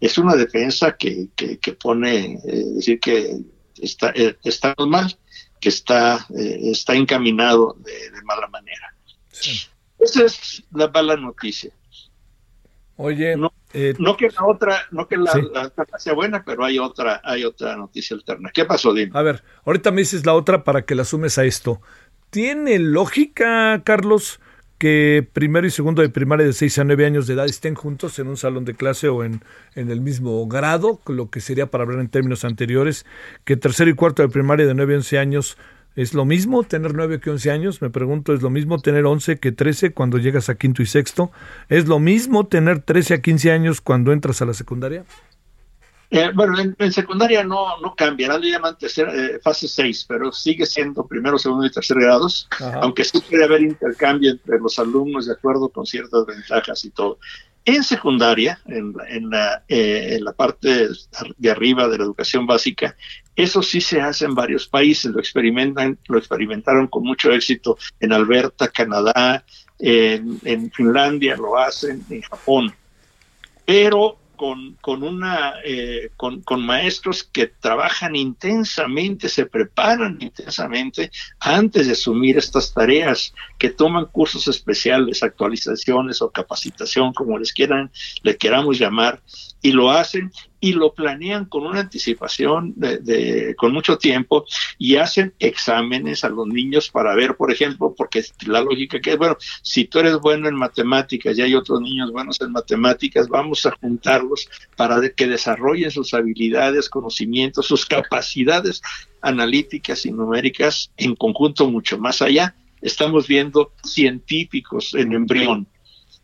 es 0.00 0.18
una 0.18 0.34
defensa 0.34 0.96
que, 0.96 1.28
que, 1.36 1.58
que 1.58 1.72
pone, 1.72 2.38
eh, 2.44 2.64
decir 2.74 3.00
que 3.00 3.38
está, 3.80 4.10
eh, 4.14 4.36
está 4.44 4.74
mal, 4.86 5.16
que 5.60 5.68
está, 5.68 6.26
eh, 6.36 6.60
está 6.64 6.94
encaminado 6.94 7.76
de, 7.80 8.10
de 8.10 8.22
mala 8.22 8.46
manera. 8.48 8.94
Sí. 9.30 9.68
Esa 9.98 10.24
es 10.24 10.62
la 10.72 10.88
mala 10.88 11.16
noticia. 11.16 11.72
Oye, 13.00 13.36
no, 13.36 13.52
eh, 13.72 13.94
no 13.98 14.16
que 14.16 14.28
la 14.28 14.44
otra, 14.44 14.86
no 14.90 15.06
que 15.06 15.16
la, 15.16 15.30
sí. 15.32 15.40
la, 15.52 15.70
sea 15.98 16.14
buena, 16.14 16.42
pero 16.44 16.64
hay 16.64 16.80
otra, 16.80 17.20
hay 17.22 17.44
otra 17.44 17.76
noticia 17.76 18.16
alterna. 18.16 18.50
¿Qué 18.52 18.64
pasó, 18.64 18.92
Dime? 18.92 19.12
A 19.14 19.22
ver, 19.22 19.44
ahorita 19.64 19.92
me 19.92 20.00
dices 20.00 20.26
la 20.26 20.34
otra 20.34 20.64
para 20.64 20.84
que 20.84 20.96
la 20.96 21.04
sumes 21.04 21.38
a 21.38 21.44
esto. 21.44 21.80
¿Tiene 22.30 22.78
lógica, 22.78 23.82
Carlos, 23.84 24.40
que 24.76 25.26
primero 25.32 25.66
y 25.66 25.70
segundo 25.70 26.02
de 26.02 26.10
primaria 26.10 26.44
de 26.46 26.52
6 26.52 26.78
a 26.78 26.84
9 26.84 27.06
años 27.06 27.26
de 27.26 27.34
edad 27.34 27.46
estén 27.46 27.74
juntos 27.74 28.18
en 28.18 28.28
un 28.28 28.36
salón 28.36 28.66
de 28.66 28.74
clase 28.74 29.08
o 29.08 29.24
en, 29.24 29.42
en 29.74 29.90
el 29.90 30.00
mismo 30.02 30.46
grado, 30.46 31.00
lo 31.06 31.30
que 31.30 31.40
sería 31.40 31.70
para 31.70 31.84
hablar 31.84 32.00
en 32.00 32.08
términos 32.08 32.44
anteriores, 32.44 33.06
que 33.44 33.56
tercero 33.56 33.90
y 33.90 33.94
cuarto 33.94 34.22
de 34.22 34.28
primaria 34.28 34.66
de 34.66 34.74
9 34.74 34.94
a 34.94 34.96
11 34.98 35.18
años 35.18 35.58
¿Es 35.98 36.14
lo 36.14 36.24
mismo 36.24 36.62
tener 36.62 36.94
9 36.94 37.18
que 37.18 37.30
11 37.30 37.50
años? 37.50 37.82
Me 37.82 37.90
pregunto, 37.90 38.32
¿es 38.32 38.40
lo 38.40 38.50
mismo 38.50 38.78
tener 38.78 39.04
11 39.04 39.38
que 39.38 39.50
13 39.50 39.94
cuando 39.94 40.18
llegas 40.18 40.48
a 40.48 40.54
quinto 40.54 40.80
y 40.80 40.86
sexto? 40.86 41.32
¿Es 41.68 41.88
lo 41.88 41.98
mismo 41.98 42.46
tener 42.46 42.78
13 42.78 43.14
a 43.14 43.20
15 43.20 43.50
años 43.50 43.80
cuando 43.80 44.12
entras 44.12 44.40
a 44.40 44.44
la 44.44 44.54
secundaria? 44.54 45.04
Eh, 46.10 46.30
bueno, 46.34 46.58
en, 46.58 46.74
en, 46.78 46.92
secundaria 46.92 47.44
no, 47.44 47.78
no 47.80 47.94
cambia, 47.94 48.38
le 48.38 48.50
llaman 48.50 48.78
tercera, 48.78 49.12
eh, 49.14 49.38
fase 49.42 49.68
6, 49.68 50.06
pero 50.08 50.32
sigue 50.32 50.64
siendo 50.64 51.06
primero, 51.06 51.38
segundo 51.38 51.66
y 51.66 51.70
tercer 51.70 52.00
grados, 52.00 52.48
Ajá. 52.50 52.80
aunque 52.80 53.04
sí 53.04 53.20
puede 53.20 53.44
haber 53.44 53.60
intercambio 53.60 54.30
entre 54.30 54.58
los 54.58 54.78
alumnos 54.78 55.26
de 55.26 55.34
acuerdo 55.34 55.68
con 55.68 55.84
ciertas 55.84 56.24
ventajas 56.24 56.82
y 56.86 56.90
todo. 56.90 57.18
En 57.66 57.84
secundaria, 57.84 58.58
en, 58.64 58.94
en, 59.10 59.28
la, 59.28 59.62
eh, 59.68 60.14
en, 60.16 60.24
la, 60.24 60.32
parte 60.32 60.88
de 61.36 61.50
arriba 61.50 61.86
de 61.88 61.98
la 61.98 62.04
educación 62.04 62.46
básica, 62.46 62.96
eso 63.36 63.62
sí 63.62 63.82
se 63.82 64.00
hace 64.00 64.24
en 64.24 64.34
varios 64.34 64.66
países, 64.66 65.12
lo 65.12 65.20
experimentan, 65.20 65.98
lo 66.08 66.16
experimentaron 66.16 66.86
con 66.86 67.02
mucho 67.02 67.30
éxito 67.30 67.76
en 68.00 68.14
Alberta, 68.14 68.68
Canadá, 68.68 69.44
en, 69.78 70.40
en 70.44 70.70
Finlandia 70.70 71.36
lo 71.36 71.58
hacen, 71.58 72.02
en 72.08 72.22
Japón. 72.22 72.74
Pero 73.66 74.16
con, 74.38 74.78
con, 74.80 75.02
una, 75.02 75.56
eh, 75.62 76.10
con, 76.16 76.40
con, 76.40 76.64
maestros 76.64 77.22
que 77.22 77.48
trabajan 77.48 78.16
intensamente, 78.16 79.28
se 79.28 79.44
preparan 79.44 80.16
intensamente 80.20 81.10
antes 81.40 81.86
de 81.86 81.92
asumir 81.92 82.38
estas 82.38 82.72
tareas, 82.72 83.34
que 83.58 83.68
toman 83.68 84.06
cursos 84.06 84.48
especiales, 84.48 85.22
actualizaciones 85.22 86.22
o 86.22 86.30
capacitación, 86.30 87.12
como 87.12 87.38
les 87.38 87.52
quieran, 87.52 87.90
le 88.22 88.38
queramos 88.38 88.78
llamar, 88.78 89.20
y 89.60 89.72
lo 89.72 89.90
hacen 89.90 90.32
y 90.60 90.72
lo 90.72 90.92
planean 90.92 91.44
con 91.44 91.66
una 91.66 91.80
anticipación 91.80 92.72
de, 92.76 92.98
de, 92.98 93.54
con 93.54 93.72
mucho 93.72 93.96
tiempo 93.96 94.44
y 94.76 94.96
hacen 94.96 95.32
exámenes 95.38 96.24
a 96.24 96.28
los 96.28 96.46
niños 96.46 96.90
para 96.90 97.14
ver, 97.14 97.36
por 97.36 97.52
ejemplo, 97.52 97.94
porque 97.96 98.24
la 98.46 98.60
lógica 98.60 99.00
que 99.00 99.12
es, 99.12 99.18
bueno, 99.18 99.36
si 99.62 99.84
tú 99.84 100.00
eres 100.00 100.18
bueno 100.18 100.48
en 100.48 100.56
matemáticas 100.56 101.38
y 101.38 101.42
hay 101.42 101.54
otros 101.54 101.80
niños 101.80 102.10
buenos 102.10 102.40
en 102.40 102.52
matemáticas, 102.52 103.28
vamos 103.28 103.64
a 103.66 103.72
juntarlos 103.80 104.48
para 104.76 105.00
que 105.10 105.26
desarrollen 105.26 105.90
sus 105.90 106.12
habilidades, 106.14 106.88
conocimientos, 106.88 107.66
sus 107.66 107.86
capacidades 107.86 108.82
analíticas 109.20 110.06
y 110.06 110.12
numéricas 110.12 110.90
en 110.96 111.14
conjunto 111.14 111.70
mucho 111.70 111.98
más 111.98 112.22
allá. 112.22 112.54
Estamos 112.80 113.26
viendo 113.26 113.72
científicos 113.84 114.94
en 114.94 115.12
embrión. 115.12 115.66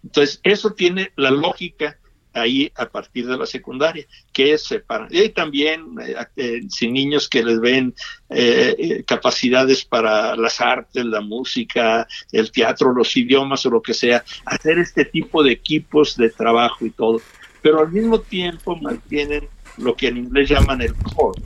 Entonces, 0.03 0.41
eso 0.43 0.73
tiene 0.73 1.13
la 1.17 1.31
lógica 1.31 1.99
ahí 2.35 2.71
a 2.77 2.87
partir 2.87 3.27
de 3.27 3.37
la 3.37 3.47
secundaria, 3.47 4.05
que 4.33 4.59
separan. 4.59 5.09
Y 5.11 5.29
también 5.31 5.97
eh, 6.03 6.17
eh, 6.37 6.61
sin 6.69 6.93
niños 6.93 7.29
que 7.29 7.43
les 7.43 7.61
ven 7.61 7.95
eh, 8.31 9.03
capacidades 9.07 9.85
para 9.85 10.37
las 10.37 10.61
artes, 10.61 11.05
la 11.05 11.21
música, 11.21 12.07
el 12.33 12.51
teatro, 12.51 12.93
los 12.93 13.17
idiomas 13.17 13.65
o 13.67 13.71
lo 13.71 13.81
que 13.81 13.95
sea, 13.95 14.25
hacer 14.45 14.79
este 14.79 15.05
tipo 15.05 15.43
de 15.43 15.53
equipos 15.53 16.17
de 16.17 16.31
trabajo 16.31 16.85
y 16.85 16.91
todo. 16.91 17.21
Pero 17.63 17.81
al 17.81 17.91
mismo 17.91 18.21
tiempo 18.21 18.77
mantienen 18.77 19.49
lo 19.79 19.97
que 19.97 20.09
en 20.09 20.19
inglés 20.19 20.51
llaman 20.51 20.83
el 20.83 20.95
core, 20.95 21.41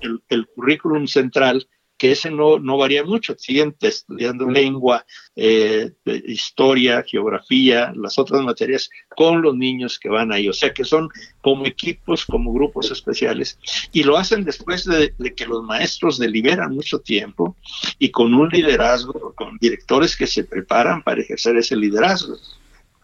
el, 0.00 0.20
el 0.28 0.46
currículum 0.48 1.06
central, 1.06 1.66
que 2.04 2.12
ese 2.12 2.30
no, 2.30 2.58
no 2.58 2.76
varía 2.76 3.02
mucho, 3.02 3.34
siguen 3.38 3.74
estudiando 3.80 4.46
lengua, 4.46 5.06
eh, 5.36 5.90
historia, 6.26 7.02
geografía, 7.02 7.94
las 7.96 8.18
otras 8.18 8.42
materias 8.42 8.90
con 9.16 9.40
los 9.40 9.56
niños 9.56 9.98
que 9.98 10.10
van 10.10 10.30
ahí, 10.30 10.46
o 10.46 10.52
sea 10.52 10.74
que 10.74 10.84
son 10.84 11.08
como 11.40 11.64
equipos, 11.64 12.26
como 12.26 12.52
grupos 12.52 12.90
especiales, 12.90 13.58
y 13.90 14.02
lo 14.02 14.18
hacen 14.18 14.44
después 14.44 14.84
de, 14.84 15.14
de 15.16 15.34
que 15.34 15.46
los 15.46 15.62
maestros 15.62 16.18
deliberan 16.18 16.74
mucho 16.74 16.98
tiempo 16.98 17.56
y 17.98 18.10
con 18.10 18.34
un 18.34 18.50
liderazgo, 18.50 19.32
con 19.34 19.56
directores 19.56 20.14
que 20.14 20.26
se 20.26 20.44
preparan 20.44 21.02
para 21.02 21.22
ejercer 21.22 21.56
ese 21.56 21.74
liderazgo, 21.74 22.36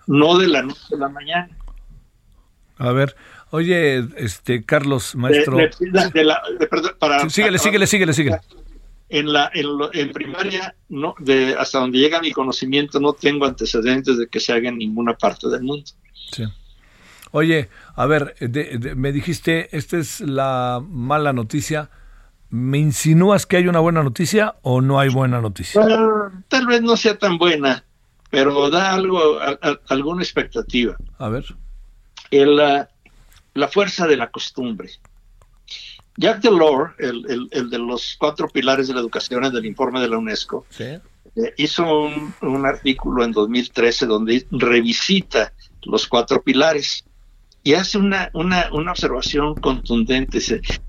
no 0.08 0.36
de 0.36 0.46
la 0.46 0.60
noche 0.60 0.92
a 0.92 0.96
la 0.96 1.08
mañana. 1.08 1.48
A 2.76 2.92
ver, 2.92 3.16
Oye, 3.52 4.06
este 4.16 4.62
Carlos, 4.62 5.16
maestro. 5.16 5.56
De, 5.56 5.70
de, 5.80 6.10
de 6.12 6.24
la, 6.24 6.40
perdón, 6.70 6.92
para, 7.00 7.28
síguele, 7.30 7.58
para, 7.58 7.64
síguele, 7.64 7.86
síguele, 7.86 8.12
síguele. 8.12 8.40
En, 9.12 9.32
la, 9.32 9.50
en, 9.52 9.66
en, 9.92 10.12
primaria, 10.12 10.74
no, 10.88 11.16
de, 11.18 11.56
hasta 11.58 11.80
donde 11.80 11.98
llega 11.98 12.20
mi 12.20 12.30
conocimiento, 12.30 13.00
no 13.00 13.12
tengo 13.12 13.44
antecedentes 13.44 14.16
de 14.16 14.28
que 14.28 14.38
se 14.38 14.52
haga 14.52 14.68
en 14.68 14.78
ninguna 14.78 15.14
parte 15.14 15.48
del 15.48 15.62
mundo. 15.62 15.90
Sí. 16.30 16.44
Oye, 17.32 17.68
a 17.96 18.06
ver, 18.06 18.36
me 18.96 19.12
dijiste, 19.12 19.76
esta 19.76 19.98
es 19.98 20.20
la 20.20 20.82
mala 20.84 21.32
noticia. 21.32 21.90
¿Me 22.50 22.78
insinúas 22.78 23.46
que 23.46 23.56
hay 23.56 23.68
una 23.68 23.78
buena 23.78 24.02
noticia 24.02 24.56
o 24.62 24.80
no 24.80 24.98
hay 24.98 25.08
buena 25.08 25.40
noticia? 25.40 25.80
Tal 26.48 26.66
vez 26.66 26.82
no 26.82 26.96
sea 26.96 27.16
tan 27.16 27.38
buena, 27.38 27.84
pero 28.30 28.70
da 28.70 28.92
algo, 28.92 29.40
a, 29.40 29.58
a, 29.60 29.80
alguna 29.88 30.22
expectativa. 30.22 30.96
A 31.18 31.28
ver. 31.28 31.44
El, 32.32 32.58
uh, 32.58 32.84
la 33.54 33.68
fuerza 33.68 34.06
de 34.06 34.16
la 34.16 34.30
costumbre. 34.30 34.90
Jacques 36.16 36.42
Delors, 36.42 36.92
el, 36.98 37.48
el, 37.50 37.70
de 37.70 37.78
los 37.78 38.16
cuatro 38.18 38.48
pilares 38.48 38.88
de 38.88 38.94
la 38.94 39.00
educación 39.00 39.42
del 39.52 39.66
informe 39.66 40.00
de 40.00 40.08
la 40.08 40.18
UNESCO, 40.18 40.66
eh, 40.78 41.00
hizo 41.56 42.04
un, 42.04 42.34
un, 42.42 42.66
artículo 42.66 43.24
en 43.24 43.32
2013 43.32 44.06
donde 44.06 44.46
revisita 44.50 45.52
los 45.82 46.06
cuatro 46.06 46.42
pilares 46.42 47.04
y 47.62 47.74
hace 47.74 47.98
una, 47.98 48.30
una, 48.32 48.68
una 48.72 48.92
observación 48.92 49.54
contundente. 49.54 50.40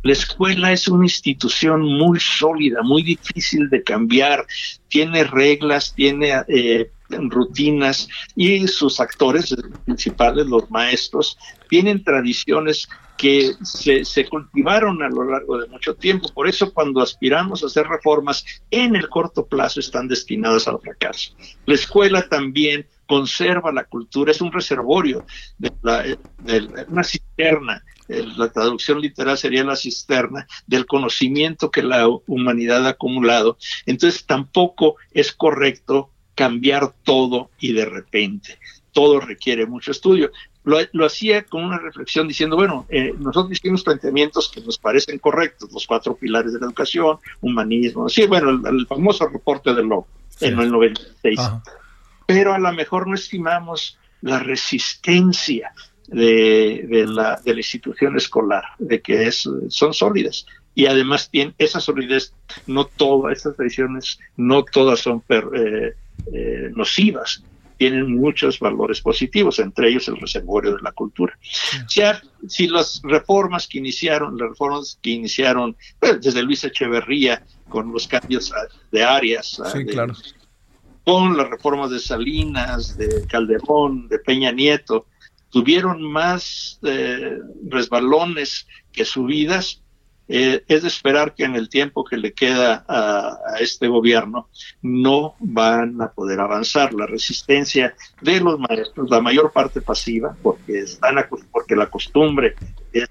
La 0.04 0.14
escuela 0.14 0.72
es 0.72 0.88
una 0.88 1.06
institución 1.06 1.82
muy 1.82 2.20
sólida, 2.20 2.82
muy 2.82 3.04
difícil 3.04 3.70
de 3.70 3.84
cambiar, 3.84 4.46
tiene 4.88 5.24
reglas, 5.26 5.94
tiene 5.94 6.34
eh, 6.48 6.90
rutinas 7.10 8.08
y 8.36 8.68
sus 8.68 9.00
actores 9.00 9.54
principales, 9.86 10.48
los 10.48 10.70
maestros, 10.72 11.38
tienen 11.70 12.04
tradiciones 12.04 12.88
que 13.18 13.54
se, 13.64 14.26
cultivaron 14.28 15.02
a 15.04 15.10
lo 15.10 15.24
largo 15.24 15.60
de 15.60 15.68
mucho 15.68 15.96
tiempo. 15.96 16.30
Por 16.34 16.48
eso 16.48 16.74
cuando 16.74 17.02
aspiramos 17.02 17.64
a 17.64 17.68
hacer 17.68 17.88
reformas 17.88 18.44
en 18.72 18.96
el 18.96 19.10
corto 19.10 19.46
plazo 19.46 19.80
están 19.80 20.08
destinadas 20.08 20.68
al 20.68 20.80
fracaso. 20.80 21.34
La 21.66 21.76
escuela 21.76 22.28
también 22.28 22.88
conserva 23.06 23.72
la 23.72 23.84
cultura, 23.84 24.32
es 24.32 24.42
un 24.42 24.52
reservorio, 24.52 25.26
de, 25.58 25.72
una 26.88 27.04
cisterna, 27.04 27.84
la 28.08 28.52
traducción 28.52 29.02
literal 29.02 29.38
sería 29.38 29.64
la 29.64 29.76
cisterna 29.76 30.48
del 30.68 30.86
conocimiento 30.86 31.72
que 31.72 31.84
la 31.84 32.08
humanidad 32.08 32.86
ha 32.86 32.92
acumulado. 32.92 33.58
Entonces 33.86 34.26
tampoco 34.26 34.96
es 35.12 35.32
correcto 35.32 36.10
cambiar 36.36 36.94
todo 37.04 37.52
y 37.60 37.74
de 37.74 37.86
repente. 37.86 38.58
Todo 38.92 39.20
requiere 39.20 39.66
mucho 39.66 39.92
estudio 39.92 40.32
lo, 40.64 41.06
hacía 41.06 41.44
con 41.44 41.64
una 41.64 41.80
reflexión 41.80 42.28
diciendo, 42.28 42.56
bueno, 42.56 42.86
eh, 42.90 43.14
nosotros 43.18 43.52
hicimos 43.52 43.84
planteamientos 43.84 44.52
que 44.54 44.62
nos 44.62 44.78
parecen 44.78 45.18
correctos, 45.20 45.72
los 45.72 45.88
cuatro 45.88 46.16
pilares 46.16 46.54
de 46.54 46.60
la 46.60 46.68
educación, 46.68 47.18
humanismo, 47.42 48.10
sí, 48.10 48.26
bueno, 48.28 48.50
el, 48.50 48.86
famoso 48.88 49.28
reporte 49.28 49.74
de 49.74 49.84
Locke 49.84 50.08
en 50.42 50.60
el 50.60 50.72
96. 50.72 51.40
Pero 52.28 52.54
a 52.54 52.60
lo 52.60 52.72
mejor 52.74 53.08
no 53.08 53.16
estimamos 53.16 53.98
la 54.22 54.40
resistencia 54.40 55.74
de, 56.08 56.86
de, 56.88 57.08
la, 57.08 57.42
de 57.44 57.54
la 57.54 57.60
institución 57.60 58.16
escolar, 58.16 58.64
de 58.78 59.02
que 59.02 59.28
es, 59.28 59.50
son 59.70 59.94
sólidas. 59.94 60.46
Y 60.74 60.86
además 60.86 61.30
tiene 61.30 61.54
esa 61.58 61.80
solidez, 61.80 62.34
no 62.68 62.86
todas, 62.86 63.38
esas 63.38 63.56
tradiciones, 63.56 64.20
no 64.38 64.64
todas 64.64 65.00
son 65.00 65.24
eh, 65.30 65.94
eh, 66.34 66.72
nocivas 66.74 67.44
tienen 67.82 68.16
muchos 68.16 68.60
valores 68.60 69.02
positivos, 69.02 69.58
entre 69.58 69.90
ellos 69.90 70.08
el 70.08 70.18
reservorio 70.18 70.76
de 70.76 70.84
la 70.84 70.92
cultura. 70.92 71.36
si 72.48 72.68
las 72.68 73.02
reformas 73.04 73.68
que 73.68 73.80
iniciaron, 73.80 74.38
las 74.38 74.50
reformas 74.50 75.00
que 75.02 75.10
iniciaron 75.10 75.76
pues, 76.00 76.22
desde 76.22 76.44
Luis 76.44 76.64
Echeverría 76.64 77.44
con 77.68 77.92
los 77.92 78.08
cambios 78.08 78.54
de 78.92 79.04
áreas, 79.04 79.60
con 81.04 81.36
las 81.36 81.50
reformas 81.50 81.90
de 81.90 81.98
Salinas, 81.98 82.96
de 83.00 83.26
Calderón, 83.26 84.08
de 84.10 84.20
Peña 84.20 84.52
Nieto, 84.52 85.08
tuvieron 85.50 86.04
más 86.04 86.80
eh, 86.84 87.40
resbalones 87.68 88.68
que 88.92 89.06
subidas, 89.06 89.81
eh, 90.34 90.64
es 90.70 90.82
de 90.84 90.88
esperar 90.88 91.36
que 91.36 91.44
en 91.44 91.56
el 91.56 91.68
tiempo 91.68 92.06
que 92.06 92.16
le 92.16 92.32
queda 92.32 92.86
a, 92.88 93.58
este 93.60 93.90
gobierno 93.90 94.48
no 94.82 95.36
van 95.40 96.02
a 96.02 96.10
poder 96.10 96.40
avanzar. 96.40 96.94
La 96.94 97.06
resistencia 97.06 97.94
de 98.22 98.40
los 98.40 98.58
maestros, 98.58 99.10
la 99.10 99.20
mayor 99.20 99.52
parte 99.52 99.82
pasiva, 99.82 100.34
porque, 100.42 100.80
están 100.80 101.16
porque 101.52 101.76
la 101.76 101.90
costumbre 101.90 102.56
es, 102.94 103.10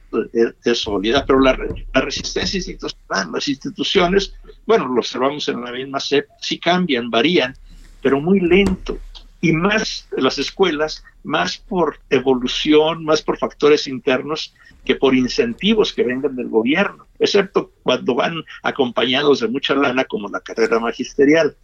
sólida, 0.79 1.27
pero 1.27 1.41
la, 1.41 1.59
resistencia 1.93 2.57
institucional, 2.57 3.31
las 3.31 3.49
instituciones, 3.49 4.33
bueno, 4.64 4.89
lo 4.89 5.01
observamos 5.01 5.47
en 5.51 5.62
la 5.62 5.73
misma 5.73 6.01
SEP, 6.01 6.27
sí 6.41 6.59
cambian, 6.59 7.11
varían, 7.11 7.55
pero 8.01 8.18
muy 8.18 8.41
lento. 8.41 8.97
Y 9.41 9.53
más 9.53 10.09
las 10.12 10.38
escuelas, 10.38 11.05
más 11.22 11.59
por 11.59 12.01
evolución, 12.11 13.05
más 13.05 13.22
por 13.22 13.38
factores 13.38 13.86
internos 13.86 14.55
que 14.84 14.97
por 14.97 15.14
incentivos 15.14 15.93
que 15.93 16.03
vengan 16.03 16.36
del 16.36 16.49
gobierno, 16.49 17.07
excepto 17.18 17.72
cuando 17.82 18.14
van 18.14 18.43
acompañados 18.62 19.41
de 19.41 19.49
mucha 19.49 19.74
lana 19.74 20.05
como 20.05 20.28
la 20.28 20.41
carrera 20.41 20.78
magisterial. 20.78 21.57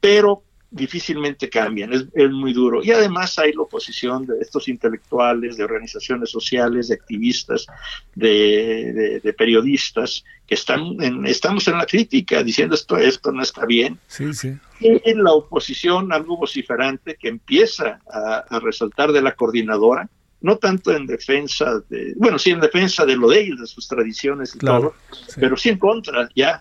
Pero 0.00 0.42
difícilmente 0.70 1.48
cambian, 1.48 1.92
es, 1.92 2.30
muy 2.30 2.52
duro. 2.52 2.82
Y 2.82 2.90
además 2.90 3.38
hay 3.38 3.52
la 3.52 3.62
oposición 3.62 4.26
de 4.26 4.38
estos 4.40 4.68
intelectuales, 4.68 5.56
de 5.56 5.64
organizaciones 5.64 6.30
sociales, 6.30 6.88
de 6.88 6.94
activistas, 6.94 7.66
de, 8.14 9.34
periodistas, 9.36 10.24
que 10.46 10.54
están 10.54 11.00
en, 11.00 11.26
estamos 11.26 11.66
en 11.68 11.78
la 11.78 11.86
crítica 11.86 12.42
diciendo 12.42 12.74
esto, 12.74 12.96
esto 12.96 13.32
no 13.32 13.42
está 13.42 13.66
bien. 13.66 13.98
Sí, 14.06 14.32
sí. 14.34 14.56
Y 14.80 15.14
la 15.14 15.32
oposición, 15.32 16.12
algo 16.12 16.36
vociferante 16.36 17.16
que 17.16 17.28
empieza 17.28 18.00
a 18.10 18.58
resaltar 18.60 19.12
de 19.12 19.22
la 19.22 19.34
coordinadora, 19.34 20.08
no 20.40 20.58
tanto 20.58 20.92
en 20.92 21.06
defensa 21.06 21.82
de, 21.88 22.14
bueno, 22.16 22.38
sí 22.38 22.50
en 22.50 22.60
defensa 22.60 23.04
de 23.04 23.16
lo 23.16 23.28
de 23.28 23.40
ellos, 23.40 23.60
de 23.60 23.66
sus 23.66 23.88
tradiciones 23.88 24.54
y 24.54 24.58
todo, 24.58 24.94
pero 25.36 25.56
sí 25.56 25.70
en 25.70 25.78
contra, 25.78 26.28
ya 26.34 26.60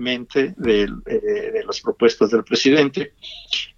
abiertamente 0.00 0.54
de, 0.56 0.82
eh, 1.06 1.50
de, 1.52 1.64
las 1.64 1.80
propuestas 1.80 2.30
del 2.30 2.44
presidente. 2.44 3.14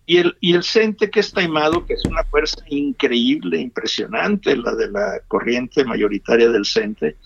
Y 0.06 0.18
el, 0.18 0.36
y 0.40 0.54
el 0.54 0.62
CENTE 0.62 1.10
que 1.10 1.20
es 1.20 1.32
taimado, 1.32 1.84
que 1.86 1.94
es 1.94 2.04
una 2.04 2.24
fuerza 2.24 2.62
increíble, 2.68 3.60
impresionante, 3.60 4.56
la 4.56 4.74
de 4.74 4.90
la 4.90 5.20
corriente 5.28 5.84
mayoritaria 5.84 6.48
del 6.48 6.64
CENTE, 6.64 7.16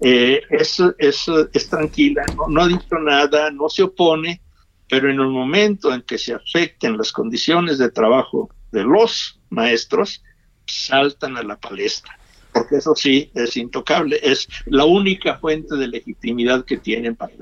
eh, 0.00 0.42
es, 0.50 0.82
es, 0.98 1.26
es, 1.52 1.68
tranquila, 1.68 2.24
no, 2.36 2.48
no 2.48 2.62
ha 2.62 2.68
dicho 2.68 2.98
nada, 2.98 3.50
no 3.50 3.68
se 3.68 3.84
opone, 3.84 4.40
pero 4.88 5.08
en 5.08 5.20
el 5.20 5.28
momento 5.28 5.94
en 5.94 6.02
que 6.02 6.18
se 6.18 6.34
afecten 6.34 6.98
las 6.98 7.12
condiciones 7.12 7.78
de 7.78 7.90
trabajo 7.90 8.50
de 8.72 8.82
los 8.82 9.40
maestros, 9.50 10.22
saltan 10.66 11.36
a 11.36 11.42
la 11.42 11.56
palestra, 11.56 12.18
porque 12.54 12.76
eso 12.76 12.94
sí 12.94 13.30
es 13.34 13.56
intocable, 13.56 14.18
es 14.22 14.48
la 14.66 14.84
única 14.84 15.38
fuente 15.38 15.76
de 15.76 15.88
legitimidad 15.88 16.64
que 16.64 16.78
tienen 16.78 17.16
para 17.16 17.32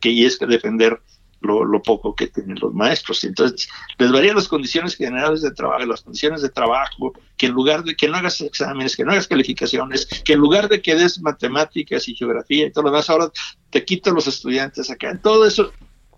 que 0.00 0.10
y 0.10 0.24
es 0.24 0.38
que 0.38 0.46
defender 0.46 1.00
lo, 1.40 1.82
poco 1.82 2.14
que 2.14 2.26
tienen 2.26 2.58
los 2.60 2.74
maestros. 2.74 3.24
Entonces, 3.24 3.68
les 3.98 4.12
varían 4.12 4.36
las 4.36 4.48
condiciones 4.48 4.96
generales 4.96 5.42
de 5.42 5.52
trabajo, 5.52 5.86
las 5.86 6.02
condiciones 6.02 6.42
de 6.42 6.48
trabajo, 6.48 7.12
que 7.36 7.46
en 7.46 7.52
lugar 7.52 7.84
de 7.84 7.94
que 7.94 8.08
no 8.08 8.16
hagas 8.16 8.40
exámenes, 8.40 8.96
que 8.96 9.04
no 9.04 9.12
hagas 9.12 9.28
calificaciones, 9.28 10.06
que 10.24 10.34
en 10.34 10.40
lugar 10.40 10.68
de 10.68 10.82
que 10.82 10.94
des 10.94 11.20
matemáticas 11.20 12.08
y 12.08 12.14
geografía 12.14 12.66
y 12.66 12.72
todo 12.72 12.84
lo 12.84 12.90
demás, 12.90 13.08
ahora 13.08 13.30
te 13.70 13.84
quitan 13.84 14.14
los 14.14 14.26
estudiantes 14.26 14.90
acá. 14.90 15.18
Todo 15.22 15.46
eso 15.46 15.72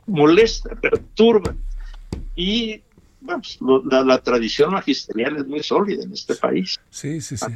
molesta, 0.06 0.74
perturba. 0.80 1.54
Y 2.34 2.82
pues, 3.38 3.58
la, 3.90 4.18
tradición 4.18 4.72
magisterial 4.72 5.36
es 5.36 5.46
muy 5.46 5.62
sólida 5.62 6.04
en 6.04 6.12
este 6.12 6.34
país. 6.34 6.78
Sí, 6.90 7.20
sí, 7.20 7.36
sí. 7.36 7.46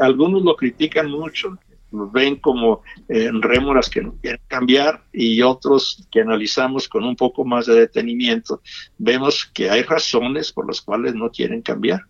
algunos 0.00 0.42
lo 0.42 0.56
critican 0.56 1.10
mucho, 1.10 1.58
nos 1.92 2.12
ven 2.12 2.36
como 2.36 2.82
eh, 3.08 3.30
rémoras 3.40 3.88
que 3.88 4.02
no 4.02 4.14
quieren 4.20 4.40
cambiar 4.48 5.02
y 5.12 5.42
otros 5.42 6.06
que 6.10 6.20
analizamos 6.20 6.88
con 6.88 7.04
un 7.04 7.16
poco 7.16 7.44
más 7.44 7.66
de 7.66 7.74
detenimiento, 7.74 8.60
vemos 8.98 9.50
que 9.52 9.70
hay 9.70 9.82
razones 9.82 10.52
por 10.52 10.66
las 10.66 10.80
cuales 10.80 11.14
no 11.14 11.30
quieren 11.30 11.62
cambiar. 11.62 12.02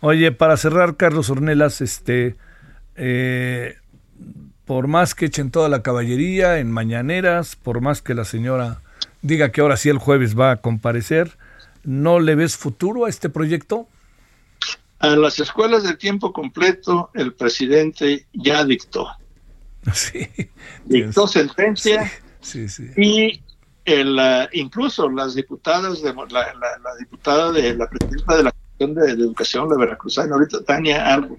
Oye, 0.00 0.32
para 0.32 0.56
cerrar, 0.56 0.96
Carlos 0.96 1.30
Ornelas, 1.30 1.80
este, 1.80 2.36
eh, 2.96 3.76
por 4.64 4.88
más 4.88 5.14
que 5.14 5.26
echen 5.26 5.50
toda 5.50 5.68
la 5.68 5.82
caballería 5.82 6.58
en 6.58 6.70
mañaneras, 6.70 7.56
por 7.56 7.80
más 7.80 8.02
que 8.02 8.14
la 8.14 8.24
señora 8.24 8.80
diga 9.22 9.52
que 9.52 9.60
ahora 9.60 9.76
sí 9.76 9.88
el 9.88 9.98
jueves 9.98 10.38
va 10.38 10.50
a 10.50 10.56
comparecer. 10.56 11.30
¿No 11.84 12.20
le 12.20 12.34
ves 12.34 12.56
futuro 12.56 13.06
a 13.06 13.08
este 13.08 13.28
proyecto? 13.28 13.88
A 14.98 15.08
las 15.16 15.40
escuelas 15.40 15.82
de 15.82 15.96
tiempo 15.96 16.32
completo 16.32 17.10
el 17.14 17.34
presidente 17.34 18.26
ya 18.32 18.64
dictó. 18.64 19.08
Sí. 19.92 20.28
Dictó 20.84 21.26
sentencia 21.26 22.08
sí, 22.40 22.68
sí, 22.68 22.88
y 22.96 23.42
el, 23.84 24.16
incluso 24.52 25.08
las 25.08 25.34
diputadas, 25.34 26.02
de, 26.02 26.14
la, 26.14 26.94
diputada 26.98 27.50
de 27.50 27.74
la 27.74 27.88
presidenta 27.88 28.36
de 28.36 28.42
la 28.44 28.52
Comisión 28.52 28.94
de, 28.94 29.24
Educación, 29.24 29.68
la 29.68 29.76
Veracruzana, 29.76 30.34
ahorita 30.34 30.62
Tania 30.64 31.12
Algo, 31.12 31.38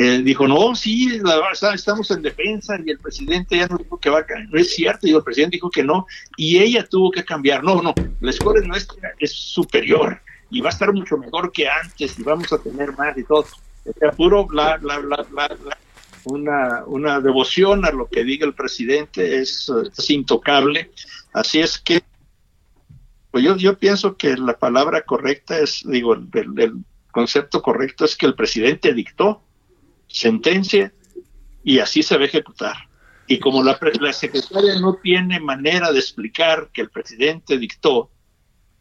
eh, 0.00 0.22
dijo, 0.22 0.46
no, 0.46 0.76
sí, 0.76 1.18
la, 1.18 1.42
estamos 1.74 2.08
en 2.12 2.22
defensa 2.22 2.78
y 2.84 2.88
el 2.88 3.00
presidente 3.00 3.56
ya 3.56 3.66
no 3.66 3.78
dijo 3.78 3.98
que 3.98 4.08
va 4.08 4.20
a 4.20 4.24
cambiar. 4.24 4.52
No 4.52 4.60
es 4.60 4.72
cierto, 4.72 5.08
y 5.08 5.12
el 5.12 5.24
presidente 5.24 5.56
dijo 5.56 5.70
que 5.70 5.82
no, 5.82 6.06
y 6.36 6.58
ella 6.58 6.86
tuvo 6.88 7.10
que 7.10 7.24
cambiar. 7.24 7.64
No, 7.64 7.82
no, 7.82 7.92
la 8.20 8.30
escuela 8.30 8.64
nuestra 8.64 9.10
es 9.18 9.32
superior 9.32 10.20
y 10.50 10.60
va 10.60 10.68
a 10.68 10.72
estar 10.72 10.92
mucho 10.92 11.18
mejor 11.18 11.50
que 11.50 11.68
antes 11.68 12.16
y 12.16 12.22
vamos 12.22 12.52
a 12.52 12.58
tener 12.58 12.96
más 12.96 13.18
y 13.18 13.24
todo. 13.24 13.44
Es 13.84 14.14
puro 14.14 14.46
bla, 14.46 14.76
bla, 14.76 14.98
bla, 14.98 15.26
bla, 15.32 15.48
Una, 16.22 16.84
una 16.86 17.20
devoción 17.20 17.84
a 17.84 17.90
lo 17.90 18.08
que 18.08 18.22
diga 18.22 18.46
el 18.46 18.54
presidente 18.54 19.40
es, 19.40 19.68
intocable. 20.10 20.92
Así 21.32 21.58
es 21.58 21.76
que, 21.76 22.02
pues 23.32 23.42
yo, 23.42 23.56
yo 23.56 23.76
pienso 23.76 24.16
que 24.16 24.36
la 24.36 24.56
palabra 24.56 25.02
correcta 25.02 25.58
es, 25.58 25.82
digo, 25.84 26.14
el 26.14 26.84
concepto 27.10 27.62
correcto 27.62 28.04
es 28.04 28.14
que 28.14 28.26
el 28.26 28.36
presidente 28.36 28.94
dictó 28.94 29.42
sentencia 30.08 30.92
y 31.62 31.78
así 31.78 32.02
se 32.02 32.16
va 32.16 32.22
a 32.22 32.26
ejecutar. 32.26 32.76
Y 33.26 33.38
como 33.38 33.62
la, 33.62 33.78
la 34.00 34.12
secretaria 34.12 34.78
no 34.80 34.94
tiene 35.02 35.38
manera 35.38 35.92
de 35.92 35.98
explicar 35.98 36.70
que 36.72 36.80
el 36.80 36.90
presidente 36.90 37.58
dictó, 37.58 38.10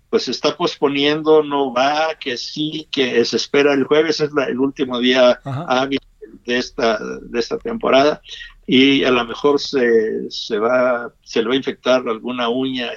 pues 0.10 0.24
se 0.24 0.32
está 0.32 0.56
posponiendo, 0.56 1.44
no 1.44 1.74
va, 1.74 2.16
que 2.20 2.38
sí, 2.38 2.88
que 2.92 3.24
se 3.26 3.36
espera 3.36 3.74
el 3.74 3.84
jueves, 3.84 4.22
es 4.22 4.32
el 4.48 4.60
último 4.60 5.00
día 5.00 5.40
hábil 5.44 6.00
de 6.46 6.58
esta, 6.58 6.98
de 6.98 7.40
esta 7.40 7.58
temporada, 7.58 8.22
y 8.66 9.04
a 9.04 9.12
lo 9.12 9.26
mejor 9.26 9.60
se, 9.60 10.32
se 10.32 10.58
va, 10.60 11.12
se 11.24 11.42
le 11.42 11.50
va 11.50 11.54
a 11.54 11.58
infectar 11.58 12.08
alguna 12.08 12.48
uña 12.48 12.90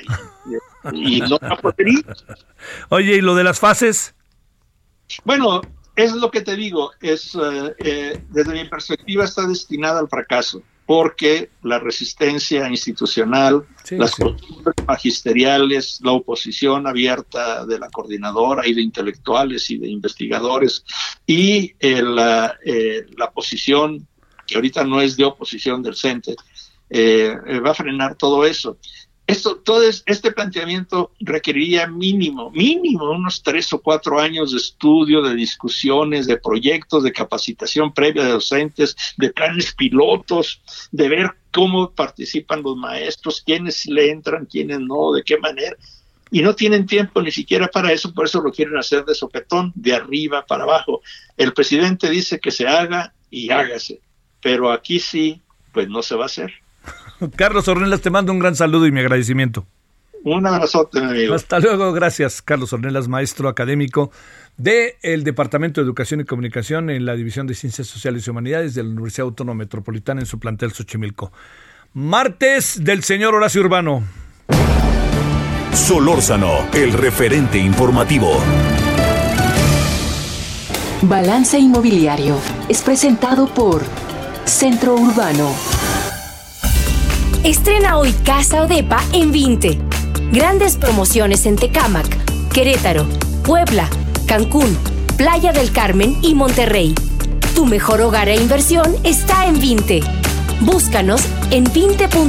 y, 0.93 1.21
no 1.21 1.39
va 1.43 1.49
a 1.49 1.57
poder 1.57 1.89
ir. 1.89 2.07
Oye, 2.91 3.17
¿y 3.17 3.21
lo 3.21 3.35
de 3.35 3.45
las 3.45 3.59
fases? 3.59 4.15
Bueno, 5.25 5.63
es 5.97 6.13
lo 6.15 6.31
que 6.31 6.41
te 6.41 6.57
digo, 6.57 6.93
es 7.01 7.35
eh, 7.35 7.75
eh, 7.79 8.23
desde 8.31 8.53
mi 8.53 8.69
perspectiva 8.69 9.25
está 9.25 9.47
destinada 9.47 10.01
al 10.01 10.09
fracaso 10.09 10.63
porque 10.91 11.51
la 11.63 11.79
resistencia 11.79 12.69
institucional, 12.69 13.65
las 13.93 14.11
sí. 14.11 14.25
magisteriales, 14.89 16.01
la 16.03 16.11
oposición 16.11 16.89
abierta 16.89 17.65
de 17.65 17.79
la 17.79 17.89
coordinadora 17.91 18.67
y 18.67 18.75
de 18.75 18.83
intelectuales 18.83 19.71
y 19.71 19.79
de 19.79 19.87
investigadores 19.87 20.85
y 21.29 21.75
el, 21.79 22.19
eh, 22.65 23.07
la 23.17 23.31
posición, 23.31 24.05
que 24.49 24.57
ahorita 24.57 24.83
no 24.83 25.01
es 25.01 25.17
de 25.17 25.27
oposición 25.27 25.81
del 25.81 25.95
CENTE, 25.95 26.35
eh, 26.91 27.37
va 27.65 27.71
a 27.71 27.75
frenar 27.75 28.17
todo 28.17 28.45
eso. 28.45 28.77
Esto, 29.31 29.57
todo 29.57 29.83
este 29.85 30.33
planteamiento 30.33 31.13
requeriría 31.21 31.87
mínimo, 31.87 32.51
mínimo 32.51 33.11
unos 33.13 33.43
tres 33.43 33.73
o 33.73 33.81
cuatro 33.81 34.19
años 34.19 34.51
de 34.51 34.59
estudio, 34.59 35.23
de 35.23 35.37
discusiones, 35.37 36.27
de 36.27 36.37
proyectos, 36.37 37.05
de 37.05 37.13
capacitación 37.13 37.93
previa 37.93 38.25
de 38.25 38.31
docentes, 38.31 38.97
de 39.17 39.31
planes 39.31 39.73
pilotos, 39.73 40.61
de 40.91 41.09
ver 41.09 41.31
cómo 41.53 41.93
participan 41.93 42.63
los 42.63 42.77
maestros, 42.77 43.41
quiénes 43.41 43.87
le 43.87 44.11
entran, 44.11 44.47
quiénes 44.47 44.81
no, 44.81 45.13
de 45.13 45.23
qué 45.23 45.39
manera. 45.39 45.77
Y 46.33 46.43
no 46.43 46.57
tienen 46.57 46.87
tiempo 46.87 47.23
ni 47.23 47.31
siquiera 47.31 47.69
para 47.69 47.93
eso, 47.93 48.13
por 48.13 48.27
eso 48.27 48.41
lo 48.41 48.51
quieren 48.51 48.77
hacer 48.79 49.05
de 49.05 49.15
sopetón, 49.15 49.73
de 49.77 49.95
arriba 49.95 50.45
para 50.45 50.65
abajo. 50.65 51.03
El 51.37 51.53
presidente 51.53 52.11
dice 52.11 52.41
que 52.41 52.51
se 52.51 52.67
haga 52.67 53.15
y 53.31 53.51
hágase, 53.51 54.01
pero 54.43 54.73
aquí 54.73 54.99
sí, 54.99 55.41
pues 55.73 55.89
no 55.89 56.03
se 56.03 56.17
va 56.17 56.25
a 56.25 56.27
hacer. 56.27 56.53
Carlos 57.37 57.69
Ornelas, 57.69 58.01
te 58.01 58.11
mando 58.11 58.33
un 58.33 58.39
gran 58.39 58.57
saludo 58.57 58.87
y 58.87 58.93
mi 58.93 59.01
agradecimiento. 59.01 59.67
Un 60.23 60.47
abrazote, 60.47 61.01
mi 61.01 61.07
amigo. 61.07 61.35
Hasta 61.35 61.61
luego, 61.61 61.93
gracias. 61.93 62.43
Carlos 62.43 62.73
Ornelas, 62.73 63.09
maestro 63.09 63.49
académico 63.49 64.11
del 64.59 65.25
Departamento 65.25 65.81
de 65.81 65.87
Educación 65.87 66.21
y 66.21 66.25
Comunicación 66.25 66.91
en 66.91 67.07
la 67.07 67.15
División 67.15 67.47
de 67.47 67.55
Ciencias 67.55 67.87
Sociales 67.87 68.27
y 68.27 68.31
Humanidades 68.31 68.75
de 68.75 68.83
la 68.83 68.91
Universidad 68.91 69.27
Autónoma 69.27 69.61
Metropolitana 69.61 70.21
en 70.21 70.27
su 70.27 70.39
plantel 70.39 70.73
Xochimilco. 70.73 71.33
Martes 71.95 72.85
del 72.85 73.03
señor 73.03 73.35
Horacio 73.35 73.63
Urbano. 73.63 74.03
Solórzano, 75.73 76.69
el 76.75 76.93
referente 76.93 77.59
informativo. 77.59 78.39
Balance 81.03 81.59
Inmobiliario 81.59 82.39
es 82.69 82.83
presentado 82.83 83.47
por 83.47 83.83
Centro 84.45 84.95
Urbano. 84.97 85.80
Estrena 87.45 87.97
hoy 87.97 88.13
Casa 88.25 88.63
Odepa 88.65 89.03
en 89.15 89.33
20. 89.33 89.79
Grandes 90.31 90.77
promociones 90.77 91.47
en 91.47 91.57
Tecámac, 91.57 92.07
Querétaro, 92.53 93.07
Puebla, 93.45 93.89
Cancún, 94.27 94.77
Playa 95.17 95.51
del 95.51 95.73
Carmen 95.73 96.19
y 96.21 96.35
Monterrey. 96.35 96.95
Tu 97.55 97.65
mejor 97.65 98.03
hogar 98.03 98.29
e 98.29 98.37
inversión 98.37 98.95
está 99.05 99.47
en 99.47 99.59
20. 99.59 100.03
Búscanos 100.61 101.23
en 101.51 101.65
20.com.mx. 101.65 102.27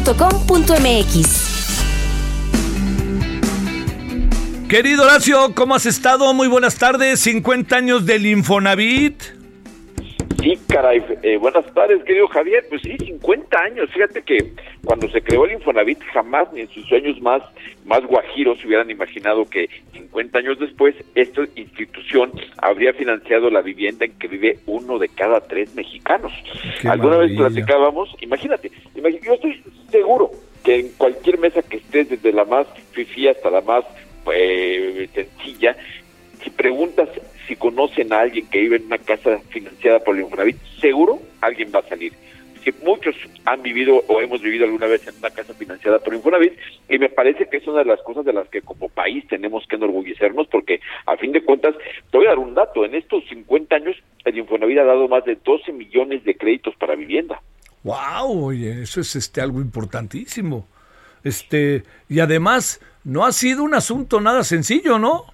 Querido 4.70 5.04
Horacio, 5.04 5.54
¿cómo 5.54 5.76
has 5.76 5.86
estado? 5.86 6.34
Muy 6.34 6.48
buenas 6.48 6.76
tardes. 6.76 7.20
50 7.20 7.76
años 7.76 8.06
del 8.06 8.26
Infonavit. 8.28 9.41
Sí, 10.42 10.60
caray. 10.68 11.04
Eh, 11.22 11.38
buenas 11.38 11.72
tardes, 11.76 12.04
querido 12.04 12.28
Javier. 12.28 12.66
Pues 12.68 12.82
sí, 12.82 12.98
50 12.98 13.60
años. 13.60 13.92
Fíjate 13.92 14.24
que 14.24 14.54
cuando 14.84 15.08
se 15.10 15.22
creó 15.22 15.46
el 15.46 15.52
Infonavit, 15.52 16.02
jamás 16.12 16.52
ni 16.52 16.62
en 16.62 16.70
sus 16.70 16.84
sueños 16.88 17.22
más, 17.22 17.44
más 17.86 18.04
guajiros 18.06 18.64
hubieran 18.66 18.90
imaginado 18.90 19.46
que 19.46 19.70
50 19.94 20.40
años 20.40 20.58
después 20.58 20.96
esta 21.14 21.44
institución 21.56 22.32
habría 22.58 22.92
financiado 22.94 23.52
la 23.52 23.62
vivienda 23.62 24.06
en 24.06 24.18
que 24.18 24.28
vive 24.28 24.58
uno 24.66 24.98
de 24.98 25.10
cada 25.10 25.42
tres 25.42 25.76
mexicanos. 25.76 26.34
Alguna 26.86 27.18
vez 27.18 27.38
platicábamos, 27.38 28.10
imagínate, 28.22 28.72
imagínate, 28.96 29.28
yo 29.28 29.34
estoy 29.36 29.64
seguro 29.92 30.32
que 30.64 30.80
en 30.80 30.90
cualquier 30.94 31.38
mesa 31.38 31.62
que 31.62 31.78
estés, 31.78 32.10
desde 32.10 32.34
la 32.34 32.46
más 32.46 32.66
fifí 32.94 33.28
hasta 33.28 33.52
la 33.52 33.62
más 33.62 33.86
eh, 34.34 35.08
sencilla, 35.14 35.76
si 36.44 36.50
preguntas 36.50 37.10
si 37.52 37.58
conocen 37.58 38.14
a 38.14 38.22
alguien 38.22 38.48
que 38.48 38.62
vive 38.62 38.78
en 38.78 38.86
una 38.86 38.98
casa 38.98 39.38
financiada 39.50 40.00
por 40.00 40.16
el 40.16 40.22
Infonavit, 40.22 40.56
seguro 40.80 41.20
alguien 41.42 41.70
va 41.76 41.80
a 41.80 41.90
salir. 41.90 42.14
Que 42.64 42.74
muchos 42.82 43.14
han 43.44 43.62
vivido 43.62 44.02
o 44.08 44.22
hemos 44.22 44.42
vivido 44.42 44.64
alguna 44.64 44.88
vez 44.88 45.06
en 45.06 45.16
una 45.18 45.32
casa 45.32 45.54
financiada 45.54 46.00
por 46.00 46.14
Infonavit 46.14 46.54
y 46.88 46.98
me 46.98 47.10
parece 47.10 47.50
que 47.50 47.58
es 47.58 47.68
una 47.68 47.80
de 47.80 47.86
las 47.86 48.02
cosas 48.04 48.24
de 48.24 48.32
las 48.32 48.48
que 48.48 48.62
como 48.62 48.88
país 48.88 49.28
tenemos 49.28 49.68
que 49.68 49.76
enorgullecernos 49.76 50.48
porque 50.48 50.80
a 51.06 51.18
fin 51.18 51.34
de 51.34 51.44
cuentas, 51.44 51.76
te 52.10 52.18
voy 52.18 52.28
a 52.28 52.30
dar 52.30 52.40
un 52.40 52.54
dato, 52.54 52.86
en 52.86 52.96
estos 52.96 53.22
50 53.28 53.76
años 53.76 53.98
el 54.24 54.38
Infonavit 54.38 54.78
ha 54.78 54.86
dado 54.86 55.10
más 55.10 55.26
de 55.26 55.36
12 55.36 55.74
millones 55.74 56.24
de 56.24 56.38
créditos 56.38 56.74
para 56.78 56.96
vivienda. 56.96 57.42
Wow, 57.84 58.46
oye, 58.46 58.84
eso 58.84 59.02
es 59.02 59.14
este 59.18 59.42
algo 59.42 59.60
importantísimo. 59.60 60.70
Este, 61.26 61.84
y 62.08 62.22
además 62.22 62.80
no 63.04 63.26
ha 63.26 63.34
sido 63.34 63.64
un 63.64 63.74
asunto 63.74 64.22
nada 64.22 64.46
sencillo, 64.46 64.98
¿no? 64.98 65.26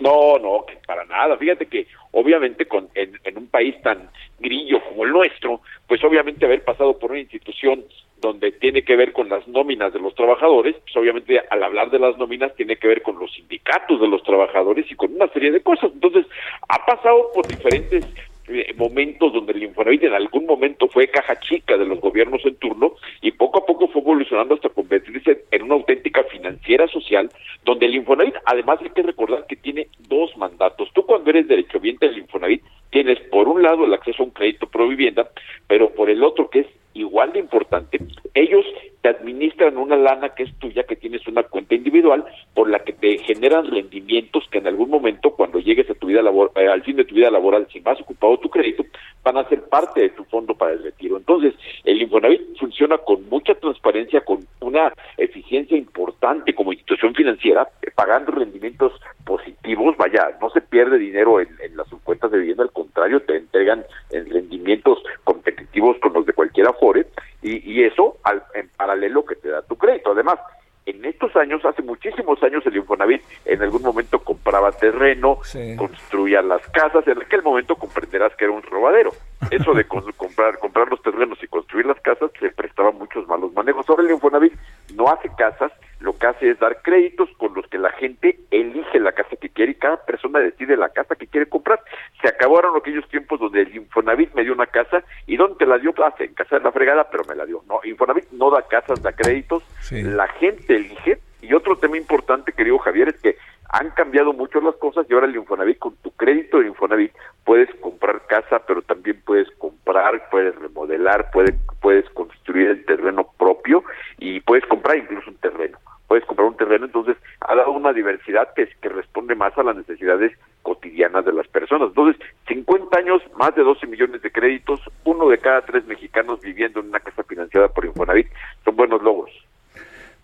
No, 0.00 0.38
no, 0.38 0.64
que 0.66 0.76
para 0.86 1.04
nada. 1.04 1.36
Fíjate 1.36 1.66
que 1.66 1.86
obviamente 2.12 2.66
con, 2.66 2.88
en, 2.94 3.18
en, 3.24 3.38
un 3.38 3.46
país 3.48 3.80
tan 3.82 4.10
grillo 4.38 4.82
como 4.88 5.04
el 5.04 5.12
nuestro, 5.12 5.60
pues 5.86 6.02
obviamente 6.02 6.46
haber 6.46 6.64
pasado 6.64 6.98
por 6.98 7.10
una 7.10 7.20
institución 7.20 7.84
donde 8.20 8.52
tiene 8.52 8.82
que 8.82 8.96
ver 8.96 9.12
con 9.12 9.28
las 9.28 9.46
nóminas 9.48 9.92
de 9.92 10.00
los 10.00 10.14
trabajadores, 10.14 10.76
pues 10.82 10.96
obviamente 10.96 11.40
al 11.50 11.62
hablar 11.62 11.90
de 11.90 11.98
las 11.98 12.16
nóminas 12.18 12.54
tiene 12.54 12.76
que 12.76 12.88
ver 12.88 13.02
con 13.02 13.18
los 13.18 13.32
sindicatos 13.32 14.00
de 14.00 14.08
los 14.08 14.22
trabajadores 14.22 14.90
y 14.90 14.94
con 14.94 15.14
una 15.14 15.28
serie 15.28 15.50
de 15.50 15.62
cosas. 15.62 15.90
Entonces, 15.92 16.26
ha 16.68 16.84
pasado 16.84 17.30
por 17.34 17.46
diferentes 17.46 18.06
eh, 18.52 18.74
momentos 18.76 19.32
donde 19.32 19.52
el 19.52 19.62
Infonavit 19.62 20.04
en 20.04 20.14
algún 20.14 20.46
momento 20.46 20.88
fue 20.88 21.08
caja 21.08 21.38
chica 21.40 21.76
de 21.76 21.86
los 21.86 22.00
gobiernos 22.00 22.44
en 22.44 22.56
turno 22.56 22.94
y 23.22 23.30
poco 23.32 23.60
a 23.60 23.66
poco 23.66 23.88
fue 23.88 24.02
evolucionando 24.02 24.54
hasta 24.54 24.68
convertirse 24.68 25.44
en 25.50 25.62
una 25.62 25.74
auténtica 25.74 26.24
financiera 26.24 26.88
social 26.88 27.30
donde 27.64 27.86
el 27.86 27.96
Infonavit 27.96 28.34
además 28.44 28.78
hay 28.82 28.90
que 28.90 29.02
recordar 29.02 29.46
que 29.46 29.56
tiene 29.56 29.88
dos 30.08 30.36
mandatos. 30.36 30.90
Tú 30.92 31.04
cuando 31.06 31.30
eres 31.30 31.48
derechohabiente 31.48 32.06
del 32.06 32.18
Infonavit 32.18 32.62
tienes 32.90 33.20
por 33.30 33.48
un 33.48 33.62
lado 33.62 33.84
el 33.84 33.94
acceso 33.94 34.22
a 34.22 34.26
un 34.26 34.32
crédito 34.32 34.68
pro 34.68 34.88
vivienda, 34.88 35.30
pero 35.66 35.90
por 35.90 36.10
el 36.10 36.22
otro 36.22 36.50
que 36.50 36.60
es 36.60 36.66
igual 36.94 37.32
de 37.32 37.38
importante, 37.38 37.98
ellos 38.34 38.64
te 39.00 39.08
administran 39.08 39.78
una 39.78 39.96
lana 39.96 40.30
que 40.30 40.42
es 40.42 40.54
tuya, 40.58 40.82
que 40.82 40.96
tienes 40.96 41.26
una 41.26 41.42
cuenta 41.44 41.74
individual, 41.74 42.24
por 42.54 42.68
la 42.68 42.80
que 42.80 42.92
te 42.92 43.18
generan 43.18 43.70
rendimientos 43.70 44.46
que 44.50 44.58
en 44.58 44.66
algún 44.66 44.90
momento, 44.90 45.30
cuando 45.30 45.58
llegues 45.58 45.88
a 45.88 45.94
tu 45.94 46.08
vida 46.08 46.20
labor, 46.20 46.52
eh, 46.56 46.68
al 46.68 46.82
fin 46.82 46.96
de 46.96 47.04
tu 47.04 47.14
vida 47.14 47.30
laboral, 47.30 47.66
si 47.72 47.80
has 47.84 48.00
ocupado 48.00 48.38
tu 48.38 48.50
crédito, 48.50 48.84
van 49.22 49.38
a 49.38 49.48
ser 49.48 49.62
parte 49.68 50.00
de 50.00 50.10
tu 50.10 50.24
fondo 50.24 50.54
para 50.54 50.72
el 50.72 50.82
retiro. 50.82 51.16
Entonces, 51.16 51.54
el 51.84 52.02
Infonavit 52.02 52.58
funciona 52.58 52.98
con 52.98 53.28
mucha 53.28 53.54
transparencia, 53.54 54.20
con 54.22 54.46
una 54.60 54.92
eficiencia 55.16 55.76
importante 55.76 56.54
como 56.54 56.72
institución 56.72 57.14
financiera, 57.14 57.68
eh, 57.82 57.90
pagando 57.94 58.32
rendimientos 58.32 58.92
positivos, 59.24 59.96
vaya, 59.96 60.36
no 60.40 60.50
se 60.50 60.60
pierde 60.60 60.98
dinero 60.98 61.40
en, 61.40 61.48
en 61.62 61.76
las 61.76 61.86
cuentas 62.04 62.30
de 62.30 62.38
vivienda, 62.38 62.64
al 62.64 62.72
contrario, 62.84 63.20
te 63.20 63.36
entregan 63.36 63.84
en 64.10 64.30
rendimientos 64.30 64.98
competitivos 65.24 65.98
con 66.00 66.12
los 66.14 66.24
de 66.26 66.32
cualquier 66.32 66.68
Afore, 66.68 67.06
y, 67.42 67.72
y 67.72 67.84
eso 67.84 68.16
al, 68.24 68.42
en 68.54 68.68
paralelo 68.70 69.24
que 69.24 69.36
te 69.36 69.48
da 69.48 69.62
tu 69.62 69.76
crédito. 69.76 70.12
Además, 70.12 70.38
en 70.86 71.04
estos 71.04 71.34
años, 71.36 71.64
hace 71.64 71.82
muchísimos 71.82 72.42
años, 72.42 72.64
el 72.66 72.76
Infonavit 72.76 73.22
en 73.44 73.62
algún 73.62 73.82
momento 73.82 74.18
compraba 74.18 74.72
terreno, 74.72 75.38
sí. 75.42 75.76
construía 75.76 76.42
las 76.42 76.66
casas, 76.68 77.06
en 77.06 77.20
aquel 77.20 77.42
momento 77.42 77.76
comprenderás 77.76 78.34
que 78.36 78.44
era 78.44 78.54
un 78.54 78.62
robadero. 78.62 79.10
Eso 79.50 79.72
de 79.74 79.84
comprar, 80.16 80.58
comprar 80.58 80.88
los 80.88 81.02
terrenos 81.02 81.38
y 81.42 81.46
construir 81.48 81.86
las 81.86 82.00
casas 82.00 82.30
le 82.40 82.50
prestaba 82.50 82.92
muchos 82.92 83.26
malos 83.28 83.52
manejos. 83.52 83.88
Ahora 83.88 84.02
el 84.04 84.10
Infonavit 84.10 84.54
no 84.94 85.08
hace 85.08 85.28
casas, 85.36 85.70
lo 86.00 86.16
que 86.16 86.26
hace 86.26 86.50
es 86.50 86.58
dar 86.58 86.80
créditos 86.82 87.28
con 87.36 87.54
los 87.54 87.66
que 87.68 87.78
la 87.78 87.90
gente 87.92 88.38
elige 88.50 88.98
la 88.98 89.12
casa 89.12 89.36
que 89.36 89.50
quiere 89.50 89.72
y 89.72 89.76
cada 89.76 90.04
persona 90.04 90.40
decide 90.40 90.76
la 90.76 90.88
casa 90.88 91.14
que 91.14 91.26
quiere 91.26 91.46
comprar 91.46 91.79
se 92.20 92.28
acabaron 92.28 92.76
aquellos 92.76 93.08
tiempos 93.08 93.40
donde 93.40 93.62
el 93.62 93.74
Infonavit 93.74 94.34
me 94.34 94.42
dio 94.42 94.52
una 94.52 94.66
casa 94.66 95.02
y 95.26 95.36
donde 95.36 95.56
te 95.56 95.66
la 95.66 95.78
dio 95.78 95.94
ah, 95.98 96.14
en 96.18 96.34
casa 96.34 96.58
de 96.58 96.64
la 96.64 96.72
fregada, 96.72 97.08
pero 97.10 97.24
me 97.24 97.34
la 97.34 97.46
dio. 97.46 97.62
No, 97.68 97.80
Infonavit 97.84 98.30
no 98.32 98.50
da 98.50 98.62
casas, 98.62 99.02
da 99.02 99.12
créditos, 99.12 99.62
la 99.90 100.28
gente 100.28 100.76
elige. 100.76 101.18
Y 101.42 101.54
otro 101.54 101.76
tema 101.76 101.96
importante, 101.96 102.52
querido 102.52 102.78
Javier, 102.78 103.08
es 103.08 103.20
que 103.20 103.36
han 103.72 103.90
cambiado 103.90 104.32
mucho 104.32 104.60
las 104.60 104.74
cosas 104.76 105.06
y 105.08 105.14
ahora 105.14 105.26
el 105.26 105.36
Infonavit, 105.36 105.78
con 105.78 105.94
tu 105.96 106.10
crédito 106.12 106.58
de 106.58 106.66
Infonavit, 106.66 107.12
puedes 107.44 107.72
comprar 107.76 108.26
casa, 108.26 108.60
pero 108.66 108.82
también 108.82 109.20
puedes 109.24 109.48
comprar, 109.52 110.28
puedes 110.30 110.54
remodelar, 110.56 111.30
puedes, 111.32 111.54
puedes 111.80 112.08
construir 112.10 112.68
el 112.68 112.84
terreno 112.84 113.28
propio 113.38 113.84
y 114.18 114.40
puedes 114.40 114.66
comprar 114.66 114.98
incluso 114.98 115.30
un 115.30 115.36
terreno. 115.36 115.78
Puedes 116.08 116.24
comprar 116.24 116.48
un 116.48 116.56
terreno, 116.56 116.86
entonces 116.86 117.16
ha 117.40 117.54
dado 117.54 117.70
una 117.70 117.92
diversidad 117.92 118.52
que, 118.54 118.68
que 118.82 118.88
responde 118.88 119.36
más 119.36 119.56
a 119.56 119.62
las 119.62 119.76
necesidades 119.76 120.32
cotidianas 120.62 121.24
de 121.24 121.32
las 121.32 121.46
personas. 121.70 121.88
Entonces, 121.88 122.20
50 122.48 122.98
años, 122.98 123.22
más 123.38 123.54
de 123.54 123.62
12 123.62 123.86
millones 123.86 124.22
de 124.22 124.30
créditos, 124.30 124.80
uno 125.04 125.28
de 125.28 125.38
cada 125.38 125.62
tres 125.62 125.84
mexicanos 125.86 126.40
viviendo 126.40 126.80
en 126.80 126.88
una 126.88 127.00
casa 127.00 127.22
financiada 127.22 127.68
por 127.68 127.84
Infonavit, 127.84 128.26
son 128.64 128.76
buenos 128.76 129.02
logros. 129.02 129.30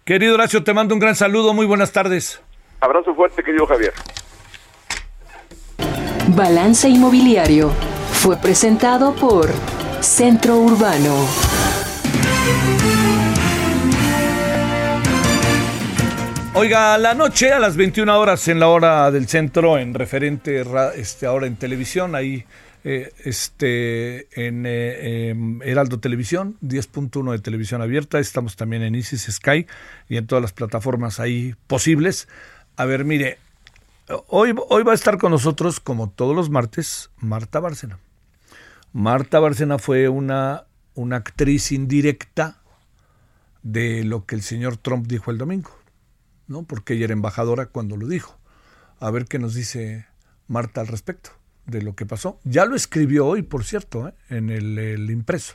Querido 0.05 0.35
Horacio, 0.35 0.63
te 0.63 0.75
mando 0.75 0.95
un 0.95 1.01
gran 1.01 1.15
saludo, 1.15 1.53
muy 1.53 1.67
buenas 1.67 1.93
tardes. 1.93 2.43
Abrazo 2.81 3.15
fuerte, 3.15 3.43
querido 3.43 3.67
Javier. 3.67 3.93
Balance 6.37 6.89
Inmobiliario 6.89 7.71
fue 8.13 8.37
presentado 8.37 9.15
por 9.15 9.49
Centro 10.01 10.57
Urbano. 10.57 11.15
Oiga, 16.59 16.97
la 16.97 17.13
noche 17.13 17.53
a 17.53 17.59
las 17.59 17.77
21 17.77 18.19
horas 18.19 18.49
en 18.49 18.59
la 18.61 18.69
hora 18.69 19.11
del 19.11 19.29
centro, 19.29 19.77
en 19.77 19.93
referente 19.93 20.65
este, 20.95 21.27
ahora 21.27 21.47
en 21.47 21.57
televisión, 21.57 22.15
ahí 22.15 22.47
eh, 22.83 23.13
este, 23.27 24.27
en 24.43 24.65
eh, 24.65 25.29
em, 25.29 25.61
Heraldo 25.61 26.01
Televisión, 26.01 26.57
10.1 26.63 27.33
de 27.33 27.39
televisión 27.41 27.83
abierta, 27.83 28.21
estamos 28.21 28.57
también 28.57 28.83
en 28.85 28.95
Isis 28.95 29.25
Sky 29.31 29.67
y 30.09 30.17
en 30.17 30.27
todas 30.27 30.41
las 30.41 30.55
plataformas 30.55 31.21
ahí 31.21 31.55
posibles. 31.67 32.27
A 32.77 32.87
ver, 32.87 33.05
mire, 33.05 33.37
hoy, 34.29 34.55
hoy 34.71 34.83
va 34.83 34.93
a 34.93 34.95
estar 34.95 35.19
con 35.19 35.33
nosotros, 35.33 35.79
como 35.79 36.09
todos 36.09 36.35
los 36.35 36.49
martes, 36.49 37.11
Marta 37.19 37.61
Bárcena. 37.61 37.99
Marta 38.95 39.41
Bárcena 39.41 39.79
fue 39.79 40.09
una, 40.09 40.65
una 40.95 41.17
actriz 41.17 41.71
indirecta 41.71 42.63
de 43.63 44.05
lo 44.05 44.25
que 44.25 44.37
el 44.37 44.43
señor 44.43 44.79
Trump 44.79 45.07
dijo 45.07 45.31
el 45.31 45.37
domingo. 45.37 45.76
¿No? 46.49 46.65
Porque 46.65 46.95
ella 46.95 47.05
era 47.05 47.13
embajadora 47.13 47.67
cuando 47.67 47.97
lo 47.97 48.07
dijo. 48.07 48.39
A 49.01 49.11
ver 49.11 49.27
qué 49.27 49.39
nos 49.39 49.55
dice 49.55 50.07
Marta 50.49 50.81
al 50.81 50.87
respecto 50.87 51.31
de 51.67 51.83
lo 51.83 51.95
que 51.95 52.07
pasó. 52.07 52.41
Ya 52.45 52.65
lo 52.65 52.77
escribió 52.77 53.27
hoy, 53.27 53.43
por 53.43 53.65
cierto, 53.65 54.09
¿eh? 54.09 54.15
en 54.29 54.51
el, 54.51 55.11
impreso. 55.11 55.55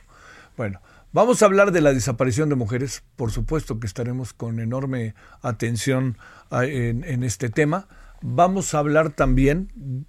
Bueno, 0.56 0.80
vamos 1.12 1.42
a 1.42 1.46
hablar 1.46 1.72
de 1.72 1.80
la 1.80 1.92
desaparición 1.92 2.48
de 2.48 2.54
mujeres. 2.54 3.02
Por 3.16 3.30
supuesto 3.30 3.80
que 3.80 3.86
estaremos 3.86 4.32
con 4.32 4.60
enorme 4.60 5.14
atención 5.40 6.18
en, 6.50 7.04
en 7.04 7.24
este 7.24 7.48
tema. 7.48 7.88
Vamos 8.20 8.74
a 8.74 8.78
hablar 8.78 9.10
también 9.10 10.06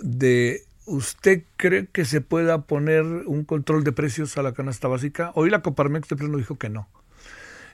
de 0.00 0.68
¿Usted 0.88 1.44
cree 1.58 1.86
que 1.86 2.06
se 2.06 2.22
pueda 2.22 2.62
poner 2.62 3.04
un 3.04 3.44
control 3.44 3.84
de 3.84 3.92
precios 3.92 4.38
a 4.38 4.42
la 4.42 4.54
canasta 4.54 4.88
básica? 4.88 5.32
Hoy 5.34 5.50
la 5.50 5.60
Coparmex 5.60 6.08
de 6.08 6.16
pleno 6.16 6.38
dijo 6.38 6.56
que 6.56 6.70
no. 6.70 6.88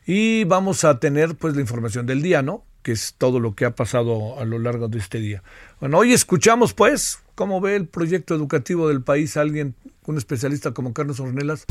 Y 0.07 0.45
vamos 0.45 0.85
a 0.85 0.99
tener 0.99 1.35
pues 1.37 1.55
la 1.55 1.61
información 1.61 2.07
del 2.07 2.23
día, 2.23 2.43
¿no? 2.43 2.65
Que 2.83 2.93
es 2.93 3.15
todo 3.17 3.41
lo 3.41 3.55
que 3.55 3.65
ha 3.65 3.75
pasado 3.75 4.39
a 4.39 4.45
lo 4.45 4.59
largo 4.59 4.89
de 4.89 4.99
este 4.99 5.19
día. 5.19 5.43
Bueno, 5.81 5.99
hoy 5.99 6.13
escuchamos 6.13 6.75
pues 6.75 7.21
cómo 7.35 7.61
ve 7.61 7.77
el 7.77 7.87
proyecto 7.87 8.35
educativo 8.35 8.89
del 8.89 9.03
país 9.03 9.37
alguien, 9.37 9.75
un 10.07 10.19
especialista 10.19 10.73
como 10.73 10.93
Carlos 10.93 11.21
Ornelas. 11.21 11.65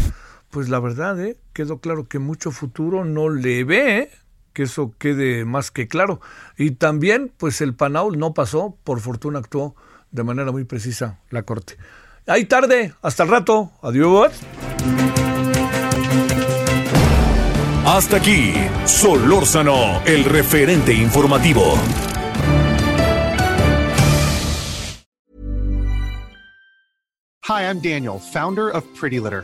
Pues 0.49 0.69
la 0.69 0.79
verdad, 0.79 1.19
¿eh? 1.19 1.37
quedó 1.53 1.79
claro 1.79 2.07
que 2.07 2.19
mucho 2.19 2.51
futuro 2.51 3.05
no 3.05 3.29
le 3.29 3.63
ve, 3.63 3.97
¿eh? 3.97 4.11
que 4.53 4.63
eso 4.63 4.93
quede 4.97 5.45
más 5.45 5.71
que 5.71 5.87
claro. 5.87 6.21
Y 6.57 6.71
también, 6.71 7.31
pues 7.37 7.61
el 7.61 7.73
Panaul 7.73 8.17
no 8.17 8.33
pasó, 8.33 8.77
por 8.83 8.99
fortuna 8.99 9.39
actuó 9.39 9.75
de 10.11 10.23
manera 10.23 10.51
muy 10.51 10.63
precisa 10.63 11.19
la 11.29 11.43
Corte. 11.43 11.77
Ahí 12.27 12.45
tarde, 12.45 12.93
hasta 13.01 13.23
el 13.23 13.29
rato, 13.29 13.71
adiós. 13.81 14.31
Hasta 17.85 18.15
aquí, 18.15 18.53
Solórzano, 18.85 20.01
el 20.05 20.23
referente 20.23 20.93
informativo. 20.93 21.73
Hi, 27.45 27.63
I'm 27.63 27.81
Daniel, 27.81 28.19
founder 28.19 28.69
of 28.69 28.85
Pretty 28.95 29.19
Litter. 29.19 29.43